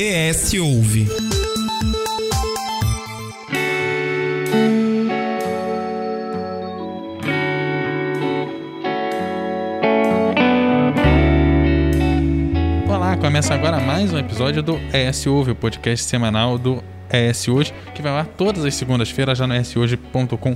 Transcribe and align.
ES 0.00 0.54
Ouve. 0.54 1.08
Olá, 12.88 13.16
começa 13.16 13.52
agora 13.52 13.80
mais 13.80 14.12
um 14.12 14.18
episódio 14.18 14.62
do 14.62 14.78
ES 14.92 15.26
Ouve, 15.26 15.50
o 15.50 15.56
podcast 15.56 16.06
semanal 16.06 16.56
do 16.56 16.80
ES 17.12 17.48
Hoje, 17.48 17.74
que 17.92 18.00
vai 18.00 18.12
lá 18.12 18.24
todas 18.24 18.64
as 18.64 18.76
segundas-feiras 18.76 19.36
já 19.36 19.48
no 19.48 19.56
eshoje.com.br. 19.56 20.54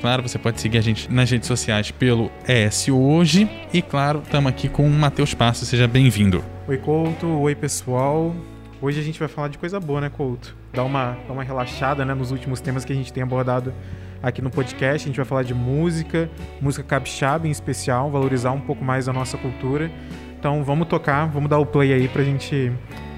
Claro, 0.00 0.22
você 0.22 0.38
pode 0.38 0.60
seguir 0.60 0.78
a 0.78 0.82
gente 0.82 1.12
nas 1.12 1.28
redes 1.28 1.48
sociais 1.48 1.90
pelo 1.90 2.30
ES 2.46 2.90
Hoje. 2.90 3.50
E 3.72 3.82
claro, 3.82 4.22
estamos 4.24 4.50
aqui 4.50 4.68
com 4.68 4.86
o 4.86 4.90
Matheus 4.90 5.34
Passo, 5.34 5.66
seja 5.66 5.88
bem-vindo. 5.88 6.44
Oi, 6.70 6.78
Couto. 6.78 7.26
Oi, 7.26 7.52
pessoal. 7.56 8.32
Hoje 8.80 9.00
a 9.00 9.02
gente 9.02 9.18
vai 9.18 9.26
falar 9.26 9.48
de 9.48 9.58
coisa 9.58 9.80
boa, 9.80 10.00
né, 10.00 10.08
Couto? 10.08 10.56
Dar 10.72 10.84
uma, 10.84 11.18
uma 11.28 11.42
relaxada 11.42 12.04
né, 12.04 12.14
nos 12.14 12.30
últimos 12.30 12.60
temas 12.60 12.84
que 12.84 12.92
a 12.92 12.94
gente 12.94 13.12
tem 13.12 13.24
abordado 13.24 13.74
aqui 14.22 14.40
no 14.40 14.50
podcast. 14.50 15.04
A 15.04 15.08
gente 15.08 15.16
vai 15.16 15.24
falar 15.24 15.42
de 15.42 15.52
música, 15.52 16.30
música 16.60 16.84
capixaba 16.84 17.48
em 17.48 17.50
especial, 17.50 18.08
valorizar 18.08 18.52
um 18.52 18.60
pouco 18.60 18.84
mais 18.84 19.08
a 19.08 19.12
nossa 19.12 19.36
cultura. 19.36 19.90
Então 20.38 20.62
vamos 20.62 20.86
tocar, 20.86 21.26
vamos 21.26 21.50
dar 21.50 21.58
o 21.58 21.66
play 21.66 21.92
aí 21.92 22.06
pra 22.06 22.22
gente 22.22 22.72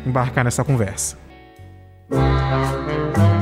embarcar 0.07 0.45
nessa 0.45 0.65
conversa. 0.65 1.19
Seja 2.11 3.42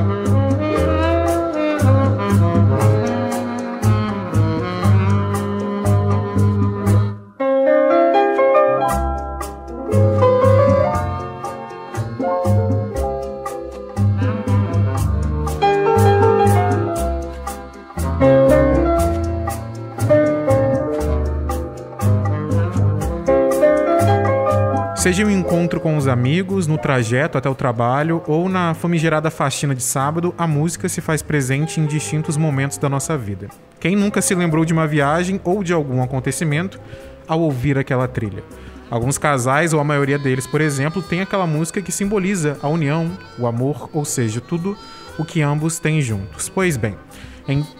encontro 25.51 25.81
com 25.81 25.97
os 25.97 26.07
amigos, 26.07 26.65
no 26.65 26.77
trajeto 26.77 27.37
até 27.37 27.49
o 27.49 27.53
trabalho 27.53 28.23
ou 28.25 28.47
na 28.47 28.73
famigerada 28.73 29.29
faxina 29.29 29.75
de 29.75 29.83
sábado, 29.83 30.33
a 30.37 30.47
música 30.47 30.87
se 30.87 31.01
faz 31.01 31.21
presente 31.21 31.77
em 31.77 31.85
distintos 31.85 32.37
momentos 32.37 32.77
da 32.77 32.87
nossa 32.87 33.17
vida. 33.17 33.49
Quem 33.77 33.93
nunca 33.93 34.21
se 34.21 34.33
lembrou 34.33 34.63
de 34.63 34.71
uma 34.71 34.87
viagem 34.87 35.41
ou 35.43 35.61
de 35.61 35.73
algum 35.73 36.01
acontecimento 36.01 36.79
ao 37.27 37.41
ouvir 37.41 37.77
aquela 37.77 38.07
trilha? 38.07 38.45
Alguns 38.89 39.17
casais, 39.17 39.73
ou 39.73 39.81
a 39.81 39.83
maioria 39.83 40.17
deles, 40.17 40.47
por 40.47 40.61
exemplo, 40.61 41.01
tem 41.01 41.19
aquela 41.19 41.45
música 41.45 41.81
que 41.81 41.91
simboliza 41.91 42.57
a 42.61 42.69
união, 42.69 43.11
o 43.37 43.45
amor, 43.45 43.89
ou 43.91 44.05
seja, 44.05 44.39
tudo 44.39 44.77
o 45.17 45.25
que 45.25 45.41
ambos 45.41 45.79
têm 45.79 46.01
juntos. 46.01 46.47
Pois 46.47 46.77
bem, 46.77 46.95
em, 46.95 46.97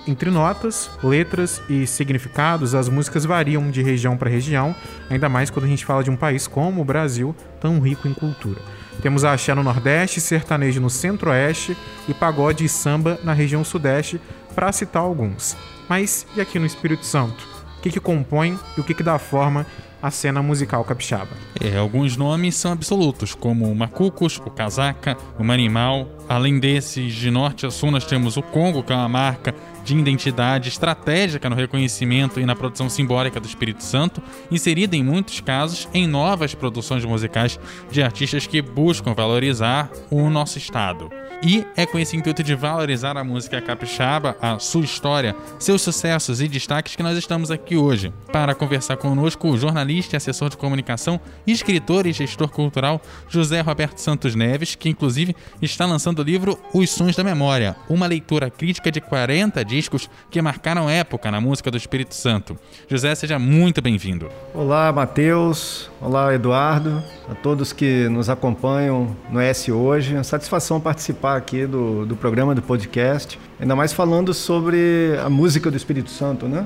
entre 0.08 0.30
notas, 0.30 0.90
letras 1.04 1.62
e 1.70 1.86
significados, 1.86 2.74
as 2.74 2.90
músicas 2.90 3.26
variam 3.26 3.70
de 3.70 3.82
região 3.82 4.18
para 4.18 4.30
região, 4.30 4.76
ainda 5.10 5.30
mais 5.30 5.50
quando 5.50 5.66
a 5.66 5.68
gente 5.68 5.86
fala 5.86 6.04
de 6.04 6.10
um 6.10 6.16
país 6.16 6.48
como 6.48 6.82
o 6.82 6.86
Brasil, 6.86 7.36
tão 7.60 7.80
rico 7.80 8.08
em 8.08 8.14
cultura. 8.14 8.62
Temos 9.02 9.24
axé 9.24 9.54
no 9.54 9.64
Nordeste, 9.64 10.22
sertanejo 10.22 10.82
no 10.82 10.90
Centro-Oeste 10.90 11.76
e 12.08 12.14
pagode 12.14 12.66
e 12.66 12.70
samba 12.70 13.20
na 13.24 13.34
região 13.34 13.64
Sudeste, 13.64 14.20
para 14.54 14.72
citar 14.72 15.02
alguns. 15.02 15.56
Mas 15.88 16.26
e 16.36 16.42
aqui 16.42 16.60
no 16.60 16.66
Espírito 16.66 17.06
Santo? 17.06 17.48
O 17.78 17.82
que, 17.82 17.90
que 17.90 18.00
compõe 18.00 18.60
e 18.78 18.82
o 18.82 18.84
que, 18.84 18.94
que 18.94 19.02
dá 19.02 19.18
forma 19.18 19.66
a 20.02 20.10
cena 20.10 20.42
musical 20.42 20.84
capixaba. 20.84 21.30
É, 21.60 21.78
alguns 21.78 22.18
nomes 22.18 22.56
são 22.56 22.72
absolutos, 22.72 23.36
como 23.36 23.72
o 23.72 23.76
Macucos, 23.76 24.38
o 24.38 24.50
Casaca, 24.50 25.18
o 25.38 25.44
Manimal. 25.44 26.08
Além 26.28 26.60
desses, 26.60 27.14
de 27.14 27.30
norte 27.30 27.66
a 27.66 27.72
sul, 27.72 27.92
nós 27.92 28.06
temos 28.06 28.38
o 28.38 28.42
Congo, 28.42 28.84
que 28.84 28.92
é 28.92 28.96
uma 28.96 29.10
marca 29.10 29.54
de 29.84 29.98
identidade 29.98 30.70
estratégica 30.70 31.50
no 31.50 31.56
reconhecimento 31.56 32.40
e 32.40 32.46
na 32.46 32.56
produção 32.56 32.90
simbólica 32.90 33.40
do 33.40 33.48
Espírito 33.48 33.84
Santo, 33.84 34.22
inserida 34.50 34.96
em 34.96 35.04
muitos 35.04 35.40
casos 35.40 35.88
em 35.94 36.08
novas 36.08 36.54
produções 36.54 37.04
musicais 37.04 37.60
de 37.90 38.02
artistas 38.02 38.48
que 38.48 38.62
buscam 38.62 39.14
valorizar 39.14 39.90
o 40.10 40.30
nosso 40.30 40.58
estado. 40.58 41.10
E 41.44 41.66
é 41.76 41.88
com 41.88 41.98
esse 41.98 42.16
intuito 42.16 42.44
de 42.44 42.54
valorizar 42.54 43.18
a 43.18 43.24
música 43.24 43.60
capixaba, 43.60 44.38
a 44.40 44.60
sua 44.60 44.84
história, 44.84 45.36
seus 45.58 45.82
sucessos 45.82 46.40
e 46.40 46.48
destaques 46.48 46.96
que 46.96 47.02
nós 47.02 47.18
estamos 47.18 47.50
aqui 47.50 47.76
hoje. 47.76 48.14
Para 48.32 48.54
conversar 48.54 48.98
conosco, 48.98 49.50
o 49.50 49.58
jornalista 49.58 50.16
e 50.16 50.18
assessor 50.18 50.50
de 50.50 50.58
comunicação, 50.58 51.20
escritor 51.48 52.06
e 52.06 52.14
gestor 52.14 52.48
cultural 52.48 53.02
José 53.28 53.60
Roberto 53.60 53.98
Santos 53.98 54.36
Neves, 54.36 54.76
que 54.76 54.88
inclusive 54.88 55.36
está 55.60 55.88
lançando 55.88 56.20
o 56.20 56.24
livro 56.24 56.60
Os 56.76 56.92
Sons 56.92 57.16
da 57.16 57.24
Memória, 57.24 57.76
uma 57.90 58.06
leitura 58.06 58.52
crítica 58.52 58.92
de 58.92 59.02
40 59.02 59.66
discos 59.66 60.08
que 60.30 60.40
marcaram 60.44 60.88
época 60.88 61.32
na 61.32 61.42
música 61.42 61.72
do 61.72 61.78
Espírito 61.78 62.14
Santo. 62.14 62.56
José, 62.88 63.16
seja 63.16 63.40
muito 63.40 63.82
bem-vindo. 63.82 64.30
Olá, 64.54 64.92
Matheus. 64.92 65.90
Olá, 66.00 66.34
Eduardo. 66.36 67.04
A 67.28 67.34
todos 67.34 67.74
que 67.74 68.08
nos 68.10 68.30
acompanham 68.30 69.16
no 69.32 69.40
S 69.40 69.72
Hoje. 69.72 70.16
É 70.16 70.22
satisfação 70.22 70.80
participar 70.80 71.31
participar 71.32 71.36
aqui 71.38 71.66
do, 71.66 72.06
do 72.06 72.16
programa, 72.16 72.54
do 72.54 72.62
podcast, 72.62 73.40
ainda 73.60 73.76
mais 73.76 73.94
falando 73.94 74.34
sobre 74.34 75.16
a 75.24 75.30
música 75.30 75.72
do 75.72 75.78
Espírito 75.78 76.10
Santo, 76.10 76.48
né? 76.48 76.66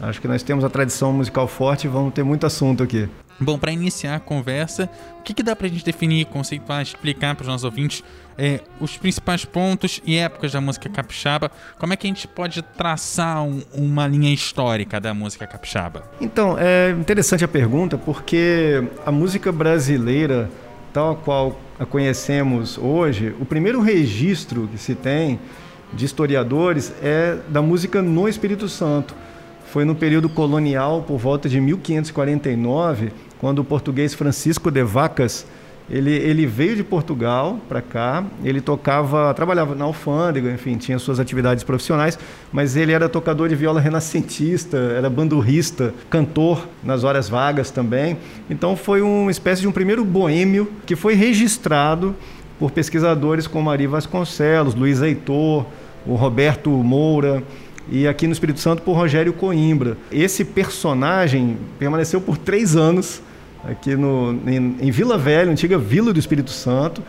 Acho 0.00 0.20
que 0.20 0.28
nós 0.28 0.42
temos 0.42 0.64
a 0.64 0.70
tradição 0.70 1.12
musical 1.12 1.48
forte 1.48 1.86
e 1.86 1.88
vamos 1.88 2.14
ter 2.14 2.22
muito 2.22 2.46
assunto 2.46 2.82
aqui. 2.82 3.08
Bom, 3.40 3.58
para 3.58 3.70
iniciar 3.70 4.16
a 4.16 4.20
conversa, 4.20 4.88
o 5.20 5.22
que, 5.22 5.32
que 5.32 5.42
dá 5.42 5.54
para 5.54 5.66
a 5.66 5.70
gente 5.70 5.84
definir, 5.84 6.26
conceituar, 6.26 6.82
explicar 6.82 7.34
para 7.36 7.42
os 7.42 7.48
nossos 7.48 7.64
ouvintes 7.64 8.02
é, 8.36 8.60
os 8.80 8.96
principais 8.96 9.44
pontos 9.44 10.00
e 10.04 10.16
épocas 10.16 10.52
da 10.52 10.60
música 10.60 10.88
capixaba? 10.88 11.50
Como 11.78 11.92
é 11.92 11.96
que 11.96 12.06
a 12.06 12.10
gente 12.10 12.26
pode 12.26 12.62
traçar 12.62 13.42
um, 13.42 13.62
uma 13.72 14.08
linha 14.08 14.32
histórica 14.32 15.00
da 15.00 15.14
música 15.14 15.46
capixaba? 15.46 16.04
Então, 16.20 16.56
é 16.58 16.90
interessante 16.90 17.44
a 17.44 17.48
pergunta 17.48 17.96
porque 17.96 18.82
a 19.06 19.12
música 19.12 19.52
brasileira, 19.52 20.50
tal 20.92 21.16
qual 21.16 21.58
a 21.78 21.86
conhecemos 21.86 22.78
hoje, 22.78 23.34
o 23.40 23.44
primeiro 23.44 23.80
registro 23.80 24.68
que 24.70 24.78
se 24.78 24.94
tem 24.94 25.38
de 25.92 26.04
historiadores 26.04 26.92
é 27.02 27.38
da 27.48 27.62
música 27.62 28.02
no 28.02 28.28
Espírito 28.28 28.68
Santo. 28.68 29.14
Foi 29.66 29.84
no 29.84 29.94
período 29.94 30.28
colonial, 30.28 31.02
por 31.02 31.18
volta 31.18 31.48
de 31.48 31.60
1549, 31.60 33.12
quando 33.38 33.60
o 33.60 33.64
português 33.64 34.14
Francisco 34.14 34.70
de 34.70 34.82
Vacas 34.82 35.46
ele, 35.90 36.10
ele 36.10 36.46
veio 36.46 36.76
de 36.76 36.84
Portugal 36.84 37.58
para 37.68 37.80
cá, 37.80 38.24
ele 38.44 38.60
tocava, 38.60 39.32
trabalhava 39.32 39.74
na 39.74 39.84
alfândega, 39.84 40.50
enfim, 40.50 40.76
tinha 40.76 40.98
suas 40.98 41.18
atividades 41.18 41.64
profissionais, 41.64 42.18
mas 42.52 42.76
ele 42.76 42.92
era 42.92 43.08
tocador 43.08 43.48
de 43.48 43.54
viola 43.54 43.80
renascentista, 43.80 44.76
era 44.76 45.08
bandurrista, 45.08 45.94
cantor 46.10 46.68
nas 46.84 47.04
horas 47.04 47.28
vagas 47.28 47.70
também. 47.70 48.18
Então 48.50 48.76
foi 48.76 49.00
uma 49.00 49.30
espécie 49.30 49.62
de 49.62 49.68
um 49.68 49.72
primeiro 49.72 50.04
boêmio 50.04 50.70
que 50.84 50.94
foi 50.94 51.14
registrado 51.14 52.14
por 52.58 52.70
pesquisadores 52.70 53.46
como 53.46 53.70
Ari 53.70 53.86
Vasconcelos, 53.86 54.74
Luiz 54.74 55.00
Heitor, 55.00 55.64
o 56.06 56.14
Roberto 56.14 56.70
Moura, 56.70 57.42
e 57.90 58.06
aqui 58.06 58.26
no 58.26 58.32
Espírito 58.34 58.60
Santo 58.60 58.82
por 58.82 58.92
Rogério 58.92 59.32
Coimbra. 59.32 59.96
Esse 60.12 60.44
personagem 60.44 61.56
permaneceu 61.78 62.20
por 62.20 62.36
três 62.36 62.76
anos 62.76 63.22
aqui 63.64 63.96
no, 63.96 64.38
em, 64.46 64.76
em 64.80 64.90
Vila 64.90 65.18
Velha, 65.18 65.50
antiga 65.50 65.78
Vila 65.78 66.12
do 66.12 66.18
Espírito 66.18 66.50
Santo, 66.50 67.02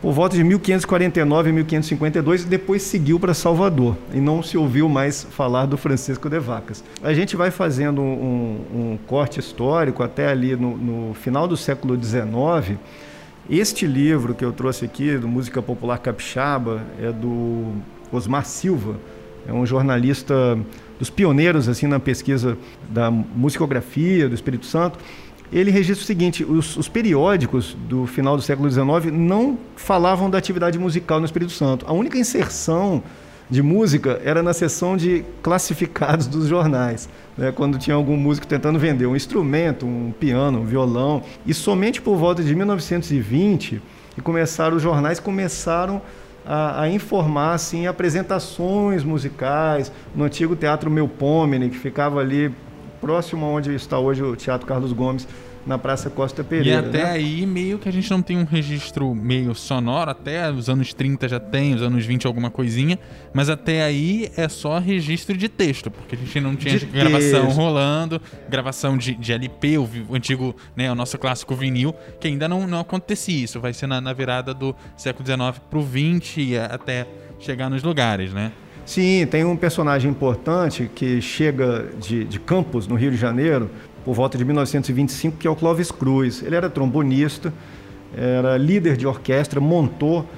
por 0.00 0.12
volta 0.12 0.34
de 0.34 0.42
1549 0.42 1.50
e 1.50 1.52
1552, 1.52 2.42
e 2.42 2.46
depois 2.46 2.82
seguiu 2.82 3.20
para 3.20 3.34
Salvador, 3.34 3.96
e 4.14 4.20
não 4.20 4.42
se 4.42 4.56
ouviu 4.56 4.88
mais 4.88 5.24
falar 5.24 5.66
do 5.66 5.76
Francisco 5.76 6.28
de 6.28 6.38
Vacas. 6.38 6.82
A 7.02 7.12
gente 7.12 7.36
vai 7.36 7.50
fazendo 7.50 8.00
um, 8.00 8.60
um 8.74 8.98
corte 9.06 9.38
histórico 9.38 10.02
até 10.02 10.28
ali 10.28 10.56
no, 10.56 10.76
no, 10.76 11.14
final 11.14 11.46
do 11.46 11.56
século 11.56 12.02
XIX. 12.02 12.78
Este 13.48 13.86
livro 13.86 14.34
que 14.34 14.44
eu 14.44 14.52
trouxe 14.52 14.86
aqui, 14.86 15.18
do 15.18 15.28
Música 15.28 15.60
Popular 15.60 15.98
Capixaba, 15.98 16.82
é 16.98 17.12
do 17.12 17.74
Osmar 18.10 18.46
Silva, 18.46 18.96
é 19.46 19.52
um 19.52 19.66
jornalista 19.66 20.58
dos 20.98 21.10
pioneiros 21.10 21.68
assim 21.68 21.86
na 21.86 21.98
pesquisa 21.98 22.56
da 22.88 23.10
musicografia 23.10 24.28
do 24.28 24.34
Espírito 24.34 24.66
Santo 24.66 24.98
ele 25.52 25.70
registra 25.70 26.02
o 26.02 26.06
seguinte: 26.06 26.44
os, 26.44 26.76
os, 26.76 26.88
periódicos 26.88 27.76
do 27.88 28.06
final 28.06 28.36
do 28.36 28.42
século 28.42 28.70
XIX 28.70 29.12
não 29.12 29.58
falavam 29.76 30.30
da 30.30 30.38
atividade 30.38 30.78
musical 30.78 31.18
no 31.18 31.26
Espírito 31.26 31.52
Santo. 31.52 31.84
A 31.88 31.92
única 31.92 32.18
inserção 32.18 33.02
de 33.50 33.62
música 33.62 34.20
era 34.24 34.42
na 34.42 34.52
seção 34.52 34.96
de 34.96 35.24
classificados 35.42 36.28
dos 36.28 36.46
jornais, 36.46 37.08
né, 37.36 37.50
quando 37.50 37.78
tinha 37.78 37.96
algum 37.96 38.16
músico 38.16 38.46
tentando 38.46 38.78
vender 38.78 39.06
um 39.06 39.16
instrumento, 39.16 39.84
um 39.84 40.12
piano, 40.12 40.60
um 40.60 40.64
violão. 40.64 41.22
E 41.44 41.52
somente 41.52 42.00
por 42.00 42.16
volta 42.16 42.44
de 42.44 42.54
1920 42.54 43.82
que 44.14 44.20
começaram 44.20 44.76
os 44.76 44.82
jornais 44.82 45.18
começaram 45.18 46.00
a, 46.46 46.82
a, 46.82 46.88
informar 46.90 47.54
assim 47.54 47.86
apresentações 47.86 49.04
musicais 49.04 49.92
no 50.14 50.24
antigo 50.24 50.56
Teatro 50.56 50.90
Melpomene, 50.90 51.70
que 51.70 51.78
ficava 51.78 52.20
ali 52.20 52.52
próximo 53.00 53.46
onde 53.46 53.74
está 53.74 53.98
hoje 53.98 54.22
o 54.22 54.36
Teatro 54.36 54.66
Carlos 54.66 54.92
Gomes, 54.92 55.26
na 55.66 55.76
Praça 55.76 56.08
Costa 56.08 56.42
Pereira. 56.42 56.86
E 56.86 56.88
até 56.88 57.04
né? 57.04 57.10
aí, 57.10 57.44
meio 57.44 57.78
que 57.78 57.86
a 57.86 57.92
gente 57.92 58.10
não 58.10 58.22
tem 58.22 58.38
um 58.38 58.44
registro 58.44 59.14
meio 59.14 59.54
sonoro, 59.54 60.10
até 60.10 60.50
os 60.50 60.70
anos 60.70 60.94
30 60.94 61.28
já 61.28 61.38
tem, 61.38 61.74
os 61.74 61.82
anos 61.82 62.06
20 62.06 62.26
alguma 62.26 62.50
coisinha, 62.50 62.98
mas 63.34 63.50
até 63.50 63.82
aí 63.82 64.32
é 64.38 64.48
só 64.48 64.78
registro 64.78 65.36
de 65.36 65.50
texto, 65.50 65.90
porque 65.90 66.14
a 66.14 66.18
gente 66.18 66.40
não 66.40 66.56
tinha 66.56 66.78
De 66.78 66.86
gravação 66.86 67.44
texto. 67.44 67.56
rolando, 67.58 68.22
gravação 68.48 68.96
de, 68.96 69.14
de 69.14 69.32
LP, 69.34 69.76
o, 69.76 69.88
o 70.08 70.14
antigo, 70.14 70.56
né, 70.74 70.90
o 70.90 70.94
nosso 70.94 71.18
clássico 71.18 71.54
vinil, 71.54 71.94
que 72.18 72.26
ainda 72.26 72.48
não, 72.48 72.66
não 72.66 72.80
acontecia. 72.80 73.44
Isso 73.44 73.60
vai 73.60 73.74
ser 73.74 73.86
na, 73.86 74.00
na 74.00 74.14
virada 74.14 74.54
do 74.54 74.74
século 74.96 75.26
XIX 75.26 75.60
pro 75.68 75.82
20 75.82 76.40
e 76.40 76.56
a- 76.58 76.66
até 76.66 77.06
chegar 77.38 77.68
nos 77.68 77.82
lugares, 77.82 78.32
né? 78.32 78.50
Sim, 78.90 79.24
tem 79.30 79.44
um 79.44 79.54
personagem 79.54 80.10
importante 80.10 80.90
que 80.92 81.22
chega 81.22 81.90
de, 82.00 82.24
de 82.24 82.40
Campos, 82.40 82.88
no 82.88 82.96
Rio 82.96 83.12
de 83.12 83.16
Janeiro, 83.16 83.70
por 84.04 84.14
volta 84.14 84.36
de 84.36 84.44
1925, 84.44 85.36
que 85.36 85.46
é 85.46 85.50
o 85.50 85.54
Clóvis 85.54 85.92
Cruz. 85.92 86.42
Ele 86.42 86.56
era 86.56 86.68
trombonista, 86.68 87.54
era 88.12 88.56
líder 88.56 88.96
de 88.96 89.06
orquestra, 89.06 89.60
montou 89.60 90.28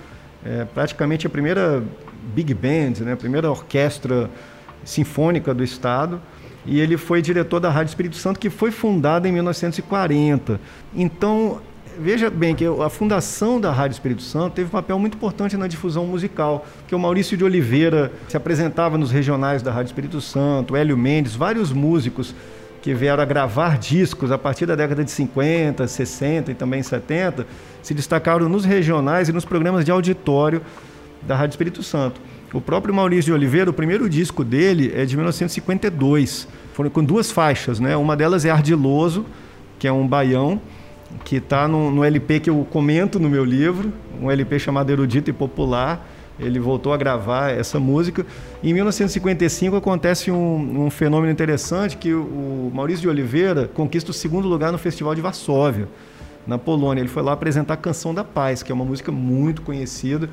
eh, 0.44 0.66
praticamente 0.74 1.26
a 1.26 1.30
primeira 1.30 1.82
big 2.34 2.52
band, 2.52 3.02
né, 3.02 3.14
a 3.14 3.16
primeira 3.16 3.50
orquestra 3.50 4.28
sinfônica 4.84 5.54
do 5.54 5.64
Estado. 5.64 6.20
E 6.66 6.78
ele 6.78 6.98
foi 6.98 7.22
diretor 7.22 7.58
da 7.58 7.70
Rádio 7.70 7.88
Espírito 7.88 8.16
Santo, 8.16 8.38
que 8.38 8.50
foi 8.50 8.70
fundada 8.70 9.26
em 9.26 9.32
1940. 9.32 10.60
Então, 10.94 11.62
veja 11.98 12.30
bem 12.30 12.54
que 12.54 12.64
a 12.64 12.88
fundação 12.88 13.60
da 13.60 13.70
Rádio 13.70 13.94
Espírito 13.94 14.22
Santo 14.22 14.54
teve 14.54 14.68
um 14.68 14.70
papel 14.70 14.98
muito 14.98 15.16
importante 15.16 15.56
na 15.56 15.66
difusão 15.66 16.06
musical, 16.06 16.66
que 16.86 16.94
o 16.94 16.98
Maurício 16.98 17.36
de 17.36 17.44
Oliveira 17.44 18.12
se 18.28 18.36
apresentava 18.36 18.98
nos 18.98 19.10
regionais 19.10 19.62
da 19.62 19.72
Rádio 19.72 19.90
Espírito 19.90 20.20
Santo, 20.20 20.76
Hélio 20.76 20.96
Mendes, 20.96 21.34
vários 21.34 21.72
músicos 21.72 22.34
que 22.80 22.92
vieram 22.92 23.22
a 23.22 23.26
gravar 23.26 23.78
discos 23.78 24.32
a 24.32 24.38
partir 24.38 24.66
da 24.66 24.74
década 24.74 25.04
de 25.04 25.10
50, 25.10 25.86
60 25.86 26.50
e 26.50 26.54
também 26.54 26.82
70, 26.82 27.46
se 27.82 27.94
destacaram 27.94 28.48
nos 28.48 28.64
regionais 28.64 29.28
e 29.28 29.32
nos 29.32 29.44
programas 29.44 29.84
de 29.84 29.90
auditório 29.90 30.62
da 31.22 31.36
Rádio 31.36 31.52
Espírito 31.52 31.82
Santo. 31.82 32.20
O 32.52 32.60
próprio 32.60 32.92
Maurício 32.92 33.26
de 33.26 33.32
Oliveira, 33.32 33.70
o 33.70 33.72
primeiro 33.72 34.08
disco 34.10 34.44
dele 34.44 34.92
é 34.94 35.04
de 35.04 35.16
1952. 35.16 36.48
Foram 36.74 36.90
com 36.90 37.02
duas 37.02 37.30
faixas, 37.30 37.78
né? 37.80 37.96
Uma 37.96 38.16
delas 38.16 38.44
é 38.44 38.50
Ardiloso, 38.50 39.24
que 39.78 39.86
é 39.86 39.92
um 39.92 40.06
baião, 40.06 40.60
que 41.24 41.36
está 41.36 41.66
no, 41.68 41.90
no 41.90 42.04
LP 42.04 42.40
que 42.40 42.50
eu 42.50 42.66
comento 42.70 43.18
no 43.18 43.28
meu 43.28 43.44
livro, 43.44 43.92
um 44.20 44.30
LP 44.30 44.58
chamado 44.58 44.90
Erudito 44.90 45.30
e 45.30 45.32
Popular. 45.32 46.08
Ele 46.38 46.58
voltou 46.58 46.92
a 46.92 46.96
gravar 46.96 47.50
essa 47.50 47.78
música. 47.78 48.26
Em 48.62 48.72
1955 48.72 49.76
acontece 49.76 50.30
um, 50.30 50.86
um 50.86 50.90
fenômeno 50.90 51.30
interessante 51.30 51.96
que 51.96 52.12
o 52.12 52.70
Maurício 52.74 53.02
de 53.02 53.08
Oliveira 53.08 53.68
conquista 53.68 54.10
o 54.10 54.14
segundo 54.14 54.48
lugar 54.48 54.72
no 54.72 54.78
Festival 54.78 55.14
de 55.14 55.20
Varsóvia, 55.20 55.88
na 56.46 56.58
Polônia. 56.58 57.02
Ele 57.02 57.08
foi 57.08 57.22
lá 57.22 57.32
apresentar 57.32 57.74
a 57.74 57.76
Canção 57.76 58.14
da 58.14 58.24
Paz, 58.24 58.62
que 58.62 58.72
é 58.72 58.74
uma 58.74 58.84
música 58.84 59.12
muito 59.12 59.62
conhecida. 59.62 60.28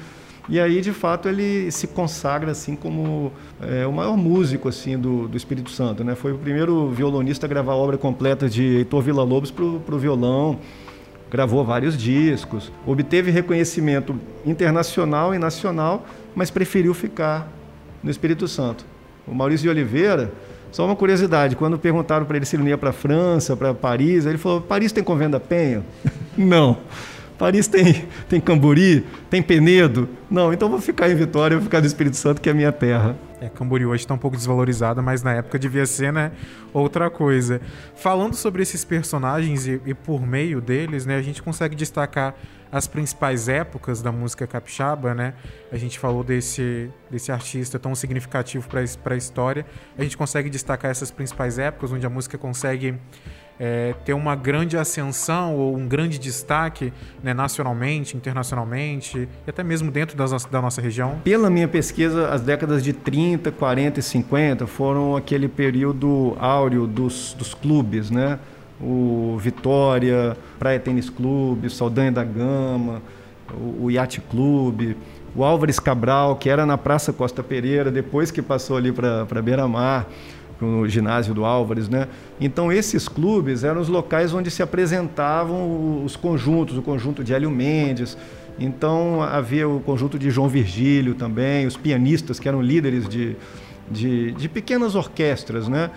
E 0.50 0.60
aí, 0.60 0.82
de 0.82 0.92
fato, 0.92 1.30
ele 1.30 1.70
se 1.72 1.86
consagra 1.86 2.52
assim 2.52 2.76
como 2.76 3.32
é, 3.62 3.86
o 3.86 3.94
maior 3.94 4.18
músico 4.18 4.68
assim 4.68 4.98
do, 4.98 5.28
do 5.28 5.38
Espírito 5.38 5.70
Santo. 5.70 6.04
Né? 6.04 6.16
Foi 6.16 6.32
o 6.32 6.40
primeiro 6.40 6.90
violonista 6.90 7.46
a 7.46 7.50
gravar 7.50 7.74
a 7.74 7.76
obra 7.76 8.00
completa 8.00 8.50
de 8.50 8.64
Heitor 8.78 9.04
Villa-Lobos 9.04 9.52
para 9.52 9.64
o 9.64 10.00
violão. 10.00 10.58
Gravou 11.30 11.64
vários 11.64 11.96
discos, 11.96 12.72
obteve 12.88 13.30
reconhecimento 13.30 14.20
internacional 14.44 15.36
e 15.36 15.38
nacional, 15.38 16.04
mas 16.34 16.50
preferiu 16.50 16.96
ficar 16.96 17.48
no 18.02 18.10
Espírito 18.10 18.48
Santo. 18.48 18.84
O 19.28 19.36
Maurício 19.36 19.66
de 19.66 19.70
Oliveira, 19.70 20.32
só 20.72 20.84
uma 20.84 20.96
curiosidade, 20.96 21.56
quando 21.56 21.78
perguntaram 21.78 22.26
para 22.26 22.38
ele 22.38 22.46
se 22.48 22.56
ele 22.56 22.68
ia 22.70 22.78
para 22.80 22.92
França, 22.92 23.56
para 23.56 23.76
Paris, 23.76 24.26
ele 24.26 24.40
falou: 24.40 24.62
Paris 24.62 24.92
tem 24.92 25.04
convenda 25.04 25.40
penha? 25.40 25.84
não. 26.36 26.78
Paris 27.40 27.68
tem, 27.68 28.06
tem 28.28 28.42
Camburi, 28.42 29.06
tem 29.30 29.42
Penedo. 29.42 30.10
Não, 30.30 30.52
então 30.52 30.70
vou 30.70 30.82
ficar 30.82 31.10
em 31.10 31.16
Vitória, 31.16 31.56
vou 31.56 31.64
ficar 31.64 31.80
no 31.80 31.88
Espírito 31.88 32.18
Santo, 32.18 32.42
que 32.42 32.50
é 32.50 32.52
a 32.52 32.56
minha 32.56 32.72
terra. 32.72 33.18
É, 33.40 33.48
Camboriú 33.48 33.90
hoje 33.90 34.04
está 34.04 34.14
um 34.14 34.18
pouco 34.18 34.36
desvalorizada, 34.36 35.02
mas 35.02 35.24
na 35.24 35.32
época 35.32 35.58
devia 35.58 35.86
ser, 35.86 36.12
né, 36.12 36.34
outra 36.74 37.10
coisa. 37.10 37.62
Falando 37.96 38.36
sobre 38.36 38.62
esses 38.62 38.84
personagens 38.84 39.66
e, 39.66 39.82
e 39.86 39.94
por 39.94 40.22
meio 40.22 40.60
deles, 40.60 41.06
né, 41.06 41.16
a 41.16 41.22
gente 41.22 41.42
consegue 41.42 41.78
destacar 41.78 42.36
as 42.70 42.86
principais 42.86 43.48
épocas 43.48 44.02
da 44.02 44.12
música 44.12 44.46
capixaba, 44.46 45.16
né? 45.16 45.34
A 45.72 45.78
gente 45.78 45.98
falou 45.98 46.24
desse, 46.24 46.92
desse 47.10 47.32
artista 47.32 47.80
tão 47.80 47.96
significativo 47.96 48.68
para 48.70 49.14
a 49.16 49.18
história. 49.18 49.66
A 49.98 50.04
gente 50.04 50.16
consegue 50.16 50.52
destacar 50.52 50.92
essas 50.92 51.10
principais 51.10 51.58
épocas 51.58 51.92
onde 51.92 52.06
a 52.06 52.10
música 52.10 52.38
consegue 52.38 52.96
é, 53.60 53.94
ter 54.06 54.14
uma 54.14 54.36
grande 54.36 54.78
ascensão 54.78 55.56
ou 55.56 55.76
um 55.76 55.86
grande 55.86 56.18
destaque 56.18 56.94
né, 57.22 57.34
nacionalmente, 57.34 58.16
internacionalmente 58.16 59.28
e 59.46 59.50
até 59.50 59.64
mesmo 59.64 59.92
dentro 59.92 60.16
das, 60.16 60.46
da 60.46 60.62
nossa 60.62 60.82
região? 60.82 61.20
Pela 61.24 61.50
minha 61.50 61.68
pesquisa, 61.68 62.30
as 62.30 62.42
décadas 62.42 62.82
de 62.82 62.94
30, 62.94 63.52
40 63.52 64.00
e 64.00 64.04
50 64.04 64.66
foram 64.66 65.16
aquele 65.16 65.50
período 65.50 66.38
áureo 66.40 66.88
dos, 66.88 67.34
dos 67.34 67.54
clubes, 67.54 68.10
né? 68.10 68.40
O 68.82 69.38
Vitória, 69.42 70.38
Praia 70.58 70.80
Tênis 70.80 71.10
Clube, 71.10 71.70
Saldanha 71.70 72.14
da 72.14 72.24
Gama, 72.24 73.02
o, 73.54 73.86
o 73.86 73.92
Yacht 73.92 74.22
Clube, 74.22 74.96
o 75.36 75.44
Álvares 75.44 75.80
Cabral, 75.80 76.38
que 76.38 76.50
era 76.50 76.66
na 76.66 76.78
Praça 76.78 77.12
Costa 77.12 77.44
Pereira, 77.44 77.92
depois 77.92 78.32
que 78.32 78.42
passou 78.42 78.78
ali 78.78 78.94
para 78.94 79.42
Beira-Mar 79.42 80.08
no 80.62 80.88
ginásio 80.88 81.34
do 81.34 81.46
Álvares, 81.46 81.88
né? 81.88 82.08
Então 82.40 82.72
esses 82.72 83.08
clubes 83.08 83.64
eram 83.64 83.82
os 83.82 83.88
locais 83.88 84.34
onde 84.34 84.52
se 84.52 84.62
apresentavam 84.62 86.04
os 86.04 86.16
conjuntos, 86.16 86.78
o 86.78 86.82
conjunto 86.82 87.24
de 87.24 87.34
Hélio 87.34 87.50
Mendes. 87.50 88.18
Então 88.60 89.22
havia 89.22 89.68
o 89.68 89.80
conjunto 89.80 90.20
de 90.20 90.30
João 90.30 90.50
Virgílio 90.50 91.16
também, 91.16 91.66
os 91.66 91.78
pianistas 91.78 92.40
que 92.40 92.48
eram 92.48 92.62
líderes 92.62 93.08
de, 93.08 93.36
de, 93.90 94.32
de 94.34 94.50
pequenas 94.50 94.96
orquestras, 94.96 95.68
né? 95.68 95.90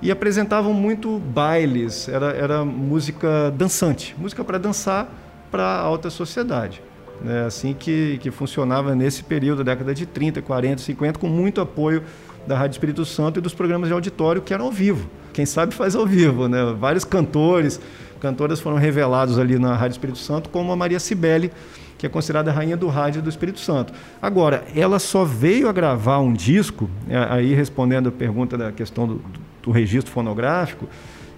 E 0.00 0.10
apresentavam 0.10 0.72
muito 0.72 1.18
bailes, 1.18 2.08
era, 2.08 2.26
era 2.30 2.64
música 2.64 3.52
dançante, 3.56 4.14
música 4.16 4.44
para 4.44 4.58
dançar 4.58 5.12
para 5.50 5.62
a 5.62 5.80
alta 5.80 6.08
sociedade. 6.08 6.82
É 7.26 7.46
assim 7.46 7.74
que, 7.74 8.18
que 8.22 8.30
funcionava 8.30 8.94
nesse 8.94 9.24
período, 9.24 9.64
da 9.64 9.72
década 9.72 9.92
de 9.92 10.06
30, 10.06 10.40
40, 10.40 10.82
50, 10.82 11.18
com 11.18 11.26
muito 11.26 11.60
apoio 11.60 12.02
da 12.48 12.56
Rádio 12.56 12.74
Espírito 12.74 13.04
Santo 13.04 13.38
e 13.38 13.42
dos 13.42 13.54
programas 13.54 13.88
de 13.88 13.92
auditório 13.92 14.42
que 14.42 14.52
eram 14.52 14.64
ao 14.64 14.72
vivo. 14.72 15.08
Quem 15.32 15.46
sabe 15.46 15.74
faz 15.74 15.94
ao 15.94 16.06
vivo, 16.06 16.48
né? 16.48 16.74
Vários 16.76 17.04
cantores, 17.04 17.80
cantoras 18.18 18.58
foram 18.58 18.78
revelados 18.78 19.38
ali 19.38 19.58
na 19.58 19.76
Rádio 19.76 19.94
Espírito 19.94 20.18
Santo, 20.18 20.48
como 20.48 20.72
a 20.72 20.76
Maria 20.76 20.98
Cibele, 20.98 21.52
que 21.98 22.06
é 22.06 22.08
considerada 22.08 22.50
a 22.50 22.54
rainha 22.54 22.76
do 22.76 22.88
rádio 22.88 23.20
do 23.20 23.28
Espírito 23.28 23.60
Santo. 23.60 23.92
Agora, 24.20 24.64
ela 24.74 24.98
só 24.98 25.24
veio 25.24 25.68
a 25.68 25.72
gravar 25.72 26.18
um 26.20 26.32
disco, 26.32 26.88
aí 27.28 27.54
respondendo 27.54 28.08
a 28.08 28.12
pergunta 28.12 28.56
da 28.56 28.72
questão 28.72 29.06
do, 29.06 29.22
do 29.62 29.70
registro 29.70 30.10
fonográfico, 30.10 30.88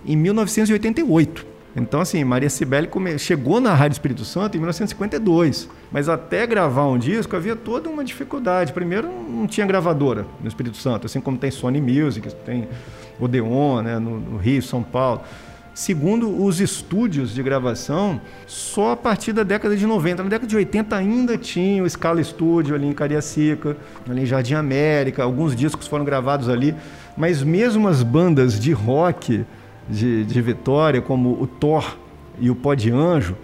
em 0.07 0.17
1988. 0.17 1.50
Então, 1.75 2.01
assim, 2.01 2.25
Maria 2.25 2.51
Cibele 2.51 2.89
chegou 3.19 3.61
na 3.61 3.75
Rádio 3.75 3.95
Espírito 3.95 4.25
Santo 4.25 4.57
em 4.57 4.59
1952, 4.59 5.69
mas 5.93 6.09
até 6.09 6.47
gravar 6.47 6.87
um 6.87 6.99
disco 6.99 7.37
havia 7.37 7.55
toda 7.55 7.89
uma 7.89 8.05
dificuldade. 8.05 8.73
Primeiro, 8.73 9.09
não 9.09 9.47
tinha 9.47 9.67
gravadora 9.67 10.27
no 10.41 10.49
Espírito 10.49 10.77
Santo, 10.77 11.07
assim 11.07 11.21
como 11.21 11.39
tem 11.39 11.51
Sony 11.51 11.81
Music, 11.81 12.35
tem 12.45 12.69
Odeon, 13.21 13.83
né, 13.83 13.99
no, 13.99 14.19
no 14.19 14.37
Rio, 14.39 14.63
São 14.63 14.83
Paulo. 14.83 15.21
Segundo, 15.73 16.45
os 16.45 16.61
estúdios 16.61 17.33
de 17.33 17.43
gravação, 17.43 18.21
só 18.47 18.93
a 18.93 18.97
partir 18.97 19.33
da 19.33 19.45
década 19.45 19.77
de 19.77 19.87
90. 19.87 20.25
Na 20.25 20.29
década 20.29 20.49
de 20.49 20.57
80 20.57 20.97
ainda 20.97 21.39
tinha 21.39 21.83
o 21.85 21.89
Scala 21.89 22.23
Studio 22.23 22.75
ali 22.75 22.89
em 22.89 22.93
Cariacica, 22.93 23.77
ali 24.09 24.23
em 24.23 24.27
Jardim 24.27 24.55
América, 24.55 25.23
alguns 25.23 25.55
discos 25.55 25.87
foram 25.87 26.05
gravados 26.05 26.49
ali, 26.49 26.75
mas 27.17 27.43
mesmo 27.43 27.87
as 27.87 28.03
bandas 28.03 28.59
de 28.59 28.73
rock 28.73 29.47
de, 29.91 30.25
de 30.25 30.41
Vitória, 30.41 31.03
como 31.03 31.41
o 31.41 31.47
Thor 31.47 31.97
e 32.39 32.51
o 32.51 32.55
Pó 32.55 32.75
de 32.75 32.91
Anjo, 32.91 33.37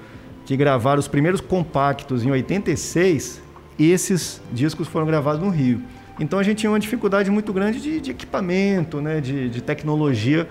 que 0.44 0.56
gravaram 0.56 1.00
os 1.00 1.08
primeiros 1.08 1.40
compactos 1.40 2.24
em 2.24 2.30
86, 2.30 3.42
esses 3.78 4.40
discos 4.52 4.88
foram 4.88 5.06
gravados 5.06 5.42
no 5.42 5.50
Rio. 5.50 5.82
Então 6.18 6.38
a 6.38 6.42
gente 6.42 6.58
tinha 6.58 6.70
uma 6.70 6.80
dificuldade 6.80 7.30
muito 7.30 7.52
grande 7.52 7.80
de, 7.80 8.00
de 8.00 8.10
equipamento, 8.10 9.00
né, 9.00 9.20
de, 9.20 9.50
de 9.50 9.60
tecnologia 9.60 10.48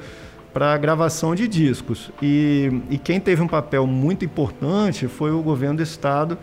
para 0.54 0.78
gravação 0.78 1.34
de 1.34 1.48
discos. 1.48 2.12
E, 2.22 2.82
e, 2.90 2.98
quem 2.98 3.20
teve 3.20 3.42
um 3.42 3.48
papel 3.48 3.86
muito 3.86 4.24
importante 4.24 5.08
foi 5.08 5.32
o 5.32 5.42
governo 5.42 5.78
do 5.78 5.84
estado, 5.84 6.38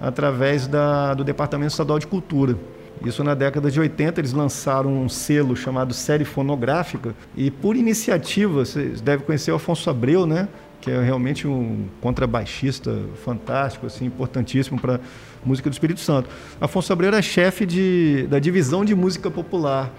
através 0.00 0.66
da, 0.66 1.14
do 1.14 1.24
Departamento 1.24 1.72
Estadual 1.72 1.98
de 1.98 2.06
Cultura. 2.06 2.56
Isso 3.04 3.22
na 3.22 3.34
década 3.34 3.70
de 3.70 3.78
80, 3.78 4.20
eles 4.20 4.32
lançaram 4.32 5.02
um 5.02 5.08
selo 5.08 5.54
chamado 5.54 5.94
Série 5.94 6.24
Fonográfica, 6.24 7.14
e 7.36 7.50
por 7.50 7.76
iniciativa, 7.76 8.64
vocês 8.64 9.00
devem 9.00 9.24
conhecer 9.24 9.52
o 9.52 9.56
Afonso 9.56 9.88
Abreu, 9.88 10.26
né? 10.26 10.48
que 10.80 10.90
é 10.90 11.02
realmente 11.02 11.46
um 11.46 11.86
contrabaixista 12.00 12.96
fantástico, 13.24 13.86
assim, 13.86 14.06
importantíssimo 14.06 14.80
para 14.80 15.00
música 15.44 15.68
do 15.68 15.72
Espírito 15.72 16.00
Santo. 16.00 16.30
Afonso 16.60 16.92
Abreu 16.92 17.08
era 17.08 17.20
chefe 17.20 17.66
de, 17.66 18.26
da 18.30 18.38
divisão 18.38 18.84
de 18.84 18.94
música 18.94 19.30
popular 19.30 19.92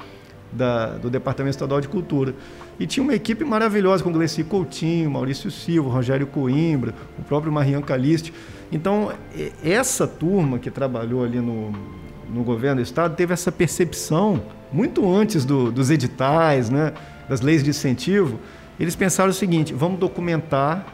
da, 0.51 0.97
do 0.97 1.09
Departamento 1.09 1.55
Estadual 1.55 1.81
de 1.81 1.87
Cultura. 1.87 2.33
E 2.79 2.87
tinha 2.87 3.03
uma 3.03 3.13
equipe 3.13 3.43
maravilhosa 3.43 4.03
com 4.03 4.11
Gleci 4.11 4.43
Coutinho, 4.43 5.11
Maurício 5.11 5.51
Silva, 5.51 5.89
Rogério 5.89 6.25
Coimbra, 6.25 6.93
o 7.17 7.23
próprio 7.23 7.51
Marian 7.51 7.81
Caliste. 7.81 8.33
Então, 8.71 9.11
essa 9.63 10.07
turma 10.07 10.59
que 10.59 10.71
trabalhou 10.71 11.23
ali 11.23 11.39
no, 11.39 11.73
no 12.33 12.43
governo 12.43 12.77
do 12.77 12.83
Estado 12.83 13.15
teve 13.15 13.33
essa 13.33 13.51
percepção 13.51 14.41
muito 14.71 15.09
antes 15.11 15.45
do, 15.45 15.71
dos 15.71 15.89
editais, 15.89 16.69
né, 16.69 16.93
das 17.27 17.41
leis 17.41 17.63
de 17.63 17.69
incentivo. 17.69 18.39
Eles 18.79 18.95
pensaram 18.95 19.31
o 19.31 19.33
seguinte: 19.33 19.73
vamos 19.73 19.99
documentar 19.99 20.85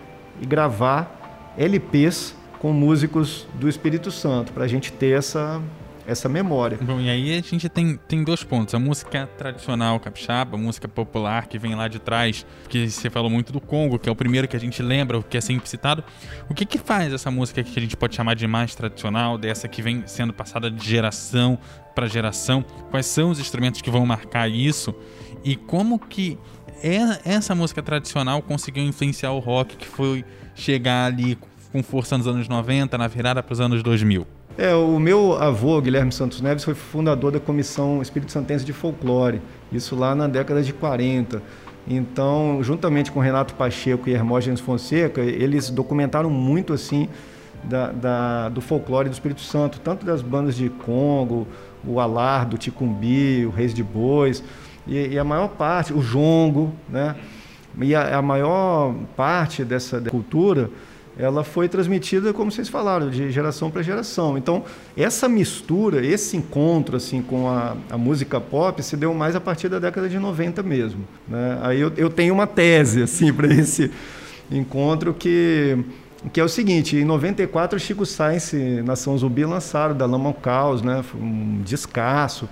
e 0.41 0.45
gravar 0.45 1.53
LPs 1.57 2.35
com 2.59 2.73
músicos 2.73 3.47
do 3.55 3.69
Espírito 3.69 4.11
Santo, 4.11 4.51
para 4.51 4.63
a 4.63 4.67
gente 4.67 4.91
ter 4.91 5.17
essa, 5.17 5.61
essa 6.07 6.29
memória. 6.29 6.77
Bom, 6.81 6.99
e 6.99 7.09
aí 7.09 7.37
a 7.37 7.41
gente 7.41 7.67
tem, 7.69 7.97
tem 8.07 8.23
dois 8.23 8.43
pontos. 8.43 8.73
A 8.75 8.79
música 8.79 9.27
tradicional 9.37 9.99
capixaba, 9.99 10.57
música 10.57 10.87
popular 10.87 11.47
que 11.47 11.57
vem 11.57 11.75
lá 11.75 11.87
de 11.87 11.99
trás, 11.99 12.45
que 12.69 12.89
você 12.89 13.09
falou 13.09 13.29
muito 13.29 13.51
do 13.51 13.59
Congo, 13.59 13.97
que 13.97 14.07
é 14.07 14.11
o 14.11 14.15
primeiro 14.15 14.47
que 14.47 14.55
a 14.55 14.59
gente 14.59 14.81
lembra, 14.81 15.21
que 15.23 15.37
é 15.37 15.41
sempre 15.41 15.67
citado. 15.69 16.03
O 16.49 16.53
que 16.53 16.65
que 16.65 16.77
faz 16.77 17.11
essa 17.13 17.31
música 17.31 17.63
que 17.63 17.77
a 17.77 17.81
gente 17.81 17.97
pode 17.97 18.15
chamar 18.15 18.35
de 18.35 18.47
mais 18.47 18.75
tradicional, 18.75 19.37
dessa 19.37 19.67
que 19.67 19.81
vem 19.81 20.03
sendo 20.05 20.33
passada 20.33 20.69
de 20.69 20.87
geração 20.87 21.57
para 21.93 22.07
geração? 22.07 22.63
Quais 22.91 23.05
são 23.05 23.29
os 23.29 23.39
instrumentos 23.39 23.81
que 23.81 23.89
vão 23.89 24.05
marcar 24.05 24.49
isso? 24.49 24.93
E 25.43 25.55
como 25.55 25.99
que 25.99 26.37
essa 27.23 27.55
música 27.55 27.81
tradicional 27.81 28.41
conseguiu 28.41 28.83
influenciar 28.83 29.31
o 29.31 29.39
rock 29.39 29.75
que 29.75 29.87
foi 29.87 30.23
chegar 30.53 31.05
ali 31.05 31.37
com 31.71 31.81
força 31.81 32.17
nos 32.17 32.27
anos 32.27 32.47
90, 32.47 32.97
na 32.97 33.07
virada 33.07 33.41
para 33.41 33.53
os 33.53 33.59
anos 33.59 33.81
2000? 33.81 34.25
É, 34.57 34.73
o 34.73 34.97
meu 34.99 35.33
avô, 35.33 35.81
Guilherme 35.81 36.13
Santos 36.13 36.39
Neves, 36.39 36.63
foi 36.63 36.73
fundador 36.73 37.29
da 37.29 37.41
Comissão 37.41 38.01
Espírito 38.01 38.31
Santense 38.31 38.63
de 38.63 38.71
Folclore, 38.71 39.41
isso 39.69 39.97
lá 39.97 40.15
na 40.15 40.29
década 40.29 40.63
de 40.63 40.71
40. 40.71 41.41
Então, 41.85 42.59
juntamente 42.61 43.11
com 43.11 43.19
Renato 43.19 43.53
Pacheco 43.55 44.09
e 44.09 44.13
Hermógenes 44.13 44.61
Fonseca, 44.61 45.19
eles 45.19 45.69
documentaram 45.69 46.29
muito 46.29 46.71
assim 46.71 47.09
da, 47.65 47.91
da, 47.91 48.49
do 48.49 48.61
folclore 48.61 49.09
do 49.09 49.11
Espírito 49.11 49.41
Santo, 49.41 49.81
tanto 49.81 50.05
das 50.05 50.21
bandas 50.21 50.55
de 50.55 50.69
Congo, 50.69 51.45
o 51.85 51.99
Alardo, 51.99 52.55
o 52.55 52.57
Ticumbi, 52.57 53.45
o 53.45 53.49
Reis 53.49 53.73
de 53.73 53.83
Bois, 53.83 54.41
e, 54.87 55.07
e, 55.07 55.19
a 55.19 55.23
maior 55.25 55.49
parte, 55.49 55.91
o 55.91 56.01
Jongo, 56.01 56.73
né? 56.87 57.15
E 57.81 57.93
a, 57.93 58.19
a 58.19 58.21
maior 58.21 58.95
parte 59.17 59.65
dessa 59.65 59.99
cultura 59.99 60.69
ela 61.17 61.43
foi 61.43 61.69
transmitida, 61.69 62.33
como 62.33 62.51
vocês 62.51 62.67
falaram, 62.67 63.09
de 63.09 63.31
geração 63.31 63.71
para 63.71 63.81
geração. 63.81 64.37
Então, 64.37 64.63
essa 64.97 65.29
mistura, 65.29 66.05
esse 66.05 66.35
encontro 66.35 66.97
assim 66.97 67.21
com 67.21 67.49
a, 67.49 67.75
a, 67.89 67.97
música 67.97 68.39
pop 68.41 68.81
se 68.83 68.97
deu 68.97 69.13
mais 69.13 69.35
a 69.35 69.41
partir 69.41 69.69
da 69.69 69.79
década 69.79 70.09
de 70.09 70.19
90 70.19 70.61
mesmo. 70.61 71.05
Né? 71.27 71.59
Aí 71.61 71.79
eu, 71.79 71.91
eu 71.95 72.09
tenho 72.09 72.33
uma 72.33 72.45
tese 72.45 73.01
assim 73.01 73.31
para 73.33 73.47
esse 73.53 73.89
encontro 74.51 75.13
que 75.13 75.77
que 76.33 76.39
é 76.39 76.43
o 76.43 76.49
seguinte, 76.49 76.97
em 76.97 77.05
94 77.05 77.79
Chico 77.79 78.03
Sainz 78.03 78.51
e 78.51 78.81
Nação 78.81 79.15
Zumbi 79.15 79.45
lançaram 79.45 79.95
da 79.95 80.07
Lama 80.07 80.29
ao 80.29 80.33
Caos, 80.33 80.81
né? 80.81 81.03
Foi 81.03 81.21
um 81.21 81.61
descasso 81.63 82.49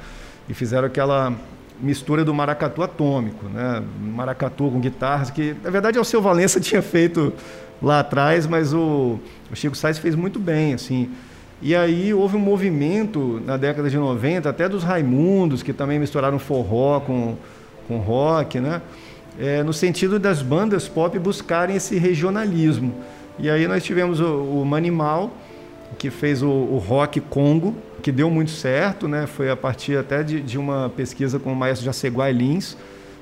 e 0.48 0.54
fizeram 0.54 0.86
aquela 0.86 1.34
mistura 1.84 2.24
do 2.24 2.34
maracatu 2.34 2.82
atômico, 2.82 3.48
né? 3.50 3.84
Maracatu 4.02 4.72
com 4.72 4.80
guitarras 4.80 5.30
que 5.30 5.56
na 5.62 5.70
verdade 5.70 6.00
o 6.00 6.04
seu 6.04 6.22
Valença 6.22 6.60
tinha 6.60 6.82
feito 6.82 7.34
lá 7.82 8.00
atrás, 8.00 8.48
mas 8.48 8.74
o, 8.74 9.20
o 9.52 9.56
Chico 9.56 9.76
Sainz 9.76 9.98
fez 9.98 10.16
muito 10.16 10.40
bem, 10.40 10.74
assim. 10.74 11.10
E 11.62 11.76
aí 11.76 12.14
houve 12.14 12.36
um 12.36 12.40
movimento 12.40 13.42
na 13.46 13.58
década 13.58 13.90
de 13.90 13.98
90, 13.98 14.50
até 14.50 14.68
dos 14.68 14.84
Raimundos, 14.84 15.62
que 15.62 15.74
também 15.74 16.00
misturaram 16.00 16.40
forró 16.40 17.00
com, 17.02 17.36
com 17.88 17.98
rock, 17.98 18.60
né? 18.60 18.82
É, 19.40 19.64
no 19.64 19.74
sentido 19.74 20.20
das 20.20 20.42
bandas 20.42 20.88
pop 20.88 21.18
buscarem 21.20 21.76
esse 21.76 21.98
regionalismo. 21.98 22.94
E 23.40 23.50
aí 23.50 23.68
nós 23.68 23.84
tivemos 23.84 24.20
o, 24.20 24.26
o 24.26 24.66
Manimal, 24.66 25.32
que 25.98 26.10
fez 26.10 26.42
o, 26.42 26.50
o, 26.50 26.78
rock 26.78 27.20
Congo, 27.20 27.76
que 28.02 28.12
deu 28.12 28.30
muito 28.30 28.52
certo, 28.52 29.08
né? 29.08 29.28
Foi 29.28 29.50
a 29.50 29.56
partir 29.56 29.98
até 29.98 30.24
de, 30.24 30.42
de 30.42 30.58
uma 30.58 30.90
pesquisa 30.90 31.40
com 31.40 31.52
o 31.52 31.56
maestro 31.56 31.86
Jaceguai 31.86 32.32
Lins, 32.32 32.78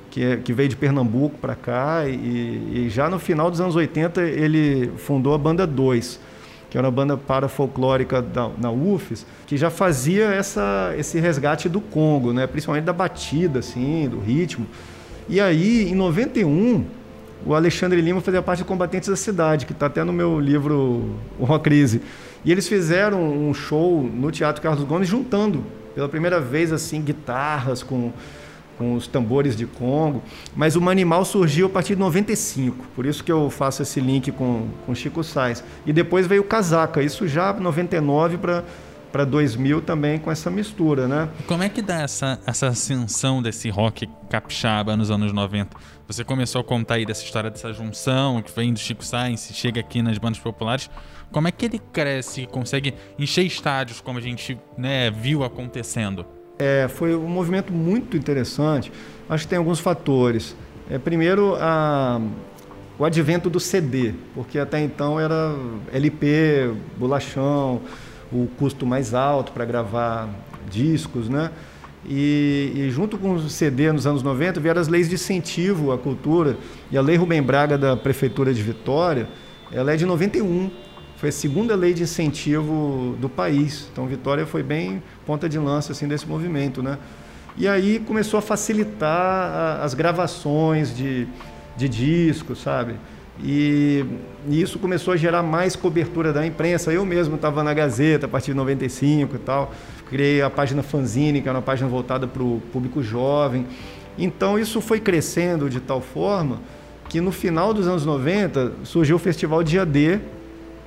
que, 0.09 0.23
é, 0.23 0.37
que 0.37 0.53
veio 0.53 0.69
de 0.69 0.75
Pernambuco 0.75 1.37
para 1.37 1.55
cá 1.55 2.07
e, 2.07 2.85
e, 2.85 2.89
já 2.89 3.09
no 3.09 3.17
final 3.17 3.49
dos 3.49 3.61
anos 3.61 3.75
80 3.75 4.21
ele 4.21 4.91
fundou 4.97 5.33
a 5.33 5.37
Banda 5.37 5.65
2, 5.65 6.19
que 6.69 6.77
era 6.77 6.85
uma 6.87 6.91
banda 6.91 7.17
para 7.17 7.47
folclórica 7.47 8.21
da, 8.21 8.49
na 8.57 8.71
UFES, 8.71 9.25
que 9.45 9.57
já 9.57 9.69
fazia 9.69 10.25
essa, 10.25 10.93
esse 10.97 11.19
resgate 11.19 11.67
do 11.67 11.81
Congo, 11.81 12.33
né? 12.33 12.47
principalmente 12.47 12.85
da 12.85 12.93
batida, 12.93 13.59
assim, 13.59 14.07
do 14.09 14.19
ritmo. 14.19 14.65
E 15.27 15.39
aí, 15.39 15.89
em 15.89 15.95
91, 15.95 16.85
o 17.45 17.55
Alexandre 17.55 18.01
Lima 18.01 18.21
fazia 18.21 18.41
parte 18.41 18.59
do 18.59 18.65
Combatentes 18.65 19.09
da 19.09 19.15
Cidade, 19.15 19.65
que 19.65 19.71
está 19.71 19.87
até 19.87 20.03
no 20.03 20.13
meu 20.13 20.39
livro 20.39 21.15
Uma 21.39 21.59
Crise. 21.59 22.01
E 22.43 22.51
eles 22.51 22.67
fizeram 22.67 23.21
um 23.21 23.53
show 23.53 24.03
no 24.03 24.31
Teatro 24.31 24.61
Carlos 24.61 24.83
Gomes, 24.83 25.07
juntando 25.07 25.63
pela 25.93 26.07
primeira 26.09 26.39
vez 26.39 26.71
assim 26.71 27.01
guitarras 27.01 27.83
com 27.83 28.11
com 28.81 28.95
os 28.95 29.05
tambores 29.05 29.55
de 29.55 29.67
Congo, 29.67 30.23
mas 30.55 30.75
o 30.75 30.81
Manimal 30.81 31.23
surgiu 31.23 31.67
a 31.67 31.69
partir 31.69 31.93
de 31.93 32.01
95, 32.01 32.83
por 32.95 33.05
isso 33.05 33.23
que 33.23 33.31
eu 33.31 33.47
faço 33.47 33.83
esse 33.83 33.99
link 33.99 34.31
com, 34.31 34.69
com 34.87 34.95
Chico 34.95 35.23
Sainz. 35.23 35.63
E 35.85 35.93
depois 35.93 36.25
veio 36.25 36.41
o 36.41 36.45
Casaca, 36.45 37.03
isso 37.03 37.27
já 37.27 37.53
99 37.53 38.37
para 38.37 38.63
para 39.11 39.25
2000 39.25 39.81
também 39.81 40.17
com 40.17 40.31
essa 40.31 40.49
mistura, 40.49 41.07
né? 41.07 41.29
Como 41.47 41.61
é 41.61 41.69
que 41.69 41.81
dá 41.81 42.01
essa, 42.01 42.39
essa 42.45 42.67
ascensão 42.67 43.41
desse 43.41 43.69
rock 43.69 44.07
capixaba 44.29 44.95
nos 44.95 45.11
anos 45.11 45.33
90? 45.33 45.75
Você 46.07 46.23
começou 46.23 46.61
a 46.61 46.63
contar 46.63 46.95
aí 46.95 47.05
dessa 47.05 47.23
história 47.23 47.49
dessa 47.49 47.71
junção 47.73 48.41
que 48.41 48.51
vem 48.53 48.73
do 48.73 48.79
Chico 48.79 49.03
Sainz 49.03 49.49
e 49.49 49.53
chega 49.53 49.79
aqui 49.79 50.01
nas 50.01 50.17
bandas 50.17 50.39
populares. 50.39 50.89
Como 51.31 51.47
é 51.47 51.51
que 51.51 51.65
ele 51.65 51.79
cresce 51.79 52.41
e 52.41 52.47
consegue 52.47 52.93
encher 53.17 53.45
estádios 53.45 54.01
como 54.01 54.17
a 54.17 54.21
gente 54.21 54.57
né, 54.77 55.09
viu 55.11 55.43
acontecendo? 55.43 56.25
É, 56.59 56.87
foi 56.87 57.15
um 57.15 57.27
movimento 57.27 57.71
muito 57.71 58.17
interessante. 58.17 58.91
Acho 59.29 59.45
que 59.45 59.49
tem 59.49 59.57
alguns 59.57 59.79
fatores. 59.79 60.55
É, 60.89 60.99
primeiro, 60.99 61.55
a, 61.59 62.19
o 62.99 63.05
advento 63.05 63.49
do 63.49 63.59
CD, 63.59 64.13
porque 64.35 64.59
até 64.59 64.79
então 64.79 65.19
era 65.19 65.55
LP, 65.91 66.73
bolachão, 66.97 67.81
o 68.31 68.47
custo 68.57 68.85
mais 68.85 69.13
alto 69.13 69.51
para 69.51 69.65
gravar 69.65 70.29
discos, 70.69 71.27
né? 71.27 71.51
E, 72.05 72.71
e, 72.75 72.89
junto 72.89 73.17
com 73.17 73.33
o 73.33 73.49
CD 73.49 73.91
nos 73.91 74.07
anos 74.07 74.23
90 74.23 74.59
vieram 74.59 74.81
as 74.81 74.87
leis 74.87 75.07
de 75.07 75.15
incentivo 75.15 75.91
à 75.91 75.97
cultura. 75.97 76.57
E 76.91 76.97
a 76.97 77.01
Lei 77.01 77.15
Rubem 77.15 77.41
Braga 77.41 77.77
da 77.77 77.95
Prefeitura 77.95 78.53
de 78.53 78.61
Vitória, 78.61 79.27
ela 79.71 79.93
é 79.93 79.95
de 79.95 80.05
91. 80.05 80.71
Foi 81.17 81.29
a 81.29 81.31
segunda 81.31 81.75
lei 81.75 81.93
de 81.93 82.01
incentivo 82.01 83.15
do 83.19 83.29
país. 83.29 83.87
Então, 83.91 84.07
Vitória 84.07 84.47
foi 84.47 84.63
bem 84.63 85.03
ponta 85.25 85.47
de 85.47 85.59
lança 85.59 85.91
assim 85.91 86.07
desse 86.07 86.27
movimento, 86.27 86.81
né? 86.81 86.97
E 87.55 87.67
aí 87.67 87.99
começou 87.99 88.39
a 88.39 88.41
facilitar 88.41 89.81
as 89.83 89.93
gravações 89.93 90.95
de, 90.95 91.27
de 91.77 91.87
discos, 91.87 92.61
sabe? 92.61 92.95
E, 93.43 94.05
isso 94.47 94.79
começou 94.79 95.13
a 95.13 95.17
gerar 95.17 95.43
mais 95.43 95.75
cobertura 95.75 96.31
da 96.31 96.45
imprensa. 96.45 96.91
Eu 96.91 97.05
mesmo 97.05 97.35
estava 97.35 97.63
na 97.63 97.73
Gazeta 97.73 98.25
a 98.25 98.29
partir 98.29 98.51
de 98.51 98.57
95 98.57 99.35
e 99.35 99.39
tal. 99.39 99.71
Criei 100.09 100.41
a 100.41 100.49
página 100.49 100.83
Fanzine, 100.83 101.41
que 101.41 101.49
era 101.49 101.57
uma 101.57 101.63
página 101.63 101.87
voltada 101.87 102.27
para 102.27 102.43
o 102.43 102.61
público 102.71 103.01
jovem. 103.01 103.65
Então 104.17 104.59
isso 104.59 104.81
foi 104.81 104.99
crescendo 104.99 105.69
de 105.69 105.79
tal 105.79 106.01
forma 106.01 106.59
que 107.07 107.19
no 107.19 107.31
final 107.31 107.73
dos 107.73 107.87
anos 107.87 108.05
90 108.05 108.73
surgiu 108.83 109.17
o 109.17 109.19
Festival 109.19 109.63
Dia 109.63 109.85
D, 109.85 110.19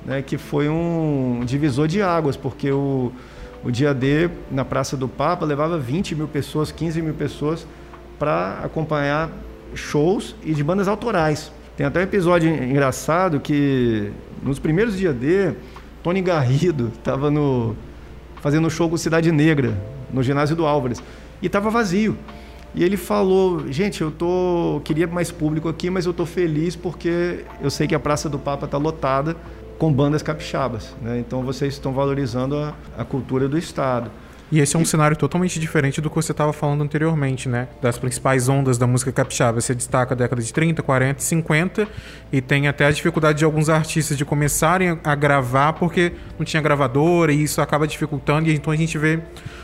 né, 0.05 0.21
que 0.21 0.37
foi 0.37 0.67
um 0.69 1.41
divisor 1.45 1.87
de 1.87 2.01
águas, 2.01 2.35
porque 2.35 2.71
o, 2.71 3.11
o 3.63 3.71
dia 3.71 3.93
D 3.93 4.29
na 4.49 4.65
Praça 4.65 4.97
do 4.97 5.07
Papa 5.07 5.45
levava 5.45 5.77
20 5.77 6.15
mil 6.15 6.27
pessoas, 6.27 6.71
15 6.71 7.01
mil 7.01 7.13
pessoas 7.13 7.67
para 8.17 8.59
acompanhar 8.63 9.29
shows 9.75 10.35
e 10.43 10.53
de 10.53 10.63
bandas 10.63 10.87
autorais. 10.87 11.51
Tem 11.75 11.85
até 11.85 11.99
um 11.99 12.03
episódio 12.03 12.49
engraçado 12.49 13.39
que 13.39 14.09
nos 14.41 14.59
primeiros 14.59 14.97
dias 14.97 15.13
D, 15.13 15.53
Tony 16.01 16.21
Garrido 16.21 16.91
estava 16.97 17.29
no 17.29 17.75
fazendo 18.41 18.69
show 18.69 18.89
com 18.89 18.95
Cidade 18.95 19.31
Negra 19.31 19.77
no 20.13 20.23
ginásio 20.23 20.55
do 20.55 20.65
Álvares 20.65 21.03
e 21.41 21.47
estava 21.47 21.69
vazio. 21.69 22.17
E 22.73 22.81
ele 22.81 22.95
falou: 22.95 23.69
"Gente, 23.69 24.01
eu 24.01 24.09
tô 24.09 24.79
queria 24.85 25.05
mais 25.05 25.31
público 25.31 25.67
aqui, 25.67 25.89
mas 25.89 26.05
eu 26.05 26.13
tô 26.13 26.25
feliz 26.25 26.77
porque 26.77 27.43
eu 27.61 27.69
sei 27.69 27.87
que 27.87 27.95
a 27.95 27.99
Praça 27.99 28.29
do 28.29 28.39
Papa 28.39 28.65
está 28.65 28.77
lotada 28.77 29.35
com 29.77 29.91
bandas 29.91 30.23
capixabas. 30.23 30.95
Né? 31.01 31.19
Então 31.19 31.43
vocês 31.43 31.73
estão 31.73 31.91
valorizando 31.91 32.55
a, 32.55 32.73
a 32.97 33.03
cultura 33.03 33.49
do 33.49 33.57
Estado. 33.57 34.09
E 34.51 34.59
esse 34.59 34.75
é 34.75 34.79
um 34.79 34.85
cenário 34.85 35.17
totalmente 35.17 35.59
diferente 35.59 35.99
do 35.99 36.09
que 36.09 36.15
você 36.15 36.31
estava 36.31 36.53
falando 36.53 36.83
anteriormente, 36.83 37.49
né? 37.49 37.67
Das 37.81 37.97
principais 37.97 38.47
ondas 38.47 38.77
da 38.77 38.85
música 38.85 39.11
capixaba. 39.11 39.59
Você 39.59 39.73
destaca 39.73 40.13
a 40.13 40.17
década 40.17 40.41
de 40.41 40.53
30, 40.53 40.83
40, 40.83 41.19
50 41.19 41.87
e 42.31 42.41
tem 42.41 42.67
até 42.67 42.85
a 42.85 42.91
dificuldade 42.91 43.39
de 43.39 43.45
alguns 43.45 43.69
artistas 43.69 44.15
de 44.15 44.23
começarem 44.23 44.99
a 45.03 45.15
gravar 45.15 45.73
porque 45.73 46.11
não 46.37 46.45
tinha 46.45 46.61
gravadora 46.61 47.33
e 47.33 47.41
isso 47.41 47.59
acaba 47.59 47.87
dificultando. 47.87 48.47
E 48.47 48.53
então 48.53 48.71
a 48.71 48.75
gente 48.75 48.97
vê 48.99 49.19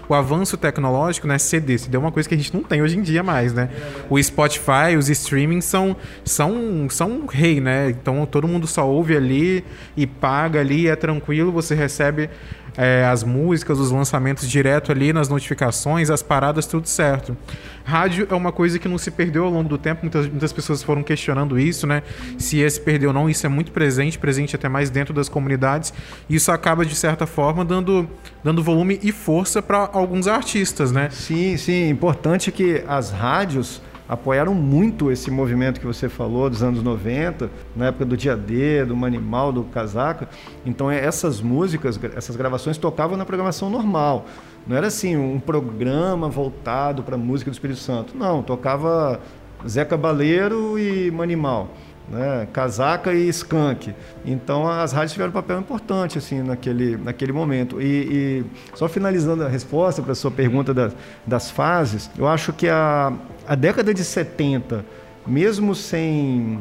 o 0.09 0.15
avanço 0.15 0.57
tecnológico, 0.57 1.27
né? 1.27 1.37
CD, 1.37 1.77
CD 1.77 1.95
é 1.95 1.99
uma 1.99 2.11
coisa 2.11 2.27
que 2.27 2.35
a 2.35 2.37
gente 2.37 2.53
não 2.53 2.63
tem 2.63 2.81
hoje 2.81 2.97
em 2.97 3.01
dia 3.01 3.23
mais, 3.23 3.53
né? 3.53 3.69
O 4.09 4.21
Spotify, 4.21 4.97
os 4.97 5.09
streamings 5.09 5.63
são, 5.63 5.95
são, 6.25 6.87
são 6.89 7.25
rei, 7.27 7.61
né? 7.61 7.89
Então 7.91 8.25
todo 8.25 8.47
mundo 8.47 8.67
só 8.67 8.85
ouve 8.85 9.15
ali 9.15 9.63
e 9.95 10.05
paga 10.05 10.59
ali, 10.59 10.87
é 10.87 10.95
tranquilo, 10.95 11.51
você 11.51 11.75
recebe 11.75 12.29
é, 12.77 13.05
as 13.05 13.23
músicas, 13.23 13.79
os 13.79 13.91
lançamentos 13.91 14.49
direto 14.49 14.91
ali 14.91 15.11
nas 15.11 15.27
notificações, 15.27 16.09
as 16.09 16.21
paradas, 16.21 16.65
tudo 16.65 16.87
certo. 16.87 17.35
Rádio 17.83 18.27
é 18.29 18.35
uma 18.35 18.51
coisa 18.51 18.79
que 18.79 18.87
não 18.87 18.97
se 18.97 19.11
perdeu 19.11 19.45
ao 19.45 19.51
longo 19.51 19.67
do 19.67 19.77
tempo, 19.77 20.01
muitas, 20.03 20.27
muitas 20.27 20.53
pessoas 20.53 20.83
foram 20.83 21.03
questionando 21.03 21.59
isso, 21.59 21.85
né? 21.85 22.03
Se 22.37 22.59
esse 22.59 22.79
perdeu 22.79 23.09
ou 23.09 23.13
não, 23.13 23.29
isso 23.29 23.45
é 23.45 23.49
muito 23.49 23.71
presente, 23.71 24.17
presente 24.17 24.55
até 24.55 24.69
mais 24.69 24.89
dentro 24.89 25.13
das 25.13 25.27
comunidades. 25.27 25.93
Isso 26.29 26.51
acaba, 26.51 26.85
de 26.85 26.95
certa 26.95 27.25
forma, 27.25 27.65
dando, 27.65 28.07
dando 28.43 28.63
volume 28.63 28.99
e 29.01 29.11
força 29.11 29.61
para 29.61 29.89
alguns 29.91 30.27
artistas, 30.27 30.91
né? 30.91 31.09
Sim, 31.11 31.57
sim. 31.57 31.89
Importante 31.89 32.51
que 32.51 32.83
as 32.87 33.11
rádios 33.11 33.81
apoiaram 34.11 34.53
muito 34.53 35.09
esse 35.09 35.31
movimento 35.31 35.79
que 35.79 35.85
você 35.87 36.09
falou 36.09 36.49
dos 36.49 36.61
anos 36.61 36.83
90, 36.83 37.49
na 37.73 37.85
época 37.85 38.03
do 38.03 38.17
Dia 38.17 38.35
D, 38.35 38.83
do 38.83 38.93
Manimal, 38.93 39.53
do 39.53 39.63
Casaca. 39.63 40.27
Então 40.65 40.91
essas 40.91 41.39
músicas, 41.39 41.97
essas 42.13 42.35
gravações 42.35 42.77
tocavam 42.77 43.15
na 43.15 43.23
programação 43.23 43.69
normal. 43.69 44.25
Não 44.67 44.75
era 44.75 44.87
assim 44.87 45.15
um 45.15 45.39
programa 45.39 46.27
voltado 46.27 47.03
para 47.03 47.15
a 47.15 47.17
música 47.17 47.49
do 47.49 47.53
Espírito 47.53 47.79
Santo. 47.79 48.17
Não, 48.17 48.43
tocava 48.43 49.17
Zé 49.65 49.85
Cabaleiro 49.85 50.77
e 50.77 51.09
Manimal 51.09 51.69
né? 52.11 52.47
casaca 52.51 53.13
e 53.13 53.27
skunk. 53.29 53.95
Então 54.25 54.67
as 54.67 54.91
rádios 54.91 55.13
tiveram 55.13 55.29
um 55.29 55.33
papel 55.33 55.59
importante 55.59 56.17
assim 56.17 56.41
naquele, 56.41 56.97
naquele 56.97 57.31
momento. 57.31 57.81
E, 57.81 57.85
e 57.85 58.45
só 58.75 58.87
finalizando 58.87 59.43
a 59.43 59.47
resposta 59.47 60.01
para 60.01 60.11
a 60.11 60.15
sua 60.15 60.29
pergunta 60.29 60.73
das, 60.73 60.93
das 61.25 61.49
fases, 61.49 62.11
eu 62.17 62.27
acho 62.27 62.51
que 62.53 62.67
a, 62.67 63.13
a 63.47 63.55
década 63.55 63.93
de 63.93 64.03
70, 64.03 64.85
mesmo 65.25 65.73
sem 65.73 66.59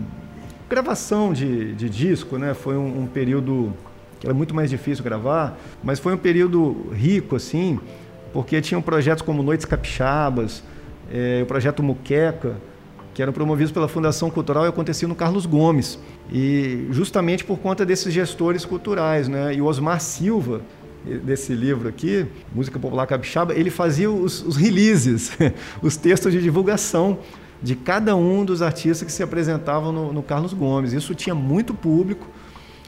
gravação 0.69 1.33
de, 1.33 1.75
de 1.75 1.91
disco, 1.91 2.39
né? 2.39 2.55
foi 2.55 2.77
um, 2.77 3.03
um 3.03 3.07
período 3.07 3.75
que 4.21 4.27
era 4.27 4.35
muito 4.35 4.55
mais 4.55 4.71
difícil 4.71 5.03
gravar, 5.03 5.59
mas 5.83 5.99
foi 5.99 6.15
um 6.15 6.19
período 6.19 6.91
rico 6.93 7.37
assim, 7.37 7.81
porque 8.33 8.61
tinham 8.61 8.83
projetos 8.83 9.23
como 9.23 9.43
Noites 9.43 9.65
Capixabas, 9.65 10.63
é, 11.11 11.41
o 11.43 11.47
projeto 11.47 11.83
Muqueca, 11.83 12.57
que 13.15 13.23
eram 13.23 13.33
promovidos 13.33 13.73
pela 13.73 13.89
Fundação 13.89 14.31
Cultural 14.31 14.65
e 14.65 14.69
aconteciam 14.69 15.09
no 15.09 15.15
Carlos 15.15 15.47
Gomes. 15.47 15.99
E 16.33 16.87
justamente 16.91 17.45
por 17.45 17.59
conta 17.59 17.85
desses 17.85 18.13
gestores 18.13 18.65
culturais, 18.65 19.29
né? 19.29 19.55
E 19.55 19.61
o 19.61 19.67
Osmar 19.67 20.01
Silva, 20.01 20.63
desse 21.25 21.55
livro 21.55 21.89
aqui, 21.89 22.27
Música 22.55 22.79
Popular 22.79 23.07
Capixaba, 23.07 23.55
ele 23.55 23.71
fazia 23.71 24.11
os, 24.11 24.43
os 24.43 24.57
releases, 24.57 25.37
os 25.83 25.97
textos 25.97 26.33
de 26.33 26.41
divulgação 26.41 27.19
de 27.63 27.75
cada 27.75 28.17
um 28.17 28.45
dos 28.45 28.63
artistas 28.63 29.03
que 29.03 29.13
se 29.13 29.23
apresentavam 29.23 29.93
no, 29.93 30.13
no 30.13 30.23
Carlos 30.23 30.53
Gomes. 30.53 30.93
Isso 30.93 31.15
tinha 31.15 31.35
muito 31.35 31.75
público, 31.75 32.27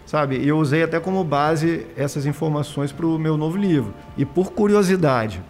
sabe? 0.07 0.39
E 0.39 0.49
eu 0.49 0.59
usei 0.59 0.83
até 0.83 0.99
como 1.01 1.23
base 1.25 1.87
essas 1.97 2.27
informações 2.27 2.93
para 2.93 3.07
o 3.07 3.19
meu 3.19 3.37
novo 3.37 3.57
livro. 3.57 3.93
E 4.17 4.25
por 4.25 4.53
curiosidade, 4.53 5.43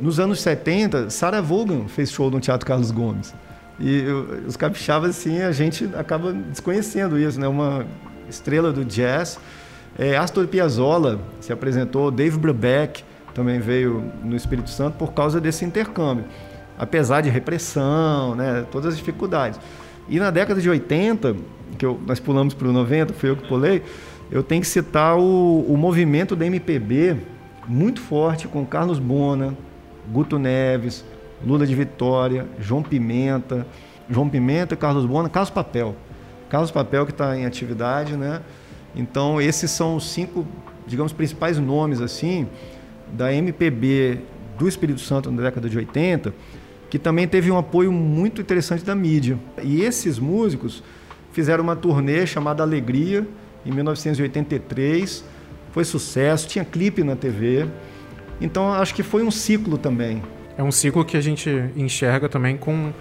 nos 0.00 0.20
anos 0.20 0.40
70, 0.40 1.10
Sarah 1.10 1.40
Vaughan 1.40 1.86
fez 1.88 2.10
show 2.10 2.30
no 2.30 2.40
Teatro 2.40 2.66
Carlos 2.66 2.90
Gomes. 2.90 3.34
E 3.78 4.04
os 4.46 4.56
capixabas, 4.56 5.10
assim, 5.10 5.42
a 5.42 5.52
gente 5.52 5.88
acaba 5.94 6.32
desconhecendo 6.32 7.18
isso, 7.18 7.38
né? 7.38 7.46
Uma 7.46 7.86
estrela 8.28 8.72
do 8.72 8.84
jazz. 8.84 9.38
É, 9.98 10.16
Astor 10.16 10.46
Piazzolla 10.46 11.20
se 11.40 11.52
apresentou, 11.52 12.10
Dave 12.10 12.38
Brubeck 12.38 13.04
também 13.34 13.60
veio 13.60 14.02
no 14.24 14.34
Espírito 14.34 14.70
Santo 14.70 14.96
por 14.96 15.12
causa 15.12 15.40
desse 15.40 15.64
intercâmbio. 15.64 16.24
Apesar 16.78 17.20
de 17.20 17.28
repressão, 17.28 18.34
né? 18.34 18.66
Todas 18.70 18.94
as 18.94 18.98
dificuldades. 18.98 19.60
E 20.08 20.18
na 20.18 20.30
década 20.30 20.60
de 20.60 20.70
80, 20.70 21.36
que 21.78 21.84
eu, 21.84 22.00
nós 22.06 22.18
pulamos 22.20 22.54
para 22.54 22.68
o 22.68 22.72
90, 22.72 23.12
foi 23.12 23.30
eu 23.30 23.36
que 23.36 23.46
pulei, 23.46 23.82
eu 24.30 24.42
tenho 24.42 24.62
que 24.62 24.68
citar 24.68 25.18
o, 25.18 25.60
o 25.68 25.76
movimento 25.76 26.34
da 26.34 26.46
MPB 26.46 27.16
muito 27.68 28.00
forte 28.00 28.48
com 28.48 28.64
Carlos 28.64 28.98
Bona, 28.98 29.56
Guto 30.10 30.38
Neves, 30.38 31.04
Lula 31.44 31.66
de 31.66 31.74
Vitória, 31.74 32.46
João 32.58 32.82
Pimenta, 32.82 33.66
João 34.08 34.28
Pimenta, 34.28 34.76
Carlos 34.76 35.04
Bona, 35.04 35.28
Carlos 35.28 35.50
Papel. 35.50 35.96
Carlos 36.48 36.70
Papel 36.70 37.04
que 37.04 37.12
está 37.12 37.36
em 37.36 37.44
atividade, 37.44 38.16
né? 38.16 38.40
Então 38.94 39.40
esses 39.40 39.70
são 39.70 39.96
os 39.96 40.10
cinco, 40.10 40.46
digamos, 40.86 41.12
principais 41.12 41.58
nomes 41.58 42.00
assim 42.00 42.46
da 43.12 43.32
MPB 43.32 44.20
do 44.58 44.66
Espírito 44.66 45.00
Santo 45.00 45.30
na 45.30 45.42
década 45.42 45.68
de 45.68 45.76
80, 45.76 46.32
que 46.88 46.98
também 46.98 47.28
teve 47.28 47.50
um 47.50 47.58
apoio 47.58 47.92
muito 47.92 48.40
interessante 48.40 48.84
da 48.84 48.94
mídia. 48.94 49.38
E 49.62 49.82
esses 49.82 50.18
músicos 50.18 50.82
fizeram 51.32 51.62
uma 51.62 51.76
turnê 51.76 52.26
chamada 52.26 52.62
Alegria 52.62 53.26
em 53.64 53.72
1983, 53.72 55.24
foi 55.72 55.84
sucesso, 55.84 56.48
tinha 56.48 56.64
clipe 56.64 57.02
na 57.04 57.16
TV. 57.16 57.66
Então 58.40 58.72
acho 58.72 58.94
que 58.94 59.02
foi 59.02 59.22
um 59.22 59.30
ciclo 59.30 59.76
também. 59.76 60.22
É 60.56 60.62
um 60.62 60.72
ciclo 60.72 61.04
que 61.04 61.16
a 61.16 61.20
gente 61.20 61.50
enxerga 61.76 62.28
também 62.28 62.56
com 62.56 62.92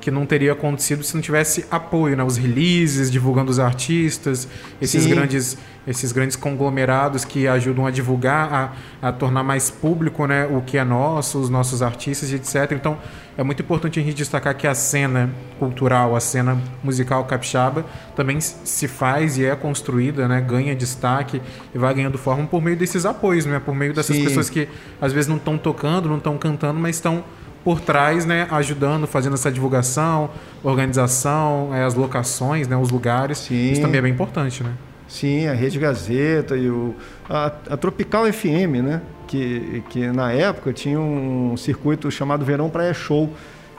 que 0.00 0.10
não 0.10 0.26
teria 0.26 0.52
acontecido 0.52 1.02
se 1.02 1.14
não 1.14 1.22
tivesse 1.22 1.64
apoio, 1.70 2.14
né? 2.14 2.22
Os 2.22 2.36
releases, 2.36 3.10
divulgando 3.10 3.50
os 3.50 3.58
artistas, 3.58 4.46
esses 4.78 5.06
grandes 5.06 5.56
esses 5.86 6.12
grandes 6.12 6.36
conglomerados 6.36 7.24
que 7.24 7.46
ajudam 7.46 7.86
a 7.86 7.90
divulgar, 7.90 8.74
a, 9.02 9.08
a 9.08 9.12
tornar 9.12 9.42
mais 9.42 9.70
público, 9.70 10.26
né, 10.26 10.46
o 10.46 10.62
que 10.62 10.78
é 10.78 10.84
nosso, 10.84 11.38
os 11.38 11.50
nossos 11.50 11.82
artistas 11.82 12.30
e 12.30 12.36
etc. 12.36 12.72
Então, 12.72 12.98
é 13.36 13.42
muito 13.42 13.62
importante 13.62 13.98
a 13.98 14.02
gente 14.02 14.14
destacar 14.14 14.54
que 14.56 14.66
a 14.66 14.74
cena 14.74 15.30
cultural, 15.58 16.14
a 16.14 16.20
cena 16.20 16.56
musical 16.82 17.24
capixaba 17.24 17.84
também 18.14 18.40
se 18.40 18.88
faz 18.88 19.36
e 19.36 19.44
é 19.44 19.54
construída, 19.56 20.26
né, 20.28 20.40
ganha 20.40 20.74
destaque 20.74 21.42
e 21.74 21.78
vai 21.78 21.92
ganhando 21.92 22.16
forma 22.16 22.46
por 22.46 22.62
meio 22.62 22.76
desses 22.76 23.04
apoios, 23.04 23.44
né, 23.44 23.60
por 23.60 23.74
meio 23.74 23.92
dessas 23.92 24.16
Sim. 24.16 24.24
pessoas 24.24 24.48
que 24.48 24.68
às 25.00 25.12
vezes 25.12 25.28
não 25.28 25.36
estão 25.36 25.58
tocando, 25.58 26.08
não 26.08 26.18
estão 26.18 26.38
cantando, 26.38 26.78
mas 26.78 26.96
estão 26.96 27.24
por 27.64 27.80
trás, 27.80 28.26
né, 28.26 28.46
ajudando, 28.50 29.06
fazendo 29.06 29.34
essa 29.34 29.50
divulgação, 29.50 30.30
organização, 30.62 31.74
é, 31.74 31.82
as 31.82 31.94
locações, 31.94 32.68
né, 32.68 32.76
os 32.76 32.90
lugares. 32.90 33.38
Sim. 33.38 33.72
Isso 33.72 33.80
também 33.80 33.98
é 33.98 34.02
bem 34.02 34.12
importante, 34.12 34.62
né? 34.62 34.72
Sim, 35.06 35.46
a 35.46 35.52
Rede 35.52 35.78
Gazeta 35.78 36.56
e 36.56 36.68
o, 36.68 36.94
a, 37.28 37.46
a 37.46 37.76
Tropical 37.76 38.30
FM, 38.32 38.82
né? 38.82 39.02
Que, 39.26 39.82
que 39.90 40.06
na 40.08 40.32
época 40.32 40.72
tinha 40.72 40.98
um 40.98 41.56
circuito 41.56 42.10
chamado 42.10 42.44
Verão 42.44 42.70
Praia 42.70 42.94
Show. 42.94 43.30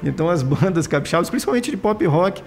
Então 0.04 0.30
as 0.30 0.42
bandas 0.44 0.88
capixabas, 0.88 1.30
principalmente 1.30 1.72
de 1.72 1.78
pop 1.78 2.06
rock, 2.06 2.42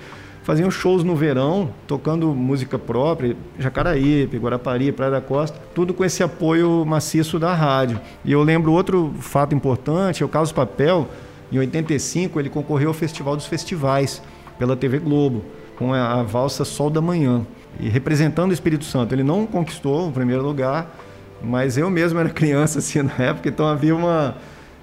faziam 0.49 0.71
shows 0.71 1.05
no 1.05 1.15
verão, 1.15 1.71
tocando 1.87 2.35
música 2.35 2.79
própria, 2.79 3.37
Jacaraípe, 3.59 4.39
Guarapari, 4.39 4.91
Praia 4.93 5.13
da 5.13 5.21
Costa, 5.21 5.61
tudo 5.75 5.93
com 5.93 6.03
esse 6.03 6.23
apoio 6.23 6.87
maciço 6.87 7.39
da 7.39 7.53
rádio. 7.53 8.01
E 8.25 8.33
eu 8.33 8.43
lembro 8.43 8.73
outro 8.73 9.13
fato 9.21 9.55
importante, 9.55 10.23
é 10.23 10.27
o 10.27 10.29
Carlos 10.29 10.51
Papel, 10.51 11.07
em 11.53 11.59
85, 11.59 12.39
ele 12.39 12.49
concorreu 12.49 12.89
ao 12.89 12.95
Festival 12.95 13.37
dos 13.37 13.47
Festivais 13.47 14.23
pela 14.59 14.77
TV 14.77 14.99
Globo, 14.99 15.45
com 15.77 15.93
a, 15.93 16.23
valsa 16.23 16.65
Sol 16.65 16.91
da 16.91 17.01
Manhã. 17.01 17.47
E 17.81 17.89
representando 17.89 18.51
o 18.51 18.55
Espírito 18.55 18.85
Santo. 18.85 19.15
Ele 19.15 19.23
não 19.23 19.47
conquistou 19.47 20.09
o 20.09 20.13
primeiro 20.13 20.43
lugar, 20.43 20.95
mas 21.43 21.77
eu 21.77 21.89
mesmo 21.91 22.19
era 22.19 22.29
criança 22.31 22.79
assim 22.79 23.03
na 23.03 23.15
época, 23.19 23.49
então 23.49 23.67
havia 23.67 23.95
uma. 23.95 24.37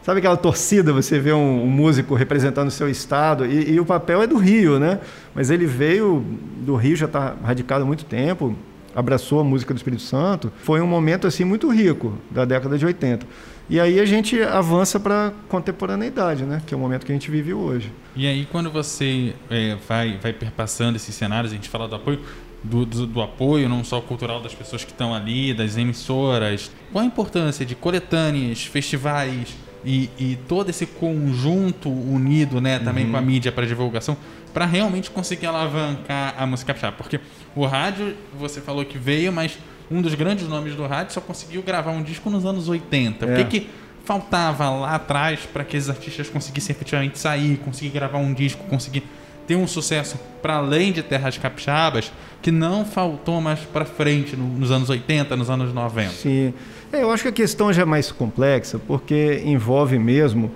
Sabe 0.04 0.20
aquela 0.20 0.38
torcida, 0.38 0.94
você 0.94 1.18
vê 1.18 1.34
um, 1.34 1.64
um 1.64 1.70
músico 1.70 2.14
representando 2.14 2.68
o 2.68 2.72
seu 2.72 2.88
estado, 2.88 3.44
e, 3.46 3.72
e, 3.72 3.80
o 3.80 3.86
papel 3.86 4.22
é 4.22 4.28
do 4.28 4.38
Rio, 4.38 4.80
né? 4.80 5.00
Mas 5.34 5.50
ele 5.50 5.66
veio 5.66 6.24
do 6.58 6.76
Rio, 6.76 6.96
já 6.96 7.08
está 7.08 7.36
radicado 7.44 7.84
há 7.84 7.88
muito 7.88 8.06
tempo, 8.06 8.56
abraçou 8.96 9.40
a 9.40 9.44
música 9.44 9.74
do 9.74 9.78
Espírito 9.78 10.04
Santo. 10.04 10.54
Foi 10.64 10.80
um 10.80 10.86
momento 10.88 11.26
assim 11.26 11.44
muito 11.44 11.70
rico 11.70 12.14
da 12.30 12.46
década 12.46 12.78
de 12.78 12.86
80. 12.86 13.26
E 13.68 13.80
aí 13.80 14.00
a 14.00 14.06
gente 14.06 14.40
avança 14.42 15.00
para 15.00 15.34
contemporaneidade, 15.50 16.44
né? 16.44 16.62
Que 16.66 16.74
é 16.76 16.78
o 16.78 16.80
momento 16.80 17.04
que 17.04 17.12
a 17.12 17.16
gente 17.16 17.32
vive 17.32 17.52
hoje. 17.52 17.92
E 18.16 18.28
aí 18.28 18.48
quando 18.52 18.72
você 18.72 19.34
é, 19.50 19.76
vai 19.88 20.18
vai 20.22 20.32
perpassando 20.32 20.96
esses 20.98 21.16
cenários, 21.16 21.52
a 21.52 21.56
gente 21.56 21.68
fala 21.68 21.88
do 21.88 21.96
apoio 21.96 22.20
do, 22.66 22.86
do, 22.86 23.08
do, 23.08 23.22
apoio, 23.22 23.70
não 23.70 23.84
só 23.84 24.02
cultural 24.02 24.42
das 24.42 24.54
pessoas 24.54 24.84
que 24.84 24.92
estão 24.92 25.14
ali, 25.14 25.54
das 25.54 25.78
emissoras. 25.78 26.72
Qual 26.92 27.04
a 27.04 27.08
importância 27.08 27.66
de 27.66 27.76
coletâneas, 27.76 28.64
festivais 28.66 29.56
e, 29.84 30.10
e 30.18 30.38
todo 30.48 30.70
esse 30.70 30.86
conjunto 30.86 31.90
unido, 31.90 32.60
né, 32.60 32.80
também 32.80 33.06
uhum. 33.06 33.12
com 33.12 33.18
a 33.18 33.22
mídia 33.22 33.52
para 33.52 33.66
divulgação, 33.66 34.18
para 34.54 34.66
realmente 34.66 35.12
conseguir 35.12 35.46
alavancar 35.46 36.36
a 36.38 36.46
música 36.46 36.74
capixaba? 36.74 36.98
Porque 36.98 37.20
o 37.56 37.66
rádio, 37.66 38.16
você 38.38 38.60
falou 38.60 38.84
que 38.84 38.98
veio, 38.98 39.32
mas 39.32 39.58
um 39.90 40.02
dos 40.02 40.16
grandes 40.16 40.48
nomes 40.48 40.76
do 40.76 40.86
rádio 40.88 41.14
só 41.14 41.22
conseguiu 41.22 41.62
gravar 41.62 41.92
um 41.92 42.02
disco 42.02 42.30
nos 42.30 42.46
anos 42.46 42.68
80. 42.68 43.26
É. 43.26 43.34
O 43.34 43.38
que, 43.38 43.60
que 43.60 43.70
faltava 44.04 44.70
lá 44.70 44.96
atrás 44.96 45.42
para 45.52 45.64
que 45.64 45.78
esses 45.78 45.90
artistas 45.90 46.30
conseguissem 46.30 46.76
efetivamente 46.76 47.20
sair, 47.20 47.58
conseguir 47.58 47.90
gravar 47.90 48.20
um 48.20 48.34
disco, 48.34 48.64
conseguir 48.66 49.04
tem 49.48 49.58
um 49.58 49.68
sucesso 49.68 50.18
para 50.42 50.56
além 50.56 50.92
de 50.92 51.04
Terras 51.04 51.38
Capixabas 51.38 52.12
que 52.42 52.52
não 52.52 52.86
faltou 52.86 53.42
mais 53.42 53.60
para 53.60 53.86
frente 53.86 54.36
nos 54.36 54.70
anos 54.72 54.90
80, 54.90 55.36
nos 55.36 55.50
anos 55.50 55.74
90. 55.74 56.10
Sim. 56.12 56.54
É, 56.94 57.02
eu 57.02 57.12
acho 57.12 57.24
que 57.24 57.30
a 57.30 57.32
questão 57.32 57.74
já 57.74 57.82
é 57.82 57.86
mais 57.86 58.12
complexa 58.12 58.80
porque 58.80 59.42
envolve 59.46 59.98
mesmo 59.98 60.52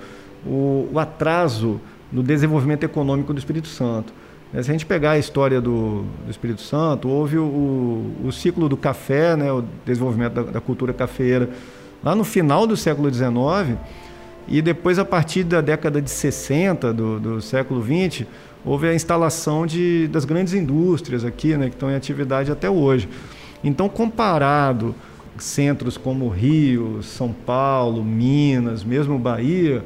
o, 0.46 0.88
o 0.92 1.00
atraso 1.00 1.82
no 2.12 2.24
desenvolvimento 2.24 2.84
econômico 2.84 3.34
do 3.34 3.40
Espírito 3.40 3.68
Santo. 3.68 4.14
É, 4.54 4.64
se 4.64 4.70
a 4.70 4.74
gente 4.74 4.86
pegar 4.86 5.12
a 5.12 5.18
história 5.18 5.62
do, 5.62 6.04
do 6.26 6.32
Espírito 6.32 6.62
Santo, 6.62 7.08
houve 7.08 7.38
o, 7.38 7.44
o, 7.44 8.28
o, 8.28 8.32
ciclo 8.32 8.68
do 8.68 8.76
café, 8.76 9.36
né, 9.36 9.52
o 9.52 9.64
desenvolvimento 9.86 10.34
da, 10.34 10.42
da, 10.44 10.62
cultura 10.62 10.92
cafeira, 10.92 11.50
lá 12.04 12.16
no 12.16 12.24
final 12.24 12.66
do 12.66 12.76
século 12.76 13.14
XIX, 13.14 13.78
e 14.48 14.62
depois, 14.62 14.98
a 14.98 15.06
partir 15.06 15.44
da 15.44 15.62
década 15.62 16.02
de 16.02 16.10
60 16.10 16.92
do, 16.92 17.20
do 17.20 17.42
século 17.42 17.84
XX, 17.84 18.26
houve 18.66 18.88
a 18.88 18.94
instalação 18.94 19.66
de, 19.66 20.08
das 20.08 20.26
grandes 20.26 20.54
indústrias 20.54 21.24
aqui, 21.24 21.56
né, 21.56 21.70
que 21.70 21.76
estão 21.76 21.90
em 21.90 21.96
atividade 21.96 22.52
até 22.52 22.70
hoje. 22.70 23.08
Então, 23.64 23.90
comparado 23.90 24.96
centros 25.38 25.98
como 25.98 26.28
Rio, 26.28 27.02
São 27.02 27.32
Paulo, 27.32 28.04
Minas, 28.04 28.84
mesmo 28.84 29.18
Bahia, 29.18 29.84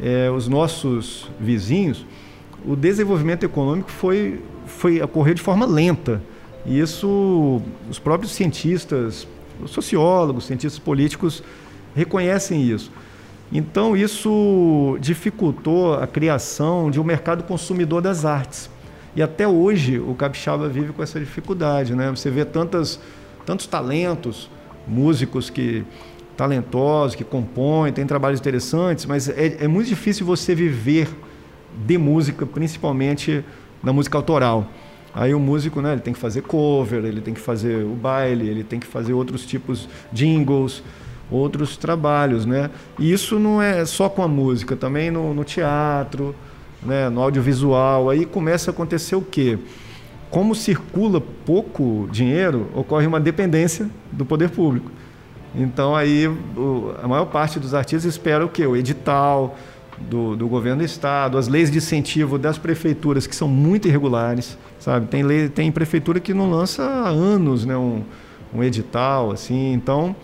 é, 0.00 0.30
os 0.30 0.48
nossos 0.48 1.30
vizinhos, 1.38 2.04
o 2.64 2.76
desenvolvimento 2.76 3.44
econômico 3.44 3.90
foi, 3.90 4.40
foi 4.66 5.00
ocorrer 5.00 5.34
de 5.34 5.42
forma 5.42 5.66
lenta. 5.66 6.20
E 6.66 6.78
isso 6.78 7.62
os 7.88 7.98
próprios 7.98 8.32
cientistas, 8.32 9.26
os 9.62 9.70
sociólogos, 9.70 10.46
cientistas 10.46 10.78
políticos 10.78 11.42
reconhecem 11.94 12.62
isso. 12.62 12.90
Então 13.52 13.96
isso 13.96 14.96
dificultou 15.00 15.94
a 15.94 16.06
criação 16.06 16.90
de 16.90 17.00
um 17.00 17.04
mercado 17.04 17.42
consumidor 17.44 18.00
das 18.00 18.24
artes. 18.24 18.70
E 19.14 19.22
até 19.22 19.46
hoje 19.46 19.98
o 19.98 20.14
capixaba 20.14 20.68
vive 20.68 20.92
com 20.92 21.02
essa 21.02 21.18
dificuldade, 21.18 21.94
né? 21.96 22.10
Você 22.10 22.30
vê 22.30 22.44
tantas, 22.44 23.00
tantos 23.44 23.66
talentos, 23.66 24.48
músicos 24.86 25.50
que 25.50 25.84
talentosos, 26.36 27.16
que 27.16 27.24
compõem, 27.24 27.92
têm 27.92 28.06
trabalhos 28.06 28.40
interessantes, 28.40 29.04
mas 29.04 29.28
é, 29.28 29.58
é 29.60 29.68
muito 29.68 29.88
difícil 29.88 30.24
você 30.24 30.54
viver 30.54 31.08
de 31.86 31.98
música, 31.98 32.46
principalmente 32.46 33.44
na 33.82 33.92
música 33.92 34.16
autoral. 34.16 34.66
Aí 35.12 35.34
o 35.34 35.40
músico, 35.40 35.82
né, 35.82 35.92
ele 35.92 36.00
tem 36.00 36.14
que 36.14 36.20
fazer 36.20 36.42
cover, 36.42 37.04
ele 37.04 37.20
tem 37.20 37.34
que 37.34 37.40
fazer 37.40 37.84
o 37.84 37.94
baile, 37.94 38.48
ele 38.48 38.62
tem 38.62 38.78
que 38.78 38.86
fazer 38.86 39.12
outros 39.12 39.44
tipos 39.44 39.88
de 40.12 40.24
jingles, 40.24 40.82
outros 41.30 41.76
trabalhos, 41.76 42.44
né? 42.44 42.70
E 42.98 43.12
isso 43.12 43.38
não 43.38 43.62
é 43.62 43.84
só 43.84 44.08
com 44.08 44.22
a 44.22 44.28
música, 44.28 44.74
também 44.76 45.10
no, 45.10 45.32
no 45.32 45.44
teatro, 45.44 46.34
né, 46.82 47.08
no 47.08 47.20
audiovisual. 47.20 48.10
Aí 48.10 48.26
começa 48.26 48.70
a 48.70 48.72
acontecer 48.72 49.16
o 49.16 49.22
quê? 49.22 49.58
Como 50.30 50.54
circula 50.54 51.20
pouco 51.20 52.08
dinheiro, 52.10 52.68
ocorre 52.74 53.06
uma 53.06 53.20
dependência 53.20 53.88
do 54.12 54.24
poder 54.24 54.50
público. 54.50 54.90
Então 55.54 55.96
aí 55.96 56.28
o, 56.28 56.94
a 57.02 57.08
maior 57.08 57.26
parte 57.26 57.58
dos 57.58 57.74
artistas 57.74 58.04
espera 58.04 58.44
o 58.44 58.48
quê? 58.48 58.66
O 58.66 58.76
edital, 58.76 59.56
do, 60.08 60.36
do 60.36 60.48
governo 60.48 60.78
do 60.78 60.84
estado, 60.84 61.36
as 61.36 61.48
leis 61.48 61.70
de 61.70 61.78
incentivo 61.78 62.38
das 62.38 62.56
prefeituras 62.56 63.26
que 63.26 63.34
são 63.36 63.48
muito 63.48 63.86
irregulares, 63.88 64.56
sabe? 64.78 65.06
Tem 65.06 65.22
lei, 65.22 65.48
tem 65.48 65.70
prefeitura 65.70 66.20
que 66.20 66.32
não 66.32 66.50
lança 66.50 66.82
há 66.82 67.08
anos, 67.08 67.66
né, 67.66 67.76
um, 67.76 68.02
um 68.54 68.62
edital 68.62 69.30
assim. 69.30 69.72
Então 69.72 70.14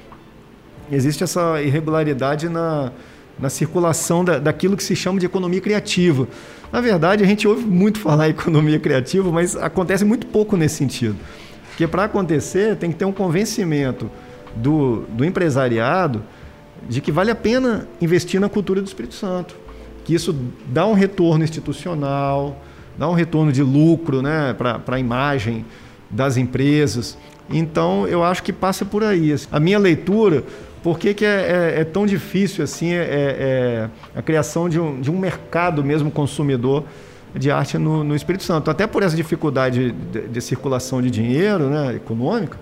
existe 0.90 1.24
essa 1.24 1.60
irregularidade 1.62 2.48
na, 2.48 2.92
na 3.38 3.48
circulação 3.48 4.24
da, 4.24 4.38
daquilo 4.38 4.76
que 4.76 4.82
se 4.82 4.96
chama 4.96 5.18
de 5.18 5.26
economia 5.26 5.60
criativa. 5.60 6.28
Na 6.72 6.80
verdade, 6.80 7.22
a 7.22 7.26
gente 7.26 7.46
ouve 7.46 7.64
muito 7.64 7.98
falar 7.98 8.28
em 8.28 8.30
economia 8.30 8.78
criativa, 8.78 9.30
mas 9.30 9.56
acontece 9.56 10.04
muito 10.04 10.26
pouco 10.26 10.56
nesse 10.56 10.76
sentido. 10.76 11.16
Porque 11.68 11.86
para 11.86 12.04
acontecer, 12.04 12.76
tem 12.76 12.90
que 12.90 12.96
ter 12.96 13.04
um 13.04 13.12
convencimento 13.12 14.10
do, 14.54 15.04
do 15.10 15.24
empresariado 15.24 16.22
de 16.88 17.00
que 17.00 17.12
vale 17.12 17.30
a 17.30 17.34
pena 17.34 17.86
investir 18.00 18.40
na 18.40 18.48
cultura 18.48 18.80
do 18.80 18.86
Espírito 18.86 19.14
Santo 19.14 19.66
que 20.06 20.14
isso 20.14 20.32
dá 20.68 20.86
um 20.86 20.92
retorno 20.92 21.42
institucional, 21.42 22.62
dá 22.96 23.08
um 23.08 23.12
retorno 23.12 23.50
de 23.50 23.60
lucro 23.60 24.22
né, 24.22 24.54
para 24.54 24.80
a 24.86 25.00
imagem 25.00 25.64
das 26.08 26.36
empresas. 26.36 27.18
Então, 27.50 28.06
eu 28.06 28.22
acho 28.22 28.40
que 28.44 28.52
passa 28.52 28.84
por 28.84 29.02
aí. 29.02 29.34
A 29.50 29.58
minha 29.58 29.80
leitura, 29.80 30.44
por 30.86 31.00
que, 31.00 31.14
que 31.14 31.24
é, 31.24 31.74
é, 31.74 31.80
é 31.80 31.84
tão 31.84 32.06
difícil 32.06 32.62
assim 32.62 32.92
é, 32.92 33.00
é, 33.02 33.90
a 34.14 34.22
criação 34.22 34.68
de 34.68 34.78
um, 34.78 35.00
de 35.00 35.10
um 35.10 35.18
mercado 35.18 35.82
mesmo 35.82 36.12
consumidor 36.12 36.84
de 37.34 37.50
arte 37.50 37.76
no, 37.76 38.04
no 38.04 38.14
Espírito 38.14 38.44
Santo? 38.44 38.70
Até 38.70 38.86
por 38.86 39.02
essa 39.02 39.16
dificuldade 39.16 39.90
de, 39.90 40.28
de 40.28 40.40
circulação 40.40 41.02
de 41.02 41.10
dinheiro 41.10 41.68
né, 41.68 41.96
econômica, 41.96 42.56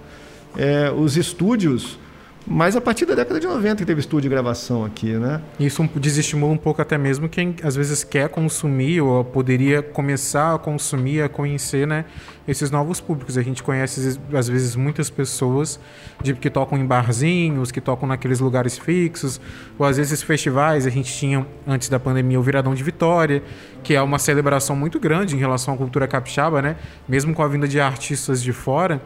é, 0.56 0.90
os 0.90 1.18
estúdios 1.18 1.98
mas 2.46 2.76
a 2.76 2.80
partir 2.80 3.06
da 3.06 3.14
década 3.14 3.40
de 3.40 3.46
90 3.46 3.76
que 3.76 3.84
teve 3.86 4.00
estúdio 4.00 4.28
de 4.28 4.28
gravação 4.28 4.84
aqui, 4.84 5.12
né? 5.14 5.40
Isso 5.58 5.88
desestimula 5.96 6.52
um 6.52 6.58
pouco 6.58 6.82
até 6.82 6.98
mesmo 6.98 7.28
quem 7.28 7.56
às 7.62 7.74
vezes 7.74 8.04
quer 8.04 8.28
consumir 8.28 9.00
ou 9.00 9.24
poderia 9.24 9.82
começar 9.82 10.54
a 10.54 10.58
consumir, 10.58 11.22
a 11.22 11.28
conhecer, 11.28 11.86
né? 11.86 12.04
Esses 12.46 12.70
novos 12.70 13.00
públicos. 13.00 13.38
A 13.38 13.42
gente 13.42 13.62
conhece 13.62 14.18
às 14.34 14.48
vezes 14.48 14.76
muitas 14.76 15.08
pessoas 15.08 15.80
de, 16.22 16.34
que 16.34 16.50
tocam 16.50 16.76
em 16.76 16.84
barzinhos, 16.84 17.70
que 17.70 17.80
tocam 17.80 18.06
naqueles 18.06 18.40
lugares 18.40 18.76
fixos, 18.76 19.40
ou 19.78 19.86
às 19.86 19.96
vezes 19.96 20.22
festivais. 20.22 20.86
A 20.86 20.90
gente 20.90 21.10
tinha 21.12 21.46
antes 21.66 21.88
da 21.88 21.98
pandemia 21.98 22.38
o 22.38 22.42
Viradão 22.42 22.74
de 22.74 22.82
Vitória, 22.82 23.42
que 23.82 23.94
é 23.94 24.02
uma 24.02 24.18
celebração 24.18 24.76
muito 24.76 25.00
grande 25.00 25.34
em 25.34 25.38
relação 25.38 25.72
à 25.72 25.76
cultura 25.76 26.06
capixaba, 26.06 26.60
né? 26.60 26.76
Mesmo 27.08 27.32
com 27.32 27.42
a 27.42 27.48
vinda 27.48 27.66
de 27.66 27.80
artistas 27.80 28.42
de 28.42 28.52
fora 28.52 29.00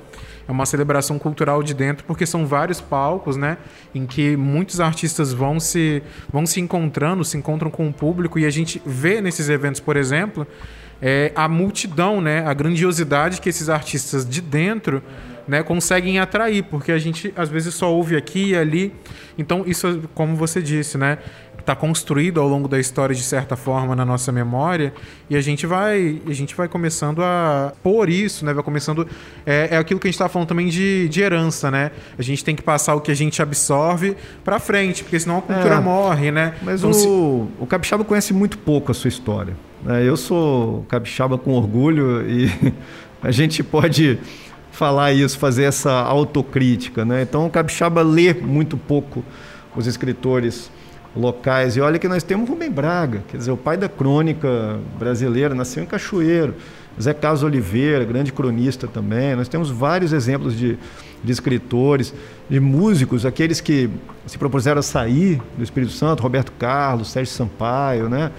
é 0.48 0.50
uma 0.50 0.64
celebração 0.64 1.18
cultural 1.18 1.62
de 1.62 1.74
dentro, 1.74 2.04
porque 2.06 2.24
são 2.24 2.46
vários 2.46 2.80
palcos, 2.80 3.36
né? 3.36 3.58
Em 3.94 4.06
que 4.06 4.34
muitos 4.34 4.80
artistas 4.80 5.30
vão 5.30 5.60
se, 5.60 6.02
vão 6.32 6.46
se 6.46 6.58
encontrando, 6.58 7.22
se 7.22 7.36
encontram 7.36 7.70
com 7.70 7.86
o 7.86 7.92
público, 7.92 8.38
e 8.38 8.46
a 8.46 8.50
gente 8.50 8.80
vê 8.86 9.20
nesses 9.20 9.50
eventos, 9.50 9.78
por 9.78 9.94
exemplo, 9.94 10.46
é, 11.02 11.30
a 11.34 11.46
multidão, 11.48 12.22
né? 12.22 12.44
A 12.46 12.54
grandiosidade 12.54 13.42
que 13.42 13.50
esses 13.50 13.68
artistas 13.68 14.26
de 14.26 14.40
dentro 14.40 15.02
né, 15.46 15.62
conseguem 15.62 16.18
atrair, 16.18 16.62
porque 16.64 16.92
a 16.92 16.98
gente 16.98 17.32
às 17.36 17.48
vezes 17.48 17.74
só 17.74 17.92
ouve 17.92 18.16
aqui 18.16 18.50
e 18.50 18.56
ali. 18.56 18.94
Então, 19.36 19.64
isso, 19.66 20.02
como 20.14 20.34
você 20.34 20.60
disse, 20.60 20.98
né? 20.98 21.18
Está 21.68 21.76
construído 21.76 22.40
ao 22.40 22.48
longo 22.48 22.66
da 22.66 22.80
história 22.80 23.14
de 23.14 23.22
certa 23.22 23.54
forma 23.54 23.94
na 23.94 24.04
nossa 24.04 24.32
memória 24.32 24.94
e 25.28 25.36
a 25.36 25.40
gente 25.42 25.66
vai 25.66 26.22
a 26.26 26.32
gente 26.32 26.54
vai 26.54 26.66
começando 26.66 27.22
a 27.22 27.74
pôr 27.82 28.08
isso, 28.08 28.44
né? 28.46 28.54
Vai 28.54 28.64
começando 28.64 29.06
é, 29.44 29.68
é 29.72 29.76
aquilo 29.76 30.00
que 30.00 30.06
a 30.06 30.10
gente 30.10 30.14
está 30.14 30.30
falando 30.30 30.48
também 30.48 30.68
de, 30.68 31.08
de 31.10 31.20
herança, 31.20 31.70
né? 31.70 31.90
A 32.18 32.22
gente 32.22 32.42
tem 32.42 32.56
que 32.56 32.62
passar 32.62 32.94
o 32.94 33.02
que 33.02 33.10
a 33.10 33.14
gente 33.14 33.42
absorve 33.42 34.16
para 34.42 34.58
frente, 34.58 35.04
porque 35.04 35.20
senão 35.20 35.38
a 35.38 35.42
cultura 35.42 35.74
é, 35.74 35.80
morre, 35.80 36.30
né? 36.32 36.54
Mas 36.62 36.80
então, 36.80 36.90
o, 36.90 36.94
se... 36.94 37.06
o 37.06 37.66
capixaba 37.66 38.02
conhece 38.02 38.32
muito 38.32 38.56
pouco 38.56 38.90
a 38.90 38.94
sua 38.94 39.08
história. 39.08 39.54
Né? 39.82 40.08
Eu 40.08 40.16
sou 40.16 40.86
capixaba 40.88 41.36
com 41.36 41.52
orgulho 41.52 42.26
e 42.26 42.50
a 43.22 43.30
gente 43.30 43.62
pode 43.62 44.18
falar 44.72 45.12
isso, 45.12 45.38
fazer 45.38 45.64
essa 45.64 45.92
autocrítica, 45.92 47.04
né? 47.04 47.20
Então 47.20 47.46
o 47.46 47.50
capixaba 47.50 48.00
lê 48.00 48.32
muito 48.32 48.78
pouco 48.78 49.22
os 49.76 49.86
escritores 49.86 50.70
locais. 51.18 51.76
E 51.76 51.80
olha 51.80 51.98
que 51.98 52.08
nós 52.08 52.22
temos 52.22 52.48
Rubem 52.48 52.70
Braga, 52.70 53.22
quer 53.28 53.36
dizer, 53.36 53.50
o 53.50 53.56
pai 53.56 53.76
da 53.76 53.88
crônica 53.88 54.78
brasileira, 54.98 55.54
nasceu 55.54 55.82
em 55.82 55.86
Cachoeiro. 55.86 56.54
Zé 57.00 57.14
Carlos 57.14 57.44
Oliveira, 57.44 58.04
grande 58.04 58.32
cronista 58.32 58.88
também. 58.88 59.36
Nós 59.36 59.46
temos 59.46 59.70
vários 59.70 60.12
exemplos 60.12 60.56
de, 60.56 60.76
de 61.22 61.32
escritores, 61.32 62.12
de 62.50 62.58
músicos, 62.58 63.24
aqueles 63.24 63.60
que 63.60 63.88
se 64.26 64.36
propuseram 64.36 64.80
a 64.80 64.82
sair 64.82 65.40
do 65.56 65.62
Espírito 65.62 65.92
Santo, 65.92 66.22
Roberto 66.22 66.50
Carlos, 66.58 67.10
Sérgio 67.10 67.32
Sampaio, 67.32 68.08
né? 68.08 68.32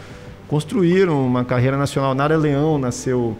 Construíram 0.50 1.26
uma 1.26 1.46
carreira 1.46 1.78
nacional. 1.78 2.14
Nara 2.14 2.36
Leão 2.36 2.78
nasceu 2.78 3.38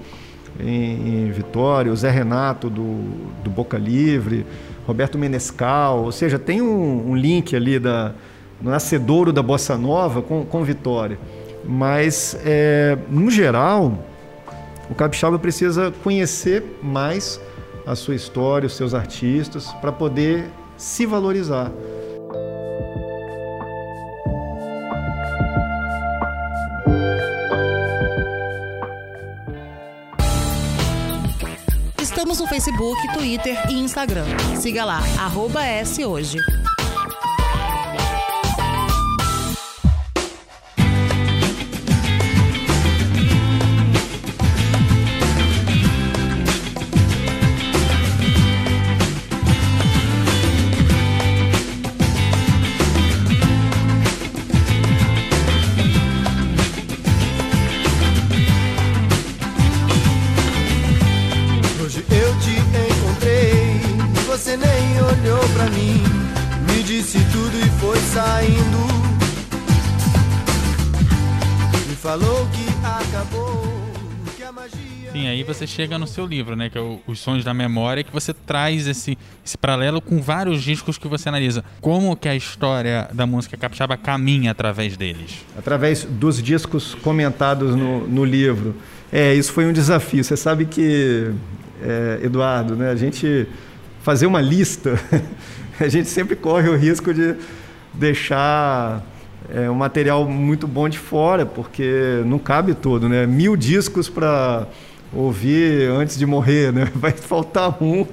em, 0.58 1.26
em 1.26 1.32
Vitória, 1.32 1.92
o 1.92 1.96
Zé 1.98 2.10
Renato 2.10 2.70
do, 2.70 3.02
do 3.44 3.50
Boca 3.50 3.78
Livre, 3.78 4.46
Roberto 4.88 5.18
Menescal, 5.18 6.04
ou 6.06 6.12
seja, 6.14 6.40
tem 6.40 6.62
um, 6.62 7.12
um 7.12 7.16
link 7.16 7.56
ali 7.56 7.78
da, 7.78 8.14
no 8.62 8.72
nascedouro 8.72 9.32
da 9.32 9.42
bossa 9.42 9.78
nova 9.78 10.22
com, 10.22 10.46
com 10.46 10.64
Vitória. 10.64 11.20
Mas, 11.64 12.38
é, 12.46 12.98
no 13.10 13.30
geral, 13.30 13.94
o 14.90 14.96
capixaba 14.96 15.38
precisa 15.38 15.94
conhecer 16.04 16.80
mais 16.82 17.40
a 17.86 17.96
sua 17.96 18.16
história, 18.16 18.68
os 18.68 18.76
seus 18.76 18.94
artistas, 18.94 19.68
para 19.82 19.92
poder 19.92 20.50
se 20.78 21.06
valorizar. 21.06 21.72
Estamos 32.02 32.40
no 32.40 32.48
Facebook, 32.48 33.14
Twitter 33.14 33.58
e 33.70 33.80
Instagram. 33.80 34.26
Siga 34.60 34.86
lá, 34.86 35.00
arroba 35.18 35.64
S 35.66 36.04
hoje. 36.06 36.38
Pra 65.56 65.66
mim, 65.70 66.04
me 66.72 66.84
disse 66.84 67.18
tudo 67.32 67.58
e 67.58 67.70
foi 67.80 67.98
saindo. 68.00 69.10
Me 71.88 71.96
falou 71.96 72.48
que 72.48 72.68
acabou, 72.86 73.64
que 74.36 74.44
a 74.44 74.52
magia. 74.52 75.12
Sim, 75.12 75.28
aí 75.28 75.44
você 75.44 75.66
chega 75.66 75.98
no 75.98 76.06
seu 76.06 76.26
livro, 76.26 76.56
né? 76.56 76.70
Que 76.70 76.78
é 76.78 76.82
o, 76.82 77.00
Os 77.08 77.20
Sonhos 77.20 77.44
da 77.44 77.54
Memória, 77.54 78.04
que 78.04 78.12
você 78.12 78.34
traz 78.34 78.88
esse, 78.88 79.18
esse 79.46 79.58
paralelo 79.58 80.02
com 80.02 80.22
vários 80.22 80.62
discos 80.62 80.98
que 80.98 81.08
você 81.08 81.30
analisa. 81.30 81.64
Como 81.82 82.16
que 82.16 82.30
a 82.30 82.36
história 82.36 83.10
da 83.14 83.26
música 83.26 83.58
capixaba 83.58 83.98
caminha 83.98 84.52
através 84.52 84.96
deles? 84.96 85.44
Através 85.58 86.04
dos 86.04 86.42
discos 86.42 86.94
comentados 86.96 87.76
no, 87.76 88.08
no 88.08 88.24
livro. 88.24 88.76
É, 89.12 89.34
isso 89.34 89.52
foi 89.52 89.66
um 89.66 89.74
desafio. 89.74 90.24
Você 90.24 90.38
sabe 90.38 90.66
que, 90.66 91.32
é, 91.82 92.20
Eduardo, 92.24 92.76
né? 92.76 92.92
A 92.92 92.96
gente 92.96 93.48
fazer 94.02 94.26
uma 94.26 94.42
lista, 94.42 95.00
a 95.80 95.88
gente 95.88 96.10
sempre 96.10 96.36
corre 96.36 96.70
o 96.70 96.76
risco 96.76 97.14
de 97.14 97.36
deixar 97.94 99.04
é, 99.54 99.70
um 99.70 99.76
material 99.76 100.26
muito 100.28 100.68
bom 100.68 100.88
de 100.88 101.00
fora, 101.00 101.46
porque 101.46 102.22
não 102.26 102.40
cabe 102.40 102.74
todo, 102.74 103.10
né? 103.10 103.26
Mil 103.26 103.56
discos 103.56 104.10
para 104.10 104.68
ouvir 105.14 105.90
antes 105.90 106.18
de 106.18 106.26
morrer, 106.26 106.72
né? 106.72 106.88
Vai 106.96 107.12
faltar 107.12 107.82
um, 107.82 108.06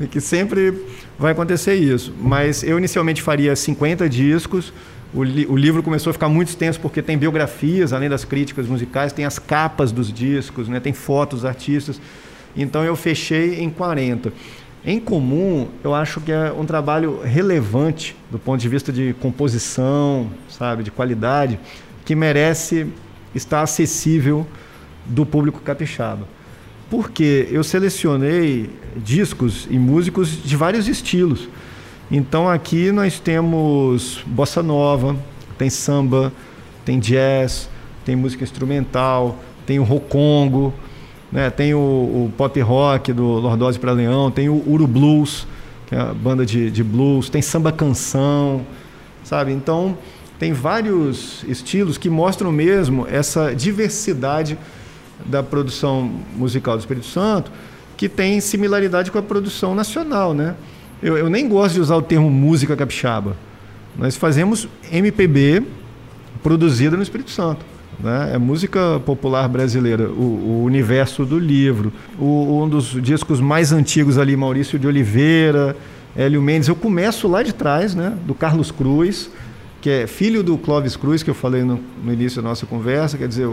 é. 0.00 0.06
que 0.06 0.20
sempre 0.20 0.74
vai 1.18 1.32
acontecer 1.32 1.74
isso. 1.74 2.14
Mas 2.20 2.62
eu 2.62 2.78
inicialmente 2.78 3.22
faria 3.22 3.54
50 3.54 4.08
discos. 4.08 4.72
O, 5.12 5.22
li 5.22 5.46
o, 5.46 5.56
livro 5.56 5.82
começou 5.82 6.10
a 6.10 6.12
ficar 6.12 6.28
muito 6.28 6.48
extenso 6.48 6.80
porque 6.80 7.02
tem 7.02 7.18
biografias, 7.18 7.92
além 7.92 8.08
das 8.08 8.24
críticas 8.24 8.66
musicais, 8.66 9.12
tem 9.12 9.24
as 9.24 9.38
capas 9.38 9.92
dos 9.92 10.12
discos, 10.12 10.68
né? 10.68 10.80
tem 10.80 10.92
fotos 10.92 11.40
dos 11.40 11.44
artistas. 11.44 12.00
Então 12.56 12.84
eu 12.84 12.96
fechei 12.96 13.60
em 13.60 13.70
40. 13.70 14.32
Em 14.84 14.98
comum, 14.98 15.68
eu 15.84 15.94
acho 15.94 16.22
que 16.22 16.32
é 16.32 16.50
um 16.50 16.64
trabalho 16.64 17.20
relevante 17.22 18.16
do 18.30 18.38
ponto 18.38 18.60
de 18.60 18.68
vista 18.68 18.90
de 18.90 19.14
composição, 19.20 20.30
sabe, 20.48 20.82
de 20.82 20.90
qualidade, 20.90 21.60
que 22.04 22.14
merece 22.14 22.86
estar 23.34 23.60
acessível 23.60 24.46
do 25.04 25.26
público 25.26 25.60
capixaba. 25.60 26.26
Porque 26.88 27.46
eu 27.50 27.62
selecionei 27.62 28.70
discos 28.96 29.68
e 29.70 29.78
músicos 29.78 30.42
de 30.42 30.56
vários 30.56 30.88
estilos. 30.88 31.46
Então 32.10 32.48
aqui 32.48 32.90
nós 32.90 33.20
temos 33.20 34.22
bossa 34.26 34.62
nova, 34.62 35.14
tem 35.58 35.68
samba, 35.68 36.32
tem 36.86 36.98
jazz, 36.98 37.68
tem 38.04 38.16
música 38.16 38.44
instrumental, 38.44 39.38
tem 39.66 39.78
o 39.78 39.84
rocongo, 39.84 40.72
né? 41.30 41.50
tem 41.50 41.74
o, 41.74 41.78
o 41.78 42.32
pop 42.36 42.60
rock 42.60 43.12
do 43.12 43.24
Lordose 43.24 43.78
para 43.78 43.92
Leão, 43.92 44.30
tem 44.30 44.48
o 44.48 44.62
Uru 44.66 44.86
Blues, 44.86 45.46
que 45.86 45.94
é 45.94 45.98
a 46.00 46.14
banda 46.14 46.46
de, 46.46 46.70
de 46.70 46.84
blues, 46.84 47.28
tem 47.28 47.42
samba 47.42 47.72
canção, 47.72 48.64
sabe? 49.24 49.52
Então 49.52 49.96
tem 50.38 50.52
vários 50.52 51.44
estilos 51.48 51.98
que 51.98 52.08
mostram 52.08 52.50
mesmo 52.50 53.06
essa 53.10 53.54
diversidade 53.54 54.56
da 55.26 55.42
produção 55.42 56.10
musical 56.36 56.76
do 56.76 56.80
Espírito 56.80 57.06
Santo, 57.06 57.50
que 57.96 58.08
tem 58.08 58.40
similaridade 58.40 59.10
com 59.10 59.18
a 59.18 59.22
produção 59.22 59.74
nacional, 59.74 60.32
né? 60.32 60.54
Eu, 61.02 61.18
eu 61.18 61.28
nem 61.28 61.48
gosto 61.48 61.74
de 61.74 61.80
usar 61.80 61.96
o 61.96 62.02
termo 62.02 62.30
música 62.30 62.76
capixaba. 62.76 63.36
Nós 63.96 64.16
fazemos 64.16 64.68
MPB 64.90 65.62
produzida 66.42 66.96
no 66.96 67.02
Espírito 67.02 67.30
Santo. 67.30 67.64
Né? 68.02 68.32
É 68.34 68.38
música 68.38 69.00
popular 69.04 69.48
brasileira, 69.48 70.08
o, 70.08 70.22
o 70.22 70.64
universo 70.64 71.24
do 71.24 71.38
livro. 71.38 71.92
O, 72.18 72.62
um 72.62 72.68
dos 72.68 73.00
discos 73.02 73.40
mais 73.40 73.72
antigos 73.72 74.18
ali, 74.18 74.36
Maurício 74.36 74.78
de 74.78 74.86
Oliveira, 74.86 75.76
Hélio 76.16 76.40
Mendes. 76.40 76.68
Eu 76.68 76.76
começo 76.76 77.28
lá 77.28 77.42
de 77.42 77.52
trás, 77.52 77.94
né? 77.94 78.16
do 78.26 78.34
Carlos 78.34 78.70
Cruz, 78.70 79.30
que 79.80 79.90
é 79.90 80.06
filho 80.06 80.42
do 80.42 80.56
Clóvis 80.58 80.96
Cruz, 80.96 81.22
que 81.22 81.30
eu 81.30 81.34
falei 81.34 81.62
no, 81.62 81.80
no 82.02 82.12
início 82.12 82.42
da 82.42 82.48
nossa 82.48 82.66
conversa. 82.66 83.16
Quer 83.16 83.28
dizer, 83.28 83.48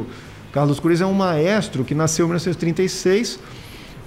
Carlos 0.51 0.79
Cruz 0.79 1.01
é 1.01 1.05
um 1.05 1.13
maestro 1.13 1.83
que 1.83 1.93
nasceu 1.93 2.25
em 2.25 2.29
1936, 2.29 3.39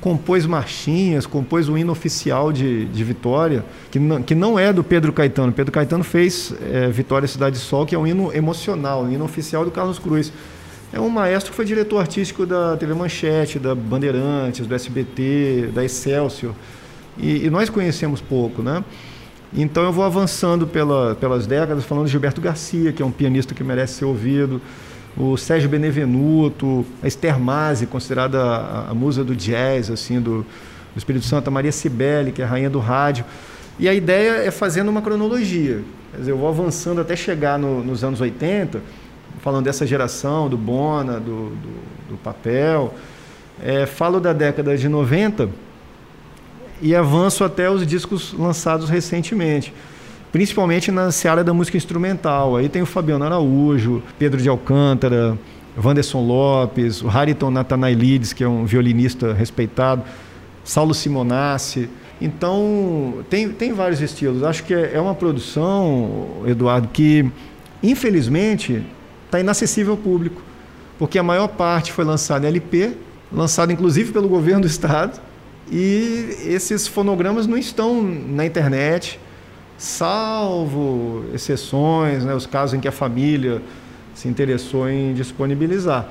compôs 0.01 0.47
marchinhas, 0.47 1.27
compôs 1.27 1.69
o 1.69 1.77
hino 1.77 1.93
oficial 1.93 2.53
de, 2.53 2.87
de 2.87 3.05
Vitória, 3.05 3.65
que 3.91 3.99
não, 3.99 4.23
que 4.23 4.35
não 4.35 4.59
é 4.59 4.73
do 4.73 4.83
Pedro 4.83 5.13
Caetano. 5.13 5.53
Pedro 5.53 5.73
Caetano 5.73 6.03
fez 6.03 6.55
é, 6.73 6.89
Vitória 6.89 7.29
Cidade 7.29 7.57
de 7.57 7.63
Sol, 7.63 7.85
que 7.85 7.95
é 7.95 7.99
um 7.99 8.07
hino 8.07 8.33
emocional, 8.33 9.05
o 9.05 9.13
hino 9.13 9.25
oficial 9.25 9.65
do 9.65 9.71
Carlos 9.71 9.99
Cruz. 9.99 10.33
É 10.93 10.99
um 10.99 11.09
maestro 11.09 11.51
que 11.51 11.57
foi 11.57 11.65
diretor 11.65 11.99
artístico 11.99 12.47
da 12.47 12.77
TV 12.77 12.95
Manchete, 12.95 13.59
da 13.59 13.75
Bandeirantes, 13.75 14.67
do 14.67 14.75
SBT, 14.75 15.71
da 15.75 15.85
Excelsior. 15.85 16.55
E, 17.17 17.45
e 17.45 17.51
nós 17.51 17.69
conhecemos 17.69 18.21
pouco, 18.21 18.63
né? 18.63 18.83
Então 19.53 19.83
eu 19.83 19.93
vou 19.93 20.05
avançando 20.05 20.67
pela, 20.67 21.15
pelas 21.17 21.47
décadas, 21.47 21.85
falando 21.85 22.07
de 22.07 22.13
Gilberto 22.13 22.41
Garcia, 22.41 22.93
que 22.93 23.03
é 23.03 23.07
um 23.07 23.11
pianista 23.11 23.55
que 23.55 23.63
merece 23.63 23.95
ser 23.95 24.05
ouvido 24.05 24.61
o 25.17 25.37
Sérgio 25.37 25.69
Benevenuto, 25.69 26.87
a 27.03 27.07
Esther 27.07 27.39
Masi, 27.39 27.87
considerada 27.87 28.41
a, 28.41 28.91
a, 28.91 28.95
musa 28.95 29.25
do 29.25 29.35
jazz, 29.35 29.91
assim, 29.91 30.21
do, 30.21 30.43
do 30.95 30.99
Espírito 30.99 31.25
Santo, 31.25 31.49
a 31.49 31.51
Maria 31.51 31.73
Cibele, 31.73 32.33
que 32.33 32.43
é 32.43 32.45
a 32.45 32.49
rainha 32.49 32.71
do 32.71 32.79
rádio. 32.79 33.25
E 33.79 33.89
a 33.89 33.95
ideia 33.95 34.45
é 34.45 34.51
fazendo 34.51 34.89
uma 34.89 35.03
cronologia. 35.03 35.83
Quer 36.13 36.19
dizer, 36.19 36.31
eu 36.33 36.37
vou 36.37 36.49
avançando 36.49 37.01
até 37.01 37.17
chegar 37.17 37.59
no, 37.59 37.83
nos 37.83 38.05
anos 38.05 38.21
80, 38.21 38.81
falando 39.41 39.65
dessa 39.65 39.87
geração, 39.87 40.49
do 40.49 40.57
Bona, 40.57 41.15
do, 41.15 41.51
do, 41.51 42.11
do 42.11 42.17
papel. 42.23 42.95
É, 43.63 43.87
falo 43.87 44.21
da 44.21 44.33
década 44.33 44.77
de 44.77 44.89
90 44.89 45.49
e 46.83 46.95
avanço 46.95 47.45
até 47.45 47.71
os 47.71 47.87
discos 47.87 48.33
lançados 48.33 48.89
recentemente 48.89 49.73
principalmente 50.33 50.91
na 50.91 51.11
seara 51.11 51.43
da 51.43 51.53
música 51.53 51.77
instrumental. 51.77 52.57
Aí 52.57 52.69
tem 52.69 52.83
o 52.83 52.87
Fabiano 52.87 53.25
Araújo, 53.25 54.03
Pedro 54.19 54.41
de 54.41 54.49
Alcântara, 54.49 55.39
Wanderson 55.83 56.25
Lopes, 56.25 57.03
o 57.03 57.09
Hariton 57.09 57.51
Natanailides, 57.51 58.33
que 58.33 58.45
é 58.45 58.49
um 58.49 58.65
violinista 58.65 59.33
respeitado, 59.33 60.03
Saulo 60.65 60.95
Simonassi. 60.95 61.89
Então, 62.21 63.25
tem, 63.31 63.49
tem 63.49 63.73
vários 63.73 64.01
estilos. 64.01 64.43
Acho 64.43 64.65
que 64.65 64.75
é, 64.75 64.93
é 64.95 65.01
uma 65.01 65.15
produção, 65.15 66.43
Eduardo, 66.47 66.89
que 66.89 67.31
infelizmente 67.83 68.85
está 69.27 69.41
inacessível 69.41 69.93
ao 69.93 69.99
público, 69.99 70.43
porque 70.99 71.19
a 71.19 71.23
maior 71.23 71.49
parte 71.49 71.93
foi 71.93 72.05
lançada 72.05 72.47
em 72.47 72.49
LP, 72.49 72.93
lançado 73.33 73.73
inclusive 73.73 74.13
pelo 74.13 74.29
governo 74.29 74.63
do 74.63 74.67
estado, 74.69 75.21
e 75.73 76.37
esses 76.47 76.87
fonogramas 76.87 77.47
não 77.47 77.57
estão 77.57 78.03
na 78.03 78.45
internet 78.45 79.19
salvo 79.81 81.25
exceções, 81.33 82.23
né, 82.23 82.35
os 82.35 82.45
casos 82.45 82.75
em 82.75 82.81
que 82.81 82.87
a 82.87 82.93
família 82.93 83.63
se 84.15 84.29
interessou 84.29 84.91
em 84.91 85.15
disponibilizar. 85.15 86.07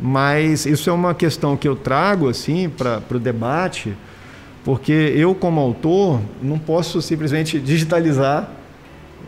Mas 0.00 0.66
isso 0.66 0.90
é 0.90 0.92
uma 0.92 1.14
questão 1.14 1.56
que 1.56 1.66
eu 1.66 1.74
trago 1.74 2.28
assim 2.28 2.68
para 2.68 3.02
o 3.10 3.18
debate, 3.18 3.96
porque 4.62 4.92
eu, 4.92 5.34
como 5.34 5.58
autor, 5.58 6.20
não 6.42 6.58
posso 6.58 7.00
simplesmente 7.00 7.58
digitalizar 7.58 8.50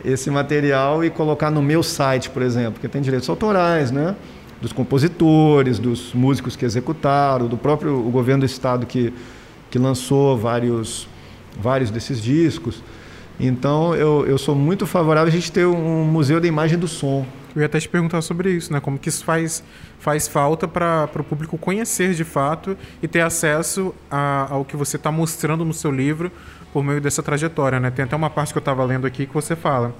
esse 0.04 0.30
material 0.30 1.02
e 1.02 1.08
colocar 1.08 1.50
no 1.50 1.62
meu 1.62 1.82
site, 1.82 2.28
por 2.28 2.42
exemplo, 2.42 2.72
porque 2.72 2.88
tem 2.88 3.00
direitos 3.00 3.28
autorais, 3.30 3.90
né? 3.90 4.14
dos 4.60 4.72
compositores, 4.72 5.78
dos 5.78 6.12
músicos 6.12 6.54
que 6.54 6.64
executaram, 6.64 7.48
do 7.48 7.56
próprio 7.56 7.98
o 7.98 8.10
governo 8.10 8.40
do 8.40 8.46
estado 8.46 8.84
que, 8.84 9.12
que 9.70 9.78
lançou 9.78 10.36
vários, 10.36 11.08
vários 11.58 11.90
desses 11.90 12.22
discos. 12.22 12.82
Então, 13.44 13.92
eu, 13.96 14.24
eu 14.24 14.38
sou 14.38 14.54
muito 14.54 14.86
favorável 14.86 15.28
a 15.28 15.34
gente 15.34 15.50
ter 15.50 15.66
um 15.66 16.04
museu 16.04 16.40
da 16.40 16.46
imagem 16.46 16.78
do 16.78 16.86
som. 16.86 17.26
Eu 17.56 17.60
ia 17.60 17.66
até 17.66 17.80
te 17.80 17.88
perguntar 17.88 18.22
sobre 18.22 18.52
isso, 18.52 18.72
né? 18.72 18.78
Como 18.78 18.96
que 18.96 19.08
isso 19.08 19.24
faz, 19.24 19.64
faz 19.98 20.28
falta 20.28 20.68
para 20.68 21.10
o 21.18 21.24
público 21.24 21.58
conhecer 21.58 22.14
de 22.14 22.22
fato 22.22 22.76
e 23.02 23.08
ter 23.08 23.20
acesso 23.20 23.92
a, 24.08 24.46
ao 24.48 24.64
que 24.64 24.76
você 24.76 24.96
está 24.96 25.10
mostrando 25.10 25.64
no 25.64 25.74
seu 25.74 25.90
livro 25.90 26.30
por 26.72 26.84
meio 26.84 27.00
dessa 27.00 27.20
trajetória, 27.20 27.80
né? 27.80 27.90
Tem 27.90 28.04
até 28.04 28.14
uma 28.14 28.30
parte 28.30 28.52
que 28.52 28.58
eu 28.58 28.60
estava 28.60 28.84
lendo 28.84 29.08
aqui 29.08 29.26
que 29.26 29.34
você 29.34 29.56
fala. 29.56 29.92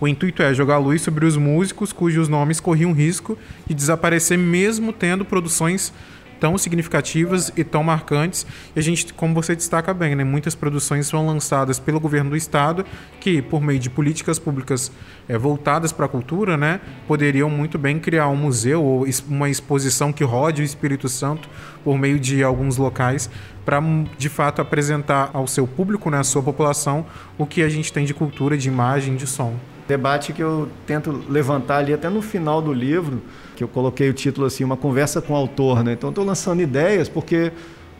O 0.00 0.06
intuito 0.06 0.40
é 0.40 0.54
jogar 0.54 0.78
luz 0.78 1.02
sobre 1.02 1.26
os 1.26 1.36
músicos 1.36 1.92
cujos 1.92 2.28
nomes 2.28 2.60
corriam 2.60 2.92
risco 2.92 3.36
de 3.66 3.74
desaparecer 3.74 4.38
mesmo 4.38 4.92
tendo 4.92 5.24
produções 5.24 5.92
tão 6.40 6.56
significativas 6.58 7.52
e 7.56 7.64
tão 7.64 7.82
marcantes. 7.82 8.46
E 8.74 8.78
a 8.78 8.82
gente, 8.82 9.12
como 9.14 9.34
você 9.34 9.54
destaca 9.54 9.92
bem, 9.94 10.14
né, 10.14 10.24
muitas 10.24 10.54
produções 10.54 11.06
são 11.06 11.26
lançadas 11.26 11.78
pelo 11.78 12.00
governo 12.00 12.30
do 12.30 12.36
estado 12.36 12.84
que, 13.20 13.40
por 13.40 13.60
meio 13.60 13.78
de 13.78 13.90
políticas 13.90 14.38
públicas 14.38 14.90
é, 15.28 15.38
voltadas 15.38 15.92
para 15.92 16.06
a 16.06 16.08
cultura, 16.08 16.56
né, 16.56 16.80
poderiam 17.06 17.48
muito 17.48 17.78
bem 17.78 17.98
criar 17.98 18.28
um 18.28 18.36
museu 18.36 18.82
ou 18.82 19.06
uma 19.28 19.48
exposição 19.48 20.12
que 20.12 20.24
rode 20.24 20.62
o 20.62 20.64
Espírito 20.64 21.08
Santo 21.08 21.48
por 21.82 21.98
meio 21.98 22.18
de 22.18 22.42
alguns 22.42 22.76
locais 22.76 23.30
para 23.64 23.80
de 24.18 24.28
fato 24.28 24.60
apresentar 24.60 25.30
ao 25.32 25.46
seu 25.46 25.66
público, 25.66 26.10
né, 26.10 26.18
à 26.18 26.24
sua 26.24 26.42
população, 26.42 27.06
o 27.38 27.46
que 27.46 27.62
a 27.62 27.68
gente 27.68 27.92
tem 27.92 28.04
de 28.04 28.12
cultura, 28.12 28.56
de 28.58 28.68
imagem, 28.68 29.16
de 29.16 29.26
som 29.26 29.54
debate 29.86 30.32
que 30.32 30.42
eu 30.42 30.68
tento 30.86 31.24
levantar 31.28 31.78
ali 31.78 31.92
até 31.92 32.08
no 32.08 32.22
final 32.22 32.62
do 32.62 32.72
livro, 32.72 33.22
que 33.54 33.62
eu 33.62 33.68
coloquei 33.68 34.08
o 34.08 34.12
título 34.12 34.46
assim, 34.46 34.64
uma 34.64 34.76
conversa 34.76 35.22
com 35.22 35.32
o 35.32 35.36
autor, 35.36 35.82
né? 35.84 35.92
Então 35.92 36.10
estou 36.10 36.24
lançando 36.24 36.60
ideias 36.60 37.08
porque 37.08 37.52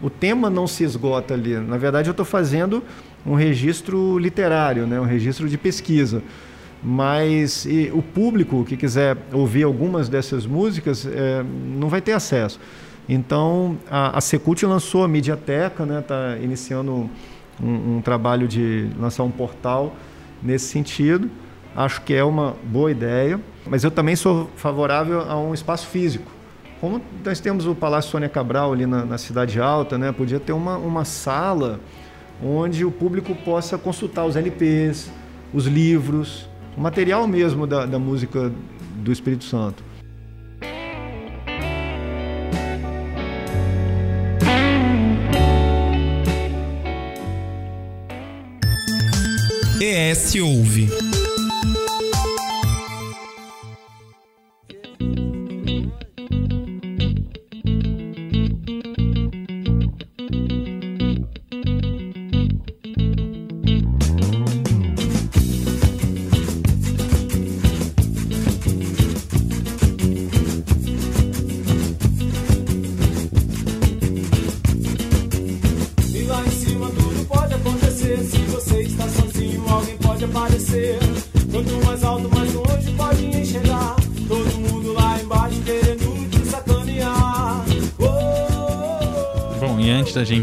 o 0.03 0.11
tema 0.11 0.51
não 0.51 0.67
se 0.67 0.85
esgota 0.85 1.35
ali. 1.35 1.57
Na 1.59 1.77
verdade, 1.77 2.09
eu 2.09 2.13
estou 2.13 2.27
fazendo 2.27 2.83
um 3.27 3.35
registro 3.35 4.19
literário, 4.19 4.87
né? 4.87 5.01
um 5.01 5.05
registro 5.05 5.49
de 5.49 5.57
pesquisa. 5.57 6.23
Mas 6.83 7.67
o 7.95 8.03
público 8.03 8.63
que 8.65 8.77
quiser 8.77 9.17
ouvir 9.33 9.63
algumas 9.63 10.09
dessas 10.09 10.45
músicas 10.45 11.07
é, 11.07 11.43
não 11.43 11.89
vai 11.89 12.03
ter 12.03 12.13
acesso. 12.13 12.61
Então 13.09 13.79
a, 13.91 14.19
a 14.19 14.21
Secult 14.21 14.63
lançou 14.67 15.03
a 15.03 15.09
Mediateca, 15.09 15.87
né? 15.87 16.03
Tá 16.03 16.37
iniciando 16.43 17.09
um, 17.63 17.97
um 17.97 18.03
trabalho 18.03 18.47
de 18.47 18.91
lançar 18.99 19.23
um 19.23 19.31
portal 19.31 19.97
nesse 20.43 20.67
sentido. 20.67 21.31
Acho 21.75 22.03
que 22.03 22.13
é 22.13 22.23
uma 22.23 22.55
boa 22.65 22.91
ideia, 22.91 23.41
mas 23.67 23.85
eu 23.85 23.91
também 23.91 24.17
sou 24.17 24.51
favorável 24.57 25.21
a 25.21 25.39
um 25.39 25.55
espaço 25.55 25.87
físico. 25.87 26.31
Como 26.81 27.01
nós 27.25 27.41
temos 27.41 27.67
o 27.67 27.75
Palácio 27.75 28.11
Sônia 28.11 28.29
Cabral 28.29 28.73
ali 28.73 28.85
na, 28.85 29.05
na 29.05 29.19
Cidade 29.19 29.61
Alta, 29.61 29.97
né? 29.97 30.13
podia 30.13 30.39
ter 30.39 30.53
uma, 30.53 30.77
uma 30.77 31.05
sala 31.05 31.81
onde 32.43 32.85
o 32.85 32.91
público 32.91 33.35
possa 33.35 33.79
consultar 33.79 34.27
os 34.27 34.37
LPs, 34.37 35.11
os 35.53 35.67
livros, 35.67 36.49
o 36.77 36.81
material 36.81 37.27
mesmo 37.27 37.67
da, 37.67 37.87
da 37.87 37.99
música 37.99 38.53
do 38.97 39.13
Espírito 39.13 39.45
Santo. 39.45 39.83
ES 49.81 50.35
Ouve. 50.37 51.14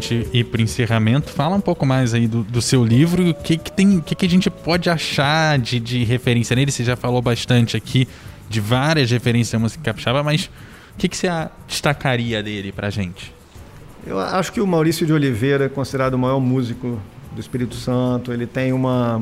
Gente 0.01 0.27
ir 0.33 0.43
para 0.45 0.61
encerramento, 0.61 1.29
fala 1.29 1.55
um 1.55 1.61
pouco 1.61 1.85
mais 1.85 2.13
aí 2.13 2.27
do, 2.27 2.43
do 2.43 2.61
seu 2.61 2.83
livro 2.83 3.29
o 3.29 3.33
que, 3.33 3.57
que 3.57 3.71
tem, 3.71 4.01
que, 4.01 4.15
que 4.15 4.25
a 4.25 4.29
gente 4.29 4.49
pode 4.49 4.89
achar 4.89 5.59
de, 5.59 5.79
de 5.79 6.03
referência 6.03 6.55
nele. 6.55 6.71
Você 6.71 6.83
já 6.83 6.95
falou 6.95 7.21
bastante 7.21 7.77
aqui 7.77 8.07
de 8.49 8.59
várias 8.59 9.11
referências 9.11 9.53
à 9.53 9.59
música 9.59 9.83
capixaba, 9.83 10.23
mas 10.23 10.45
o 10.45 10.97
que, 10.97 11.07
que 11.07 11.15
você 11.15 11.27
destacaria 11.67 12.41
dele 12.41 12.71
para 12.71 12.89
gente? 12.89 13.33
Eu 14.05 14.19
acho 14.19 14.51
que 14.51 14.59
o 14.59 14.65
Maurício 14.65 15.05
de 15.05 15.13
Oliveira 15.13 15.65
é 15.65 15.69
considerado 15.69 16.15
o 16.15 16.19
maior 16.19 16.39
músico 16.39 16.99
do 17.31 17.39
Espírito 17.39 17.75
Santo. 17.75 18.33
Ele 18.33 18.47
tem 18.47 18.73
uma, 18.73 19.21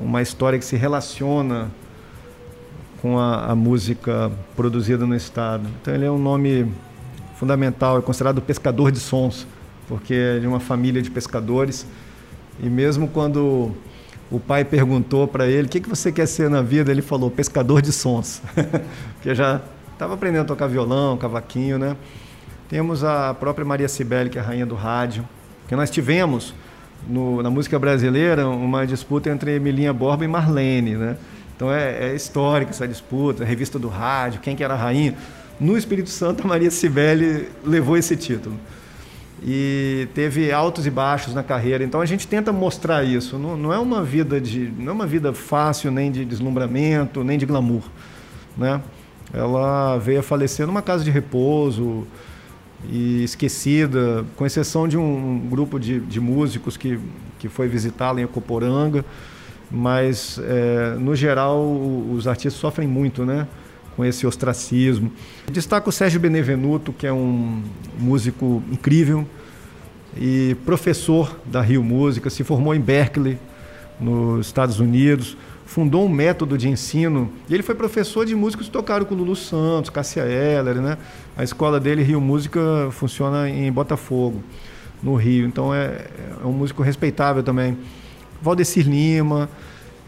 uma 0.00 0.22
história 0.22 0.58
que 0.58 0.64
se 0.64 0.76
relaciona 0.76 1.70
com 3.02 3.18
a, 3.18 3.50
a 3.50 3.54
música 3.54 4.32
produzida 4.56 5.06
no 5.06 5.14
Estado. 5.14 5.68
Então 5.80 5.94
ele 5.94 6.06
é 6.06 6.10
um 6.10 6.18
nome 6.18 6.66
fundamental, 7.40 7.98
é 7.98 8.02
considerado 8.02 8.42
pescador 8.42 8.92
de 8.92 9.00
sons, 9.00 9.46
porque 9.88 10.12
é 10.12 10.38
de 10.38 10.46
uma 10.46 10.60
família 10.60 11.00
de 11.00 11.10
pescadores. 11.10 11.86
E 12.62 12.68
mesmo 12.68 13.08
quando 13.08 13.72
o 14.30 14.38
pai 14.38 14.62
perguntou 14.62 15.26
para 15.26 15.46
ele 15.46 15.66
o 15.66 15.70
que, 15.70 15.80
que 15.80 15.88
você 15.88 16.12
quer 16.12 16.26
ser 16.26 16.50
na 16.50 16.60
vida, 16.60 16.90
ele 16.92 17.00
falou 17.00 17.30
pescador 17.30 17.80
de 17.80 17.92
sons, 17.92 18.42
porque 19.16 19.34
já 19.34 19.62
estava 19.94 20.12
aprendendo 20.12 20.42
a 20.42 20.44
tocar 20.44 20.66
violão, 20.66 21.16
cavaquinho, 21.16 21.78
né? 21.78 21.96
Temos 22.68 23.02
a 23.02 23.32
própria 23.32 23.64
Maria 23.64 23.88
Cibele, 23.88 24.28
que 24.28 24.38
é 24.38 24.42
a 24.42 24.44
rainha 24.44 24.66
do 24.66 24.74
rádio, 24.74 25.26
que 25.66 25.74
nós 25.74 25.90
tivemos 25.90 26.54
no, 27.08 27.42
na 27.42 27.48
música 27.48 27.78
brasileira 27.78 28.46
uma 28.46 28.86
disputa 28.86 29.30
entre 29.30 29.56
Emilinha 29.56 29.94
Borba 29.94 30.26
e 30.26 30.28
Marlene, 30.28 30.94
né? 30.94 31.16
Então 31.56 31.72
é, 31.72 32.10
é 32.10 32.14
histórica 32.14 32.70
essa 32.70 32.86
disputa, 32.86 33.46
revista 33.46 33.78
do 33.78 33.88
rádio, 33.88 34.40
quem 34.40 34.54
que 34.54 34.62
era 34.62 34.74
a 34.74 34.76
rainha. 34.76 35.14
No 35.60 35.76
Espírito 35.76 36.08
Santo, 36.08 36.42
a 36.42 36.46
Maria 36.46 36.70
Cibele 36.70 37.48
levou 37.62 37.94
esse 37.94 38.16
título. 38.16 38.56
E 39.42 40.08
teve 40.14 40.50
altos 40.50 40.86
e 40.86 40.90
baixos 40.90 41.34
na 41.34 41.42
carreira. 41.42 41.84
Então 41.84 42.00
a 42.00 42.06
gente 42.06 42.26
tenta 42.26 42.50
mostrar 42.50 43.04
isso. 43.04 43.38
Não, 43.38 43.56
não 43.56 43.72
é 43.72 43.78
uma 43.78 44.02
vida 44.02 44.40
de, 44.40 44.72
não 44.78 44.88
é 44.88 44.92
uma 44.92 45.06
vida 45.06 45.34
fácil 45.34 45.90
nem 45.90 46.10
de 46.10 46.24
deslumbramento, 46.24 47.22
nem 47.22 47.38
de 47.38 47.44
glamour, 47.44 47.82
né? 48.56 48.80
Ela 49.32 49.98
veio 49.98 50.20
a 50.20 50.22
falecer 50.22 50.66
numa 50.66 50.82
casa 50.82 51.04
de 51.04 51.10
repouso 51.10 52.06
e 52.88 53.22
esquecida, 53.22 54.24
com 54.36 54.44
exceção 54.44 54.88
de 54.88 54.96
um 54.96 55.46
grupo 55.48 55.78
de, 55.78 56.00
de 56.00 56.20
músicos 56.20 56.76
que, 56.76 56.98
que 57.38 57.48
foi 57.48 57.68
visitá-la 57.68 58.20
em 58.20 58.24
Acoporanga. 58.24 59.04
Mas, 59.70 60.40
é, 60.42 60.96
no 60.98 61.14
geral, 61.14 61.60
os 62.10 62.26
artistas 62.26 62.54
sofrem 62.54 62.88
muito, 62.88 63.24
né? 63.24 63.46
Com 64.00 64.04
esse 64.06 64.26
ostracismo. 64.26 65.12
Destaco 65.52 65.90
o 65.90 65.92
Sérgio 65.92 66.18
Benevenuto, 66.18 66.90
que 66.90 67.06
é 67.06 67.12
um 67.12 67.62
músico 67.98 68.62
incrível 68.72 69.26
e 70.16 70.56
professor 70.64 71.38
da 71.44 71.60
Rio 71.60 71.84
Música, 71.84 72.30
se 72.30 72.42
formou 72.42 72.74
em 72.74 72.80
Berkeley, 72.80 73.38
nos 74.00 74.46
Estados 74.46 74.80
Unidos, 74.80 75.36
fundou 75.66 76.06
um 76.06 76.08
método 76.08 76.56
de 76.56 76.66
ensino 76.66 77.30
e 77.46 77.52
ele 77.52 77.62
foi 77.62 77.74
professor 77.74 78.24
de 78.24 78.34
músicos 78.34 78.68
que 78.68 78.72
tocaram 78.72 79.04
com 79.04 79.14
Lulu 79.14 79.36
Santos, 79.36 79.90
Cássia 79.90 80.22
Eller, 80.22 80.76
né? 80.76 80.96
A 81.36 81.44
escola 81.44 81.78
dele, 81.78 82.02
Rio 82.02 82.22
Música, 82.22 82.88
funciona 82.92 83.50
em 83.50 83.70
Botafogo, 83.70 84.42
no 85.02 85.14
Rio. 85.14 85.46
Então 85.46 85.74
é, 85.74 86.06
é 86.42 86.46
um 86.46 86.52
músico 86.52 86.82
respeitável 86.82 87.42
também. 87.42 87.76
Valdecir 88.40 88.88
Lima, 88.88 89.50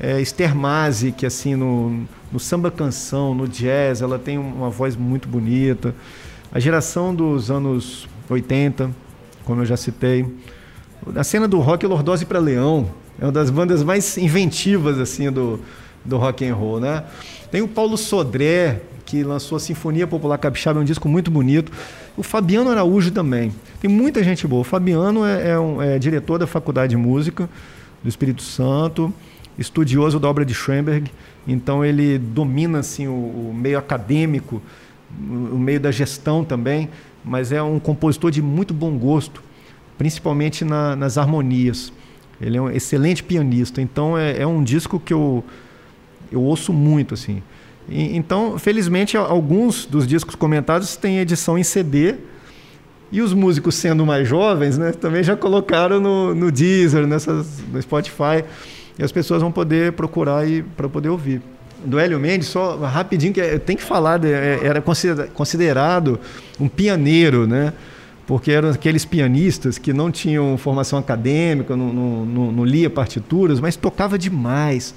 é, 0.01 0.19
Esther 0.19 0.57
Mazi, 0.57 1.13
que 1.13 1.27
assim 1.27 1.55
no, 1.55 2.09
no 2.33 2.40
samba 2.40 2.71
canção, 2.71 3.35
no 3.35 3.47
jazz, 3.47 4.01
ela 4.01 4.18
tem 4.18 4.38
uma 4.38 4.71
voz 4.71 4.97
muito 4.97 5.29
bonita. 5.29 5.95
A 6.51 6.59
geração 6.59 7.14
dos 7.14 7.51
anos 7.51 8.09
80, 8.29 8.90
como 9.45 9.61
eu 9.61 9.66
já 9.66 9.77
citei, 9.77 10.27
a 11.14 11.23
cena 11.23 11.47
do 11.47 11.59
rock 11.59 11.87
Lordose 11.87 12.25
para 12.25 12.38
Leão 12.38 12.90
é 13.21 13.25
uma 13.27 13.33
das 13.33 13.51
bandas 13.51 13.83
mais 13.83 14.16
inventivas 14.16 14.99
assim 14.99 15.31
do, 15.31 15.61
do 16.05 16.16
rock 16.16 16.47
and 16.47 16.55
roll, 16.55 16.81
né? 16.81 17.05
Tem 17.51 17.61
o 17.61 17.68
Paulo 17.68 17.99
Sodré 17.99 18.81
que 19.05 19.23
lançou 19.23 19.57
a 19.57 19.61
Sinfonia 19.61 20.07
Popular 20.07 20.38
Capixaba, 20.38 20.81
é 20.81 20.83
um 20.83 20.87
disco 20.87 21.07
muito 21.07 21.31
bonito. 21.31 21.71
O 22.16 22.23
Fabiano 22.23 22.71
Araújo 22.71 23.11
também. 23.11 23.53
Tem 23.79 23.90
muita 23.90 24.25
gente 24.25 24.47
boa. 24.47 24.62
O 24.62 24.64
Fabiano 24.64 25.25
é, 25.25 25.51
é, 25.51 25.59
um, 25.59 25.83
é 25.83 25.99
diretor 25.99 26.38
da 26.38 26.47
Faculdade 26.47 26.90
de 26.90 26.97
Música 26.97 27.47
do 28.03 28.09
Espírito 28.09 28.42
Santo 28.42 29.12
estudioso 29.59 30.19
da 30.19 30.29
obra 30.29 30.45
de 30.45 30.55
Schoenberg, 30.55 31.11
então 31.47 31.85
ele 31.85 32.19
domina 32.19 32.79
assim 32.79 33.07
o, 33.07 33.12
o 33.12 33.55
meio 33.55 33.79
acadêmico, 33.79 34.62
o 35.21 35.59
meio 35.59 35.81
da 35.81 35.91
gestão 35.91 36.45
também, 36.45 36.88
mas 37.25 37.53
é 37.53 37.62
um 37.62 37.79
compositor 37.79 38.31
de 38.31 38.41
muito 38.41 38.73
bom 38.73 38.97
gosto, 38.97 39.43
principalmente 39.99 40.65
na, 40.65 40.97
nas 40.97 41.19
harmonias. 41.19 41.93
Ele 42.41 42.57
é 42.57 42.61
um 42.61 42.71
excelente 42.71 43.23
pianista, 43.23 43.81
então 43.81 44.19
é, 44.19 44.41
é 44.41 44.47
um 44.47 44.65
disco 44.65 44.99
que 44.99 45.12
eu, 45.12 45.45
eu 46.31 46.43
ouço 46.43 46.73
muito 46.73 47.15
assim. 47.15 47.43
E, 47.88 48.17
então, 48.17 48.59
felizmente, 48.59 49.17
alguns 49.17 49.87
dos 49.87 50.07
discos 50.07 50.35
comentados 50.35 50.97
têm 50.97 51.19
edição 51.19 51.59
em 51.59 51.63
CD 51.63 52.17
e 53.13 53.21
os 53.21 53.35
músicos 53.35 53.75
sendo 53.75 54.07
mais 54.07 54.27
jovens, 54.27 54.79
né, 54.79 54.92
também 54.92 55.23
já 55.23 55.37
colocaram 55.37 56.00
no, 56.00 56.35
no 56.35 56.50
Deezer, 56.50 57.07
nessas, 57.07 57.63
no 57.71 57.81
Spotify 57.81 58.42
e 58.99 59.03
as 59.03 59.13
pessoas 59.13 59.43
vão 59.43 59.53
poder 59.53 59.93
procurar 59.93 60.49
e 60.49 60.63
para 60.63 60.88
poder 60.88 61.09
ouvir. 61.09 61.40
Do 61.85 61.99
Hélio 61.99 62.19
Mendes, 62.21 62.49
só 62.49 62.77
rapidinho, 62.77 63.33
que 63.33 63.40
é, 63.40 63.59
tem 63.59 63.77
que 63.77 63.83
falar, 63.83 64.19
de, 64.19 64.33
é, 64.33 64.61
era 64.63 64.83
considerado 65.35 66.21
um 66.61 66.69
pianeiro, 66.69 67.47
né? 67.47 67.73
porque 68.27 68.53
eram 68.53 68.71
aqueles 68.71 69.05
pianistas 69.05 69.79
que 69.79 69.93
não 69.93 70.11
tinham 70.11 70.57
formação 70.57 70.99
acadêmica, 70.99 71.77
não, 71.77 71.93
não, 71.93 72.25
não, 72.25 72.53
não 72.53 72.65
lia 72.65 72.88
partituras, 72.88 73.61
mas 73.61 73.77
tocava 73.77 74.19
demais. 74.19 74.95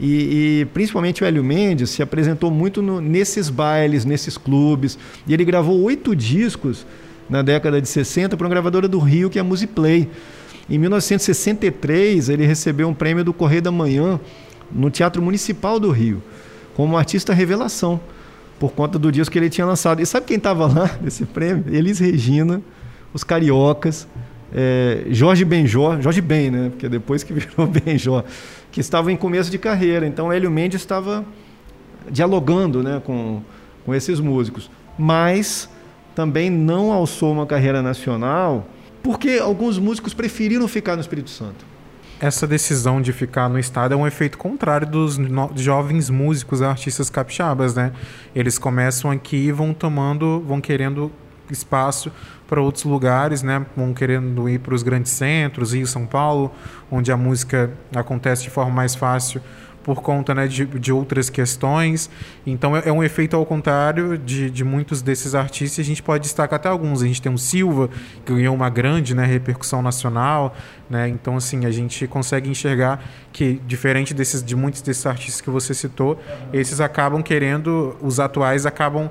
E, 0.00 0.62
e, 0.62 0.64
principalmente 0.72 1.22
o 1.22 1.26
Hélio 1.26 1.44
Mendes 1.44 1.90
se 1.90 2.02
apresentou 2.02 2.50
muito 2.50 2.80
no, 2.80 3.00
nesses 3.00 3.48
bailes, 3.48 4.04
nesses 4.04 4.38
clubes. 4.38 4.98
E 5.26 5.34
ele 5.34 5.44
gravou 5.44 5.80
oito 5.82 6.16
discos 6.16 6.86
na 7.28 7.42
década 7.42 7.80
de 7.80 7.88
60 7.88 8.36
para 8.36 8.44
uma 8.44 8.50
gravadora 8.50 8.88
do 8.88 8.98
Rio, 8.98 9.30
que 9.30 9.38
é 9.38 9.40
a 9.40 9.44
Musiplay. 9.44 10.08
Em 10.68 10.78
1963, 10.78 12.28
ele 12.28 12.46
recebeu 12.46 12.88
um 12.88 12.94
prêmio 12.94 13.24
do 13.24 13.32
Correio 13.32 13.62
da 13.62 13.70
Manhã 13.70 14.20
no 14.70 14.90
Teatro 14.90 15.20
Municipal 15.20 15.78
do 15.78 15.90
Rio, 15.90 16.22
como 16.74 16.96
artista 16.96 17.34
revelação, 17.34 18.00
por 18.58 18.72
conta 18.72 18.98
do 18.98 19.10
disco 19.10 19.32
que 19.32 19.38
ele 19.38 19.50
tinha 19.50 19.66
lançado. 19.66 20.00
E 20.00 20.06
sabe 20.06 20.26
quem 20.26 20.36
estava 20.36 20.66
lá 20.66 20.90
nesse 21.02 21.26
prêmio? 21.26 21.64
Elis 21.68 21.98
Regina, 21.98 22.62
os 23.12 23.24
Cariocas 23.24 24.06
é, 24.54 25.04
Jorge 25.10 25.44
Benjó, 25.44 25.98
Jorge 26.00 26.20
Ben, 26.20 26.50
né? 26.50 26.68
Porque 26.70 26.88
depois 26.88 27.22
que 27.22 27.32
virou 27.32 27.66
Benjó, 27.66 28.22
que 28.70 28.80
estava 28.80 29.10
em 29.10 29.16
começo 29.16 29.50
de 29.50 29.58
carreira. 29.58 30.06
Então 30.06 30.32
Hélio 30.32 30.50
Mendes 30.50 30.80
estava 30.80 31.24
dialogando 32.10 32.82
né, 32.82 33.00
com, 33.04 33.40
com 33.84 33.94
esses 33.94 34.20
músicos. 34.20 34.70
Mas 34.98 35.68
também 36.14 36.50
não 36.50 36.92
alçou 36.92 37.32
uma 37.32 37.46
carreira 37.46 37.80
nacional, 37.80 38.68
porque 39.02 39.40
alguns 39.42 39.78
músicos 39.78 40.14
preferiram 40.14 40.68
ficar 40.68 40.94
no 40.94 41.00
Espírito 41.00 41.30
Santo. 41.30 41.72
Essa 42.20 42.46
decisão 42.46 43.02
de 43.02 43.12
ficar 43.12 43.48
no 43.48 43.58
estado 43.58 43.94
é 43.94 43.96
um 43.96 44.06
efeito 44.06 44.38
contrário 44.38 44.86
dos 44.86 45.18
jovens 45.56 46.08
músicos, 46.08 46.62
artistas 46.62 47.10
capixabas, 47.10 47.74
né? 47.74 47.92
Eles 48.32 48.58
começam 48.58 49.10
aqui 49.10 49.36
e 49.36 49.52
vão 49.52 49.74
tomando, 49.74 50.40
vão 50.46 50.60
querendo 50.60 51.10
espaço 51.50 52.12
para 52.46 52.60
outros 52.60 52.84
lugares, 52.84 53.42
né? 53.42 53.66
Vão 53.76 53.92
querendo 53.92 54.48
ir 54.48 54.60
para 54.60 54.72
os 54.72 54.84
grandes 54.84 55.10
centros, 55.10 55.74
Rio, 55.74 55.86
São 55.86 56.06
Paulo, 56.06 56.52
onde 56.88 57.10
a 57.10 57.16
música 57.16 57.72
acontece 57.92 58.44
de 58.44 58.50
forma 58.50 58.70
mais 58.70 58.94
fácil 58.94 59.42
por 59.82 60.02
conta 60.02 60.34
né, 60.34 60.46
de, 60.46 60.64
de 60.64 60.92
outras 60.92 61.28
questões. 61.28 62.10
Então 62.46 62.76
é, 62.76 62.82
é 62.86 62.92
um 62.92 63.02
efeito 63.02 63.36
ao 63.36 63.44
contrário 63.44 64.16
de, 64.16 64.50
de 64.50 64.64
muitos 64.64 65.02
desses 65.02 65.34
artistas. 65.34 65.84
A 65.84 65.88
gente 65.88 66.02
pode 66.02 66.24
destacar 66.24 66.58
até 66.58 66.68
alguns. 66.68 67.02
A 67.02 67.06
gente 67.06 67.20
tem 67.20 67.32
o 67.32 67.38
Silva, 67.38 67.88
que 68.24 68.32
ganhou 68.32 68.54
uma 68.54 68.70
grande 68.70 69.14
né, 69.14 69.24
repercussão 69.24 69.82
nacional. 69.82 70.54
Né? 70.88 71.08
Então, 71.08 71.36
assim, 71.36 71.64
a 71.64 71.70
gente 71.70 72.06
consegue 72.06 72.50
enxergar 72.50 73.02
que, 73.32 73.60
diferente 73.66 74.12
desses, 74.12 74.42
de 74.42 74.54
muitos 74.54 74.82
desses 74.82 75.06
artistas 75.06 75.40
que 75.40 75.50
você 75.50 75.72
citou, 75.72 76.20
esses 76.52 76.80
acabam 76.80 77.22
querendo, 77.22 77.96
os 78.00 78.20
atuais 78.20 78.66
acabam 78.66 79.10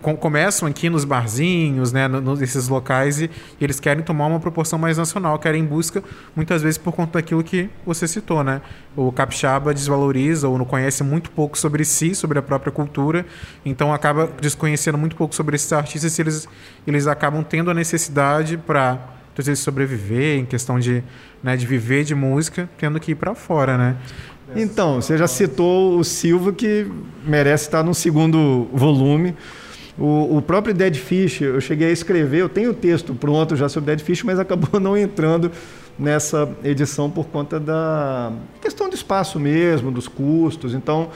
com- 0.00 0.16
começam 0.16 0.68
aqui 0.68 0.88
nos 0.88 1.04
barzinhos, 1.04 1.92
né, 1.92 2.06
no- 2.08 2.36
nesses 2.36 2.68
locais 2.68 3.20
e, 3.20 3.24
e 3.60 3.64
eles 3.64 3.80
querem 3.80 4.02
tomar 4.02 4.26
uma 4.26 4.38
proporção 4.40 4.78
mais 4.78 4.96
nacional, 4.98 5.38
querem 5.38 5.62
em 5.62 5.66
busca 5.66 6.02
muitas 6.36 6.62
vezes 6.62 6.78
por 6.78 6.92
conta 6.92 7.18
daquilo 7.18 7.42
que 7.42 7.68
você 7.84 8.06
citou, 8.06 8.42
né? 8.44 8.60
O 8.96 9.10
capixaba 9.12 9.74
desvaloriza 9.74 10.48
ou 10.48 10.56
não 10.58 10.64
conhece 10.64 11.02
muito 11.02 11.30
pouco 11.30 11.58
sobre 11.58 11.84
si, 11.84 12.14
sobre 12.14 12.38
a 12.38 12.42
própria 12.42 12.70
cultura, 12.72 13.26
então 13.64 13.92
acaba 13.92 14.28
desconhecendo 14.40 14.96
muito 14.98 15.16
pouco 15.16 15.34
sobre 15.34 15.56
esses 15.56 15.72
artistas 15.72 16.18
e 16.18 16.22
eles 16.22 16.48
eles 16.86 17.06
acabam 17.06 17.42
tendo 17.44 17.70
a 17.70 17.74
necessidade 17.74 18.56
para 18.56 18.98
às 19.38 19.46
vezes 19.46 19.62
sobreviver 19.62 20.36
em 20.40 20.44
questão 20.44 20.80
de, 20.80 21.00
né, 21.42 21.56
de 21.56 21.64
viver 21.64 22.02
de 22.02 22.12
música, 22.12 22.68
tendo 22.76 22.98
que 22.98 23.12
ir 23.12 23.14
para 23.14 23.36
fora, 23.36 23.78
né? 23.78 23.96
Então, 24.56 24.96
você 25.00 25.16
já 25.16 25.28
citou 25.28 25.96
o 25.98 26.02
Silva, 26.02 26.52
que 26.52 26.90
merece 27.24 27.66
estar 27.66 27.84
no 27.84 27.94
segundo 27.94 28.66
volume. 28.72 29.36
O, 29.98 30.36
o 30.38 30.42
próprio 30.42 30.72
Dead 30.72 30.94
Fish, 30.94 31.40
eu 31.40 31.60
cheguei 31.60 31.88
a 31.88 31.92
escrever, 31.92 32.38
eu 32.40 32.48
tenho 32.48 32.70
o 32.70 32.74
texto 32.74 33.14
pronto 33.14 33.56
já 33.56 33.68
sobre 33.68 33.94
Dead 33.94 34.00
Fish, 34.04 34.22
mas 34.22 34.38
acabou 34.38 34.78
não 34.80 34.96
entrando 34.96 35.50
nessa 35.98 36.48
edição 36.62 37.10
por 37.10 37.26
conta 37.26 37.58
da 37.58 38.30
questão 38.60 38.88
do 38.88 38.94
espaço 38.94 39.40
mesmo, 39.40 39.90
dos 39.90 40.06
custos. 40.06 40.72
Então, 40.72 41.08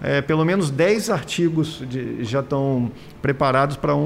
é, 0.00 0.20
pelo 0.22 0.44
menos 0.44 0.70
10 0.70 1.10
artigos 1.10 1.82
de- 1.90 2.22
já 2.22 2.38
estão 2.38 2.92
preparados 3.20 3.76
para 3.76 3.96
um, 3.96 3.98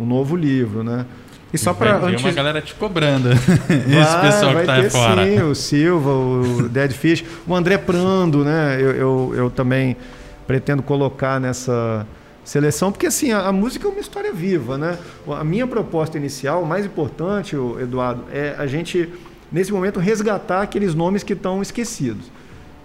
um- 0.00 0.02
um 0.02 0.06
novo 0.06 0.34
livro, 0.34 0.82
né? 0.82 1.04
E 1.52 1.58
só 1.58 1.74
para 1.74 1.98
antes 1.98 2.24
uma 2.24 2.32
galera 2.32 2.62
te 2.62 2.72
cobrando. 2.74 3.28
Esse 3.68 3.94
Vai, 4.14 4.20
pessoal 4.22 4.52
vai 4.54 4.60
que 4.62 4.66
tá 4.66 4.80
ter 4.80 4.90
fora. 4.90 5.26
sim, 5.26 5.42
o 5.42 5.54
Silva, 5.54 6.10
o 6.10 6.68
Dead 6.70 6.92
Fish, 6.92 7.24
o 7.46 7.54
André 7.54 7.76
Prando, 7.76 8.44
né? 8.44 8.78
Eu, 8.80 8.90
eu, 8.92 9.32
eu 9.36 9.50
também 9.50 9.96
pretendo 10.46 10.80
colocar 10.82 11.38
nessa 11.40 12.06
seleção, 12.44 12.90
porque 12.90 13.06
assim, 13.06 13.32
a, 13.32 13.46
a 13.46 13.52
música 13.52 13.86
é 13.86 13.90
uma 13.90 14.00
história 14.00 14.32
viva, 14.32 14.76
né? 14.78 14.98
A 15.28 15.44
minha 15.44 15.66
proposta 15.66 16.16
inicial, 16.16 16.64
mais 16.64 16.86
importante, 16.86 17.56
Eduardo, 17.80 18.24
é 18.32 18.54
a 18.58 18.66
gente, 18.66 19.08
nesse 19.52 19.72
momento, 19.72 20.00
resgatar 20.00 20.62
aqueles 20.62 20.94
nomes 20.94 21.22
que 21.22 21.32
estão 21.32 21.62
esquecidos. 21.62 22.30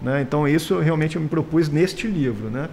Né? 0.01 0.21
Então, 0.21 0.47
isso 0.47 0.79
realmente 0.79 1.15
eu 1.15 1.21
me 1.21 1.27
propus 1.27 1.69
neste 1.69 2.07
livro, 2.07 2.49
né? 2.49 2.69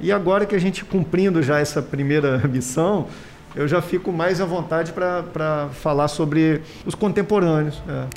E 0.00 0.10
agora 0.10 0.46
que 0.46 0.54
a 0.54 0.58
gente 0.58 0.84
cumprindo 0.84 1.42
já 1.42 1.58
essa 1.58 1.82
primeira 1.82 2.38
missão, 2.48 3.08
eu 3.54 3.68
já 3.68 3.82
fico 3.82 4.10
mais 4.10 4.40
à 4.40 4.44
vontade 4.44 4.92
para 4.92 5.68
falar 5.72 6.08
sobre 6.08 6.62
os 6.86 6.94
contemporâneos. 6.94 7.80
né? 7.86 8.08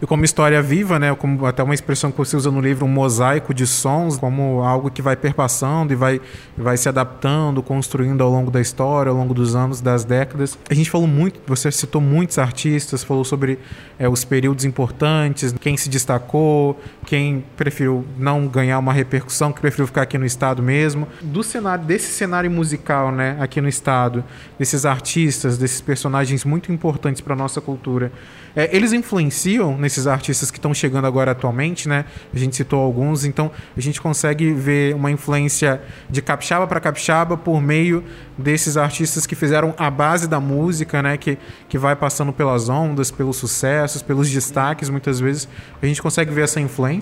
E 0.00 0.06
como 0.06 0.24
história 0.24 0.62
viva, 0.62 0.98
né, 0.98 1.12
como 1.14 1.44
até 1.44 1.62
uma 1.62 1.74
expressão 1.74 2.12
que 2.12 2.18
você 2.18 2.36
usa 2.36 2.50
no 2.50 2.60
livro, 2.60 2.86
um 2.86 2.88
mosaico 2.88 3.52
de 3.52 3.66
sons, 3.66 4.16
como 4.16 4.62
algo 4.62 4.90
que 4.90 5.02
vai 5.02 5.16
perpassando 5.16 5.92
e 5.92 5.96
vai, 5.96 6.20
vai 6.56 6.76
se 6.76 6.88
adaptando, 6.88 7.62
construindo 7.62 8.22
ao 8.22 8.30
longo 8.30 8.50
da 8.50 8.60
história, 8.60 9.10
ao 9.10 9.16
longo 9.16 9.34
dos 9.34 9.56
anos, 9.56 9.80
das 9.80 10.04
décadas. 10.04 10.56
A 10.70 10.74
gente 10.74 10.88
falou 10.88 11.08
muito, 11.08 11.40
você 11.46 11.72
citou 11.72 12.00
muitos 12.00 12.38
artistas, 12.38 13.02
falou 13.02 13.24
sobre 13.24 13.58
é, 13.98 14.08
os 14.08 14.24
períodos 14.24 14.64
importantes, 14.64 15.52
quem 15.60 15.76
se 15.76 15.88
destacou, 15.88 16.78
quem 17.08 17.42
preferiu 17.56 18.04
não 18.18 18.46
ganhar 18.46 18.78
uma 18.78 18.92
repercussão, 18.92 19.50
que 19.50 19.62
preferiu 19.62 19.86
ficar 19.86 20.02
aqui 20.02 20.18
no 20.18 20.26
estado 20.26 20.62
mesmo. 20.62 21.08
Do 21.22 21.42
cenário, 21.42 21.82
desse 21.82 22.12
cenário 22.12 22.50
musical, 22.50 23.10
né, 23.10 23.34
aqui 23.40 23.62
no 23.62 23.68
estado, 23.68 24.22
desses 24.58 24.84
artistas, 24.84 25.56
desses 25.56 25.80
personagens 25.80 26.44
muito 26.44 26.70
importantes 26.70 27.22
para 27.22 27.34
nossa 27.34 27.62
cultura, 27.62 28.12
é, 28.54 28.74
eles 28.76 28.92
influenciam 28.92 29.78
nesses 29.78 30.06
artistas 30.06 30.50
que 30.50 30.58
estão 30.58 30.74
chegando 30.74 31.06
agora 31.06 31.30
atualmente, 31.30 31.88
né? 31.88 32.04
A 32.34 32.38
gente 32.38 32.56
citou 32.56 32.80
alguns, 32.80 33.24
então 33.24 33.50
a 33.76 33.80
gente 33.80 34.00
consegue 34.00 34.52
ver 34.52 34.94
uma 34.94 35.10
influência 35.10 35.80
de 36.10 36.20
capixaba 36.20 36.66
para 36.66 36.80
capixaba 36.80 37.36
por 37.36 37.62
meio 37.62 38.02
desses 38.36 38.76
artistas 38.76 39.26
que 39.26 39.34
fizeram 39.34 39.74
a 39.78 39.88
base 39.90 40.26
da 40.26 40.40
música, 40.40 41.00
né? 41.02 41.16
Que, 41.16 41.38
que 41.68 41.78
vai 41.78 41.94
passando 41.94 42.32
pelas 42.32 42.68
ondas, 42.68 43.10
pelos 43.10 43.36
sucessos, 43.36 44.02
pelos 44.02 44.28
destaques, 44.28 44.90
muitas 44.90 45.20
vezes. 45.20 45.48
A 45.80 45.86
gente 45.86 46.02
consegue 46.02 46.32
ver 46.32 46.42
essa 46.42 46.60
influência. 46.60 46.97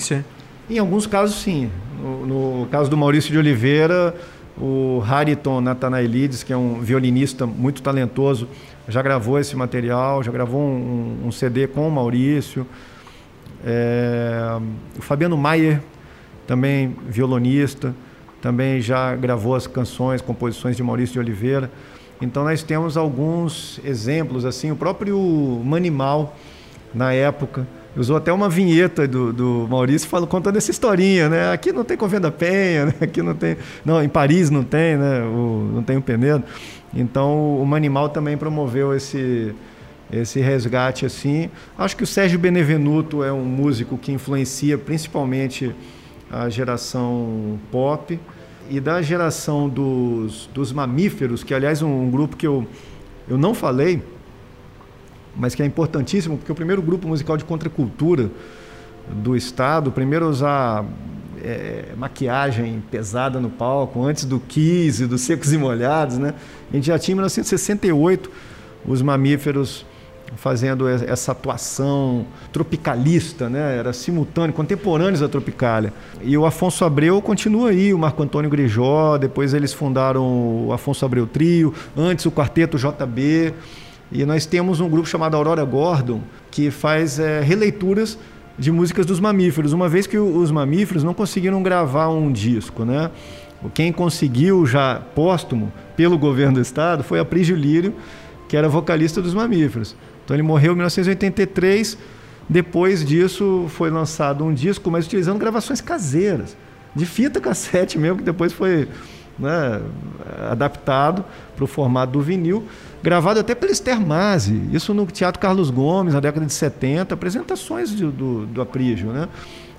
Em 0.68 0.78
alguns 0.78 1.06
casos, 1.06 1.36
sim. 1.36 1.70
No, 2.00 2.26
no 2.26 2.66
caso 2.66 2.90
do 2.90 2.96
Maurício 2.96 3.30
de 3.30 3.38
Oliveira, 3.38 4.14
o 4.58 5.02
Hariton 5.06 5.60
Nathanaelides, 5.60 6.42
que 6.42 6.52
é 6.52 6.56
um 6.56 6.80
violinista 6.80 7.46
muito 7.46 7.82
talentoso, 7.82 8.48
já 8.88 9.02
gravou 9.02 9.38
esse 9.38 9.54
material, 9.56 10.22
já 10.22 10.32
gravou 10.32 10.60
um, 10.60 11.22
um 11.26 11.32
CD 11.32 11.66
com 11.66 11.86
o 11.86 11.90
Maurício. 11.90 12.66
É, 13.64 14.58
o 14.98 15.02
Fabiano 15.02 15.36
Maier, 15.36 15.80
também 16.46 16.96
violonista, 17.08 17.94
também 18.40 18.80
já 18.80 19.14
gravou 19.16 19.54
as 19.54 19.66
canções, 19.66 20.20
composições 20.20 20.76
de 20.76 20.82
Maurício 20.82 21.14
de 21.14 21.18
Oliveira. 21.18 21.70
Então 22.20 22.44
nós 22.44 22.62
temos 22.62 22.96
alguns 22.96 23.80
exemplos 23.84 24.44
assim, 24.44 24.70
o 24.70 24.76
próprio 24.76 25.18
Manimal 25.64 26.36
na 26.94 27.12
época 27.12 27.66
usou 27.96 28.16
até 28.16 28.32
uma 28.32 28.48
vinheta 28.48 29.08
do, 29.08 29.32
do 29.32 29.66
Maurício 29.68 30.08
falando 30.08 30.28
contando 30.28 30.56
essa 30.56 30.70
historinha, 30.70 31.28
né? 31.28 31.52
Aqui 31.52 31.72
não 31.72 31.84
tem 31.84 31.96
Convento 31.96 32.22
da 32.22 32.30
Penha, 32.30 32.86
né? 32.86 32.94
aqui 33.00 33.22
não 33.22 33.34
tem, 33.34 33.56
não, 33.84 34.02
em 34.02 34.08
Paris 34.08 34.50
não 34.50 34.62
tem, 34.62 34.96
né? 34.96 35.22
O, 35.22 35.70
não 35.74 35.82
tem 35.82 35.96
o 35.96 36.02
Penedo. 36.02 36.44
Então 36.94 37.60
o 37.60 37.64
Manimal 37.64 38.08
também 38.08 38.36
promoveu 38.36 38.94
esse 38.94 39.54
esse 40.12 40.40
resgate 40.40 41.04
assim. 41.04 41.50
Acho 41.76 41.96
que 41.96 42.04
o 42.04 42.06
Sérgio 42.06 42.38
Benevenuto 42.38 43.24
é 43.24 43.32
um 43.32 43.44
músico 43.44 43.98
que 43.98 44.12
influencia 44.12 44.78
principalmente 44.78 45.74
a 46.30 46.48
geração 46.48 47.58
pop 47.70 48.18
e 48.68 48.80
da 48.80 49.00
geração 49.02 49.68
dos, 49.68 50.48
dos 50.52 50.72
mamíferos, 50.72 51.44
que 51.44 51.54
aliás 51.54 51.82
um, 51.82 52.02
um 52.02 52.10
grupo 52.10 52.36
que 52.36 52.46
eu, 52.46 52.66
eu 53.28 53.38
não 53.38 53.54
falei, 53.54 54.02
mas 55.36 55.54
que 55.54 55.62
é 55.62 55.66
importantíssimo, 55.66 56.38
porque 56.38 56.50
o 56.50 56.54
primeiro 56.54 56.82
grupo 56.82 57.06
musical 57.06 57.36
de 57.36 57.44
contracultura 57.44 58.30
do 59.08 59.36
Estado, 59.36 59.92
primeiro 59.92 60.28
usar 60.28 60.84
é, 61.42 61.92
maquiagem 61.96 62.82
pesada 62.90 63.38
no 63.40 63.50
palco, 63.50 64.04
antes 64.04 64.24
do 64.24 64.40
Kiss 64.40 65.02
e 65.02 65.06
dos 65.06 65.20
Secos 65.20 65.52
e 65.52 65.58
Molhados, 65.58 66.18
né? 66.18 66.34
A 66.70 66.74
gente 66.74 66.86
já 66.86 66.98
tinha 66.98 67.12
em 67.12 67.16
1968 67.16 68.30
os 68.86 69.02
mamíferos 69.02 69.84
fazendo 70.34 70.88
essa 70.88 71.32
atuação 71.32 72.26
tropicalista, 72.52 73.48
né? 73.48 73.78
Era 73.78 73.92
simultâneo, 73.92 74.52
contemporâneos 74.52 75.20
da 75.20 75.28
Tropicália. 75.28 75.92
E 76.20 76.36
o 76.36 76.44
Afonso 76.44 76.84
Abreu 76.84 77.22
continua 77.22 77.70
aí, 77.70 77.94
o 77.94 77.98
Marco 77.98 78.22
Antônio 78.22 78.50
Grijó, 78.50 79.16
depois 79.18 79.54
eles 79.54 79.72
fundaram 79.72 80.66
o 80.66 80.72
Afonso 80.72 81.04
Abreu 81.04 81.26
Trio, 81.26 81.72
antes 81.96 82.26
o 82.26 82.30
Quarteto 82.30 82.76
JB. 82.76 83.54
E 84.10 84.24
nós 84.24 84.46
temos 84.46 84.80
um 84.80 84.88
grupo 84.88 85.08
chamado 85.08 85.36
Aurora 85.36 85.64
Gordon, 85.64 86.20
que 86.50 86.70
faz 86.70 87.18
é, 87.18 87.40
releituras 87.40 88.18
de 88.58 88.72
músicas 88.72 89.04
dos 89.04 89.20
mamíferos, 89.20 89.72
uma 89.72 89.88
vez 89.88 90.06
que 90.06 90.18
os 90.18 90.50
mamíferos 90.50 91.04
não 91.04 91.12
conseguiram 91.12 91.62
gravar 91.62 92.08
um 92.08 92.32
disco, 92.32 92.84
né? 92.84 93.10
Quem 93.74 93.92
conseguiu 93.92 94.66
já 94.66 95.00
póstumo 95.14 95.72
pelo 95.96 96.18
governo 96.18 96.54
do 96.54 96.60
estado 96.60 97.02
foi 97.02 97.18
a 97.18 97.24
Prígio 97.24 97.56
Lírio, 97.56 97.94
que 98.48 98.56
era 98.56 98.68
vocalista 98.68 99.20
dos 99.20 99.34
mamíferos. 99.34 99.96
Então 100.24 100.36
ele 100.36 100.42
morreu 100.42 100.72
em 100.72 100.76
1983. 100.76 101.98
Depois 102.48 103.04
disso 103.04 103.66
foi 103.70 103.90
lançado 103.90 104.44
um 104.44 104.54
disco, 104.54 104.90
mas 104.90 105.06
utilizando 105.06 105.38
gravações 105.38 105.80
caseiras, 105.80 106.56
de 106.94 107.04
fita 107.04 107.40
cassete 107.40 107.98
mesmo, 107.98 108.18
que 108.18 108.24
depois 108.24 108.52
foi 108.52 108.88
né, 109.38 109.82
adaptado 110.50 111.24
para 111.54 111.64
o 111.64 111.66
formato 111.66 112.12
do 112.12 112.20
vinil, 112.20 112.64
gravado 113.02 113.40
até 113.40 113.54
pelo 113.54 113.72
Esther 113.72 114.00
Mazzi, 114.00 114.60
isso 114.72 114.92
no 114.92 115.06
Teatro 115.06 115.40
Carlos 115.40 115.70
Gomes, 115.70 116.14
na 116.14 116.20
década 116.20 116.44
de 116.46 116.52
70, 116.52 117.14
apresentações 117.14 117.92
do, 117.92 118.10
do, 118.10 118.46
do 118.46 118.62
Aprígio, 118.62 119.12
né? 119.12 119.28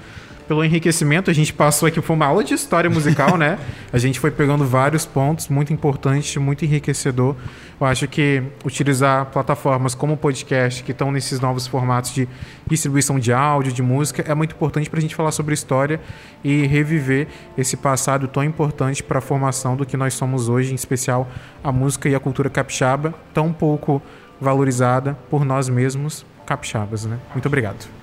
pelo 0.47 0.63
enriquecimento. 0.63 1.29
A 1.29 1.33
gente 1.33 1.53
passou 1.53 1.87
aqui, 1.87 2.01
foi 2.01 2.15
uma 2.15 2.25
aula 2.25 2.43
de 2.43 2.53
história 2.53 2.89
musical, 2.89 3.37
né? 3.37 3.59
A 3.91 3.97
gente 3.97 4.19
foi 4.19 4.31
pegando 4.31 4.65
vários 4.65 5.05
pontos, 5.05 5.47
muito 5.47 5.73
importante, 5.73 6.39
muito 6.39 6.65
enriquecedor. 6.65 7.35
Eu 7.79 7.85
acho 7.85 8.07
que 8.07 8.41
utilizar 8.65 9.27
plataformas 9.27 9.93
como 9.93 10.13
o 10.13 10.17
podcast, 10.17 10.83
que 10.83 10.91
estão 10.91 11.11
nesses 11.11 11.39
novos 11.39 11.67
formatos 11.67 12.13
de 12.13 12.27
distribuição 12.67 13.19
de 13.19 13.31
áudio, 13.31 13.71
de 13.71 13.81
música, 13.81 14.23
é 14.27 14.33
muito 14.33 14.55
importante 14.55 14.89
para 14.89 14.99
a 14.99 15.01
gente 15.01 15.15
falar 15.15 15.31
sobre 15.31 15.53
história 15.53 15.99
e 16.43 16.65
reviver 16.65 17.27
esse 17.57 17.77
passado 17.77 18.27
tão 18.27 18.43
importante 18.43 19.03
para 19.03 19.19
a 19.19 19.21
formação 19.21 19.75
do 19.75 19.85
que 19.85 19.97
nós 19.97 20.13
somos 20.13 20.49
hoje, 20.49 20.71
em 20.71 20.75
especial 20.75 21.29
a 21.63 21.71
música 21.71 22.09
e 22.09 22.15
a 22.15 22.19
cultura 22.19 22.49
capixaba, 22.49 23.13
tão 23.33 23.51
pouco 23.53 24.01
valorizada 24.39 25.17
por 25.29 25.43
nós 25.43 25.69
mesmos 25.69 26.25
capixabas, 26.45 27.05
né? 27.05 27.19
Muito 27.33 27.47
obrigado. 27.47 27.96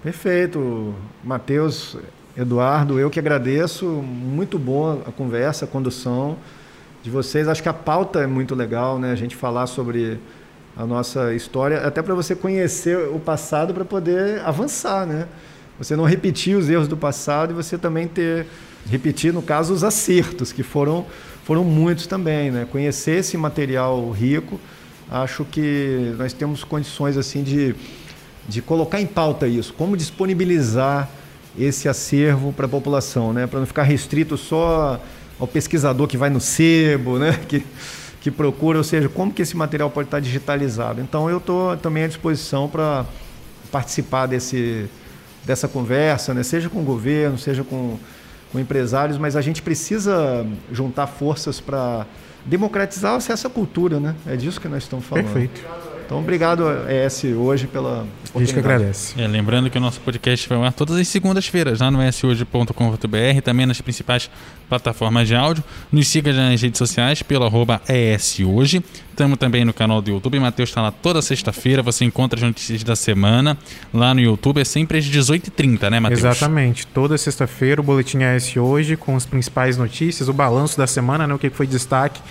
Perfeito, 0.00 0.94
Matheus, 1.24 1.96
Eduardo, 2.36 3.00
eu 3.00 3.10
que 3.10 3.18
agradeço. 3.18 3.84
Muito 3.84 4.56
boa 4.56 5.02
a 5.04 5.10
conversa, 5.10 5.64
a 5.64 5.68
condução 5.68 6.36
de 7.02 7.10
vocês. 7.10 7.48
Acho 7.48 7.60
que 7.60 7.68
a 7.68 7.74
pauta 7.74 8.20
é 8.20 8.26
muito 8.26 8.54
legal, 8.54 8.96
né? 8.96 9.10
A 9.10 9.16
gente 9.16 9.34
falar 9.34 9.66
sobre 9.66 10.20
a 10.76 10.86
nossa 10.86 11.34
história, 11.34 11.84
até 11.84 12.00
para 12.00 12.14
você 12.14 12.36
conhecer 12.36 12.96
o 13.08 13.18
passado 13.18 13.74
para 13.74 13.84
poder 13.84 14.40
avançar, 14.42 15.04
né? 15.04 15.26
Você 15.80 15.96
não 15.96 16.04
repetir 16.04 16.56
os 16.56 16.70
erros 16.70 16.86
do 16.86 16.96
passado 16.96 17.50
e 17.50 17.54
você 17.54 17.76
também 17.76 18.06
ter 18.06 18.46
repetir 18.88 19.32
no 19.32 19.42
caso 19.42 19.74
os 19.74 19.82
acertos 19.82 20.52
que 20.52 20.62
foram 20.62 21.06
foram 21.42 21.64
muitos 21.64 22.06
também, 22.06 22.52
né? 22.52 22.68
Conhecer 22.70 23.18
esse 23.18 23.36
material 23.36 24.08
rico, 24.12 24.60
acho 25.10 25.44
que 25.44 26.14
nós 26.16 26.32
temos 26.32 26.62
condições 26.62 27.16
assim 27.16 27.42
de 27.42 27.74
de 28.48 28.62
colocar 28.62 29.00
em 29.00 29.06
pauta 29.06 29.46
isso, 29.46 29.74
como 29.74 29.96
disponibilizar 29.96 31.08
esse 31.58 31.88
acervo 31.88 32.52
para 32.52 32.64
a 32.64 32.68
população, 32.68 33.32
né? 33.32 33.46
para 33.46 33.60
não 33.60 33.66
ficar 33.66 33.82
restrito 33.82 34.36
só 34.38 34.98
ao 35.38 35.46
pesquisador 35.46 36.08
que 36.08 36.16
vai 36.16 36.30
no 36.30 36.40
sebo, 36.40 37.18
né? 37.18 37.38
que, 37.46 37.64
que 38.20 38.30
procura, 38.30 38.78
ou 38.78 38.84
seja, 38.84 39.08
como 39.08 39.32
que 39.32 39.42
esse 39.42 39.56
material 39.56 39.90
pode 39.90 40.06
estar 40.06 40.20
digitalizado. 40.20 41.00
Então 41.00 41.28
eu 41.28 41.38
estou 41.38 41.76
também 41.76 42.04
à 42.04 42.08
disposição 42.08 42.68
para 42.68 43.04
participar 43.70 44.26
desse, 44.26 44.88
dessa 45.44 45.68
conversa, 45.68 46.32
né? 46.32 46.42
seja 46.42 46.70
com 46.70 46.80
o 46.80 46.84
governo, 46.84 47.36
seja 47.36 47.62
com, 47.62 47.98
com 48.50 48.58
empresários, 48.58 49.18
mas 49.18 49.36
a 49.36 49.42
gente 49.42 49.60
precisa 49.60 50.46
juntar 50.72 51.06
forças 51.06 51.60
para 51.60 52.06
democratizar 52.46 53.12
o 53.12 53.16
acesso 53.16 53.46
à 53.46 53.50
cultura, 53.50 54.00
né? 54.00 54.14
É 54.26 54.36
disso 54.36 54.60
que 54.60 54.68
nós 54.68 54.84
estamos 54.84 55.04
falando. 55.04 55.24
Perfeito. 55.24 55.60
Então, 56.08 56.20
obrigado, 56.20 56.64
ES, 56.88 57.24
hoje 57.36 57.66
pela 57.66 58.06
A 58.34 58.38
gente 58.38 58.54
que 58.54 58.58
agradece. 58.58 59.20
É, 59.20 59.28
lembrando 59.28 59.68
que 59.68 59.76
o 59.76 59.80
nosso 59.80 60.00
podcast 60.00 60.48
vai 60.48 60.56
ao 60.56 60.64
ar 60.64 60.72
todas 60.72 60.96
as 60.96 61.06
segundas-feiras, 61.06 61.80
lá 61.80 61.90
no 61.90 62.02
eshoje.com.br, 62.02 63.42
também 63.44 63.66
nas 63.66 63.78
principais 63.82 64.30
plataformas 64.70 65.28
de 65.28 65.34
áudio. 65.34 65.62
Nos 65.92 66.08
siga 66.08 66.32
nas 66.32 66.62
redes 66.62 66.78
sociais 66.78 67.22
pelo 67.22 67.44
arroba 67.44 67.82
ESHoje. 67.86 68.82
Estamos 69.10 69.36
também 69.36 69.66
no 69.66 69.74
canal 69.74 70.00
do 70.00 70.10
YouTube. 70.10 70.40
Matheus 70.40 70.70
está 70.70 70.80
lá 70.80 70.90
toda 70.90 71.20
sexta-feira. 71.20 71.82
Você 71.82 72.06
encontra 72.06 72.38
as 72.38 72.42
notícias 72.42 72.82
da 72.82 72.96
semana 72.96 73.58
lá 73.92 74.14
no 74.14 74.20
YouTube. 74.20 74.62
É 74.62 74.64
sempre 74.64 74.96
às 74.96 75.04
18h30, 75.04 75.90
né, 75.90 76.00
Matheus? 76.00 76.20
Exatamente. 76.20 76.86
Toda 76.86 77.18
sexta-feira 77.18 77.82
o 77.82 77.84
Boletim 77.84 78.22
AS 78.22 78.56
Hoje 78.56 78.96
com 78.96 79.14
as 79.14 79.26
principais 79.26 79.76
notícias, 79.76 80.26
o 80.26 80.32
balanço 80.32 80.78
da 80.78 80.86
semana, 80.86 81.26
né, 81.26 81.34
o 81.34 81.38
que 81.38 81.50
foi 81.50 81.66
destaque 81.66 82.22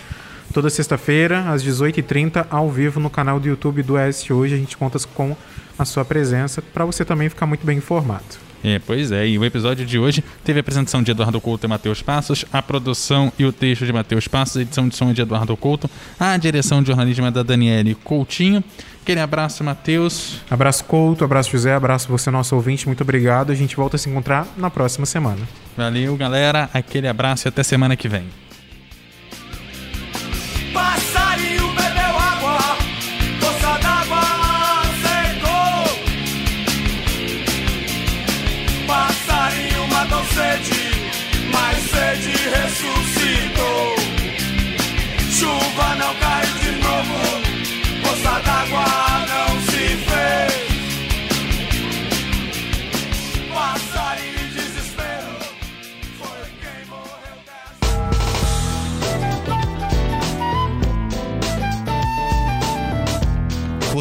Toda 0.53 0.69
sexta-feira, 0.69 1.49
às 1.49 1.63
18h30, 1.63 2.47
ao 2.49 2.69
vivo 2.69 2.99
no 2.99 3.09
canal 3.09 3.39
do 3.39 3.47
YouTube 3.47 3.83
do 3.83 3.97
ES 3.99 4.29
Hoje. 4.29 4.55
A 4.55 4.57
gente 4.57 4.77
conta 4.77 4.97
com 5.13 5.35
a 5.77 5.85
sua 5.85 6.03
presença 6.03 6.61
para 6.61 6.85
você 6.85 7.05
também 7.05 7.29
ficar 7.29 7.45
muito 7.45 7.65
bem 7.65 7.77
informado. 7.77 8.47
É, 8.63 8.79
pois 8.79 9.11
é, 9.11 9.27
e 9.27 9.37
o 9.37 9.45
episódio 9.45 9.85
de 9.85 9.99
hoje 9.99 10.23
teve 10.43 10.59
a 10.59 10.61
apresentação 10.61 11.03
de 11.03 11.11
Eduardo 11.11 11.39
Couto 11.39 11.65
e 11.65 11.69
Matheus 11.69 12.01
Passos, 12.01 12.43
a 12.51 12.61
produção 12.61 13.31
e 13.37 13.45
o 13.45 13.53
texto 13.53 13.85
de 13.85 13.93
Matheus 13.93 14.27
Passos, 14.27 14.57
a 14.57 14.61
edição 14.61 14.87
de 14.87 14.95
som 14.95 15.13
de 15.13 15.21
Eduardo 15.21 15.55
Couto, 15.55 15.89
a 16.19 16.35
direção 16.37 16.81
de 16.81 16.87
jornalismo 16.87 17.27
é 17.27 17.31
da 17.31 17.43
Daniele 17.43 17.93
Coutinho. 17.93 18.63
Aquele 19.03 19.21
abraço, 19.21 19.63
Matheus. 19.63 20.41
Abraço, 20.49 20.83
Couto, 20.85 21.23
abraço, 21.23 21.51
José, 21.51 21.73
abraço 21.73 22.09
você, 22.09 22.29
nosso 22.29 22.55
ouvinte, 22.55 22.87
muito 22.87 23.01
obrigado. 23.01 23.51
A 23.51 23.55
gente 23.55 23.75
volta 23.75 23.95
a 23.95 23.99
se 23.99 24.09
encontrar 24.09 24.47
na 24.57 24.69
próxima 24.69 25.05
semana. 25.05 25.47
Valeu, 25.77 26.17
galera, 26.17 26.69
aquele 26.73 27.07
abraço 27.07 27.47
e 27.47 27.49
até 27.49 27.63
semana 27.63 27.95
que 27.95 28.09
vem. 28.09 28.27